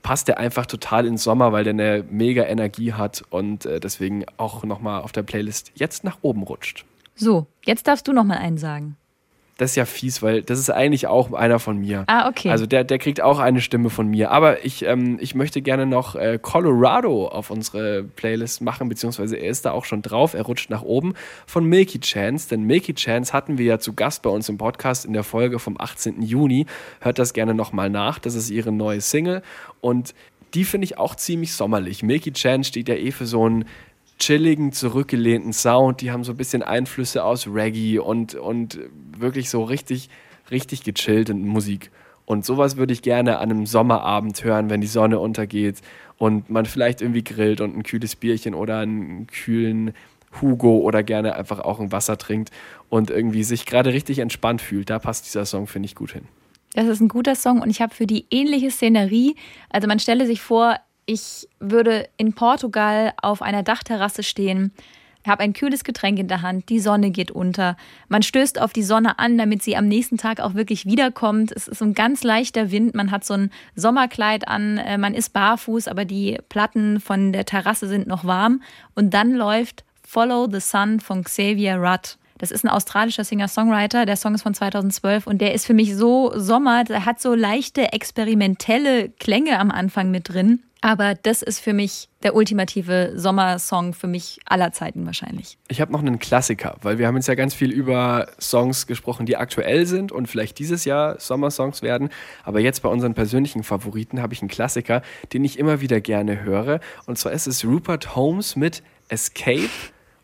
passt 0.02 0.28
der 0.28 0.38
einfach 0.38 0.66
total 0.66 1.06
ins 1.06 1.22
Sommer, 1.22 1.52
weil 1.52 1.64
der 1.64 1.74
eine 1.74 2.04
mega 2.10 2.44
Energie 2.44 2.94
hat 2.94 3.22
und 3.30 3.66
äh, 3.66 3.78
deswegen 3.78 4.24
auch 4.38 4.64
nochmal 4.64 5.02
auf 5.02 5.12
der 5.12 5.22
Playlist 5.22 5.72
jetzt 5.74 6.04
nach 6.04 6.18
oben 6.22 6.42
rutscht. 6.42 6.84
So, 7.14 7.46
jetzt 7.64 7.86
darfst 7.86 8.08
du 8.08 8.12
nochmal 8.12 8.38
einen 8.38 8.56
sagen 8.58 8.96
das 9.62 9.70
ist 9.70 9.76
ja 9.76 9.84
fies, 9.84 10.22
weil 10.22 10.42
das 10.42 10.58
ist 10.58 10.70
eigentlich 10.70 11.06
auch 11.06 11.32
einer 11.32 11.60
von 11.60 11.78
mir. 11.78 12.02
Ah, 12.08 12.28
okay. 12.28 12.50
Also 12.50 12.66
der, 12.66 12.82
der 12.82 12.98
kriegt 12.98 13.20
auch 13.20 13.38
eine 13.38 13.60
Stimme 13.60 13.90
von 13.90 14.08
mir. 14.08 14.32
Aber 14.32 14.64
ich, 14.64 14.84
ähm, 14.84 15.18
ich 15.20 15.36
möchte 15.36 15.62
gerne 15.62 15.86
noch 15.86 16.16
äh, 16.16 16.40
Colorado 16.42 17.28
auf 17.28 17.50
unsere 17.50 18.02
Playlist 18.02 18.60
machen, 18.60 18.88
beziehungsweise 18.88 19.36
er 19.36 19.48
ist 19.48 19.64
da 19.64 19.70
auch 19.70 19.84
schon 19.84 20.02
drauf. 20.02 20.34
Er 20.34 20.42
rutscht 20.42 20.68
nach 20.68 20.82
oben 20.82 21.14
von 21.46 21.64
Milky 21.64 22.00
Chance, 22.00 22.48
denn 22.48 22.64
Milky 22.64 22.92
Chance 22.94 23.32
hatten 23.32 23.56
wir 23.56 23.66
ja 23.66 23.78
zu 23.78 23.92
Gast 23.92 24.22
bei 24.22 24.30
uns 24.30 24.48
im 24.48 24.58
Podcast 24.58 25.04
in 25.04 25.12
der 25.12 25.22
Folge 25.22 25.60
vom 25.60 25.80
18. 25.80 26.22
Juni. 26.22 26.66
Hört 27.00 27.20
das 27.20 27.32
gerne 27.32 27.54
nochmal 27.54 27.88
nach. 27.88 28.18
Das 28.18 28.34
ist 28.34 28.50
ihre 28.50 28.72
neue 28.72 29.00
Single 29.00 29.42
und 29.80 30.12
die 30.54 30.64
finde 30.64 30.86
ich 30.86 30.98
auch 30.98 31.14
ziemlich 31.14 31.54
sommerlich. 31.54 32.02
Milky 32.02 32.32
Chance 32.32 32.68
steht 32.68 32.88
ja 32.88 32.96
eh 32.96 33.12
für 33.12 33.26
so 33.26 33.48
ein 33.48 33.64
chilligen, 34.22 34.72
zurückgelehnten 34.72 35.52
Sound. 35.52 36.00
Die 36.00 36.12
haben 36.12 36.22
so 36.22 36.32
ein 36.32 36.36
bisschen 36.36 36.62
Einflüsse 36.62 37.24
aus 37.24 37.48
Reggae 37.48 37.98
und, 37.98 38.34
und 38.34 38.78
wirklich 39.18 39.50
so 39.50 39.64
richtig, 39.64 40.08
richtig 40.50 40.84
gechillte 40.84 41.34
Musik. 41.34 41.90
Und 42.24 42.44
sowas 42.44 42.76
würde 42.76 42.92
ich 42.92 43.02
gerne 43.02 43.38
an 43.38 43.50
einem 43.50 43.66
Sommerabend 43.66 44.44
hören, 44.44 44.70
wenn 44.70 44.80
die 44.80 44.86
Sonne 44.86 45.18
untergeht 45.18 45.80
und 46.18 46.50
man 46.50 46.66
vielleicht 46.66 47.00
irgendwie 47.00 47.24
grillt 47.24 47.60
und 47.60 47.76
ein 47.76 47.82
kühles 47.82 48.14
Bierchen 48.14 48.54
oder 48.54 48.78
einen 48.78 49.26
kühlen 49.26 49.92
Hugo 50.40 50.78
oder 50.78 51.02
gerne 51.02 51.34
einfach 51.34 51.58
auch 51.58 51.80
ein 51.80 51.90
Wasser 51.90 52.16
trinkt 52.16 52.50
und 52.88 53.10
irgendwie 53.10 53.42
sich 53.42 53.66
gerade 53.66 53.92
richtig 53.92 54.20
entspannt 54.20 54.62
fühlt. 54.62 54.88
Da 54.88 55.00
passt 55.00 55.26
dieser 55.26 55.44
Song, 55.44 55.66
finde 55.66 55.86
ich, 55.86 55.96
gut 55.96 56.12
hin. 56.12 56.28
Das 56.74 56.86
ist 56.86 57.00
ein 57.00 57.08
guter 57.08 57.34
Song 57.34 57.60
und 57.60 57.70
ich 57.70 57.82
habe 57.82 57.92
für 57.92 58.06
die 58.06 58.26
ähnliche 58.30 58.70
Szenerie, 58.70 59.34
also 59.68 59.88
man 59.88 59.98
stelle 59.98 60.26
sich 60.26 60.40
vor, 60.40 60.78
ich 61.06 61.48
würde 61.60 62.08
in 62.16 62.32
Portugal 62.34 63.12
auf 63.20 63.42
einer 63.42 63.62
Dachterrasse 63.62 64.22
stehen, 64.22 64.72
habe 65.26 65.42
ein 65.42 65.52
kühles 65.52 65.84
Getränk 65.84 66.18
in 66.18 66.28
der 66.28 66.42
Hand, 66.42 66.68
die 66.68 66.80
Sonne 66.80 67.10
geht 67.10 67.30
unter. 67.30 67.76
Man 68.08 68.22
stößt 68.22 68.60
auf 68.60 68.72
die 68.72 68.82
Sonne 68.82 69.18
an, 69.18 69.38
damit 69.38 69.62
sie 69.62 69.76
am 69.76 69.86
nächsten 69.86 70.18
Tag 70.18 70.40
auch 70.40 70.54
wirklich 70.54 70.84
wiederkommt. 70.86 71.52
Es 71.52 71.68
ist 71.68 71.78
so 71.78 71.84
ein 71.84 71.94
ganz 71.94 72.24
leichter 72.24 72.70
Wind, 72.70 72.94
man 72.94 73.10
hat 73.10 73.24
so 73.24 73.34
ein 73.34 73.50
Sommerkleid 73.76 74.48
an, 74.48 74.78
äh, 74.78 74.98
man 74.98 75.14
ist 75.14 75.32
barfuß, 75.32 75.88
aber 75.88 76.04
die 76.04 76.38
Platten 76.48 77.00
von 77.00 77.32
der 77.32 77.44
Terrasse 77.44 77.86
sind 77.86 78.06
noch 78.06 78.24
warm. 78.24 78.62
Und 78.94 79.14
dann 79.14 79.32
läuft 79.32 79.84
Follow 80.02 80.48
the 80.50 80.60
Sun 80.60 81.00
von 81.00 81.24
Xavier 81.24 81.76
Rudd. 81.76 82.18
Das 82.38 82.50
ist 82.50 82.64
ein 82.64 82.68
australischer 82.68 83.22
Singer-Songwriter. 83.22 84.04
Der 84.04 84.16
Song 84.16 84.34
ist 84.34 84.42
von 84.42 84.52
2012 84.52 85.28
und 85.28 85.40
der 85.40 85.54
ist 85.54 85.64
für 85.64 85.74
mich 85.74 85.94
so 85.94 86.32
Sommer. 86.34 86.82
Der 86.82 87.06
hat 87.06 87.20
so 87.20 87.34
leichte 87.34 87.92
experimentelle 87.92 89.10
Klänge 89.10 89.60
am 89.60 89.70
Anfang 89.70 90.10
mit 90.10 90.28
drin. 90.28 90.60
Aber 90.82 91.14
das 91.14 91.42
ist 91.42 91.60
für 91.60 91.72
mich 91.72 92.08
der 92.24 92.34
ultimative 92.34 93.12
Sommersong 93.14 93.94
für 93.94 94.08
mich 94.08 94.40
aller 94.46 94.72
Zeiten 94.72 95.06
wahrscheinlich. 95.06 95.56
Ich 95.68 95.80
habe 95.80 95.92
noch 95.92 96.00
einen 96.00 96.18
Klassiker, 96.18 96.76
weil 96.82 96.98
wir 96.98 97.06
haben 97.06 97.14
jetzt 97.14 97.28
ja 97.28 97.36
ganz 97.36 97.54
viel 97.54 97.70
über 97.70 98.26
Songs 98.40 98.88
gesprochen, 98.88 99.24
die 99.24 99.36
aktuell 99.36 99.86
sind 99.86 100.10
und 100.10 100.26
vielleicht 100.26 100.58
dieses 100.58 100.84
Jahr 100.84 101.20
Sommersongs 101.20 101.82
werden. 101.82 102.10
Aber 102.42 102.58
jetzt 102.58 102.82
bei 102.82 102.88
unseren 102.88 103.14
persönlichen 103.14 103.62
Favoriten 103.62 104.20
habe 104.20 104.34
ich 104.34 104.42
einen 104.42 104.48
Klassiker, 104.48 105.02
den 105.32 105.44
ich 105.44 105.56
immer 105.56 105.80
wieder 105.80 106.00
gerne 106.00 106.42
höre. 106.42 106.80
Und 107.06 107.16
zwar 107.16 107.30
ist 107.30 107.46
es 107.46 107.64
Rupert 107.64 108.16
Holmes 108.16 108.56
mit 108.56 108.82
Escape. 109.08 109.70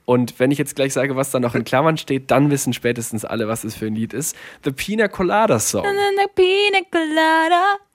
Und 0.06 0.40
wenn 0.40 0.50
ich 0.50 0.58
jetzt 0.58 0.74
gleich 0.74 0.92
sage, 0.92 1.14
was 1.14 1.30
da 1.30 1.38
noch 1.38 1.54
in 1.54 1.62
Klammern 1.62 1.98
steht, 1.98 2.32
dann 2.32 2.50
wissen 2.50 2.72
spätestens 2.72 3.24
alle, 3.24 3.46
was 3.46 3.62
es 3.62 3.76
für 3.76 3.86
ein 3.86 3.94
Lied 3.94 4.12
ist. 4.12 4.34
The 4.64 4.72
Pina 4.72 5.06
Colada 5.06 5.60
Song. 5.60 5.84
The 5.84 6.26
Pina 6.34 6.80
Colada. 6.90 7.87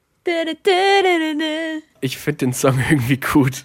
Ich 2.01 2.17
finde 2.17 2.37
den 2.37 2.53
Song 2.53 2.79
irgendwie 2.89 3.17
gut. 3.17 3.63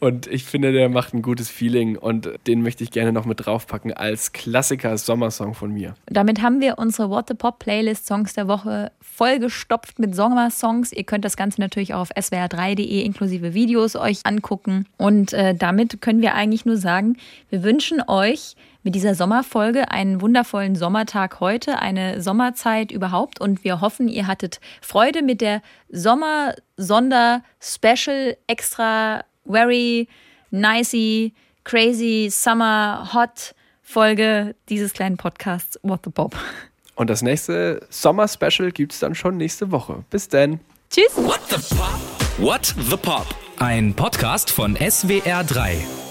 Und 0.00 0.26
ich 0.26 0.44
finde, 0.44 0.72
der 0.72 0.90
macht 0.90 1.14
ein 1.14 1.22
gutes 1.22 1.48
Feeling 1.48 1.96
und 1.96 2.28
den 2.46 2.62
möchte 2.62 2.84
ich 2.84 2.90
gerne 2.90 3.12
noch 3.12 3.24
mit 3.24 3.46
draufpacken 3.46 3.92
als 3.92 4.32
Klassiker 4.32 4.98
Sommersong 4.98 5.54
von 5.54 5.72
mir. 5.72 5.94
Damit 6.06 6.42
haben 6.42 6.60
wir 6.60 6.78
unsere 6.78 7.08
What 7.08 7.28
the 7.28 7.34
Pop 7.34 7.58
Playlist 7.60 8.06
Songs 8.06 8.34
der 8.34 8.48
Woche 8.48 8.92
vollgestopft 9.00 9.98
mit 9.98 10.14
Sommersongs. 10.14 10.92
Ihr 10.92 11.04
könnt 11.04 11.24
das 11.24 11.38
Ganze 11.38 11.60
natürlich 11.62 11.94
auch 11.94 12.00
auf 12.00 12.10
swr3.de 12.10 13.02
inklusive 13.02 13.54
Videos 13.54 13.96
euch 13.96 14.20
angucken. 14.24 14.86
Und 14.98 15.32
äh, 15.32 15.54
damit 15.54 16.02
können 16.02 16.20
wir 16.20 16.34
eigentlich 16.34 16.66
nur 16.66 16.76
sagen, 16.76 17.16
wir 17.48 17.62
wünschen 17.62 18.02
euch 18.06 18.56
mit 18.86 18.94
dieser 18.94 19.14
Sommerfolge 19.16 19.90
einen 19.90 20.20
wundervollen 20.20 20.76
Sommertag 20.76 21.40
heute, 21.40 21.80
eine 21.80 22.22
Sommerzeit 22.22 22.92
überhaupt 22.92 23.40
und 23.40 23.64
wir 23.64 23.80
hoffen, 23.80 24.06
ihr 24.06 24.28
hattet 24.28 24.60
Freude 24.80 25.22
mit 25.22 25.40
der 25.40 25.60
Sommer-Sonder-Special 25.88 28.36
Extra 28.46 29.24
Very 29.44 30.06
Nicey 30.52 31.34
Crazy 31.64 32.28
Summer 32.30 33.10
Hot 33.12 33.56
Folge 33.82 34.54
dieses 34.68 34.92
kleinen 34.92 35.16
Podcasts 35.16 35.80
What 35.82 36.02
the 36.04 36.10
Pop. 36.10 36.36
Und 36.94 37.10
das 37.10 37.22
nächste 37.22 37.84
Sommer-Special 37.90 38.70
gibt 38.70 38.92
es 38.92 39.00
dann 39.00 39.16
schon 39.16 39.36
nächste 39.36 39.72
Woche. 39.72 40.04
Bis 40.10 40.28
dann. 40.28 40.60
Tschüss. 40.90 41.16
What 41.16 41.40
the 41.48 41.56
Pop? 41.74 41.98
What 42.38 42.72
the 42.88 42.96
Pop? 42.96 43.26
Ein 43.58 43.94
Podcast 43.94 44.52
von 44.52 44.76
SWR3. 44.76 46.05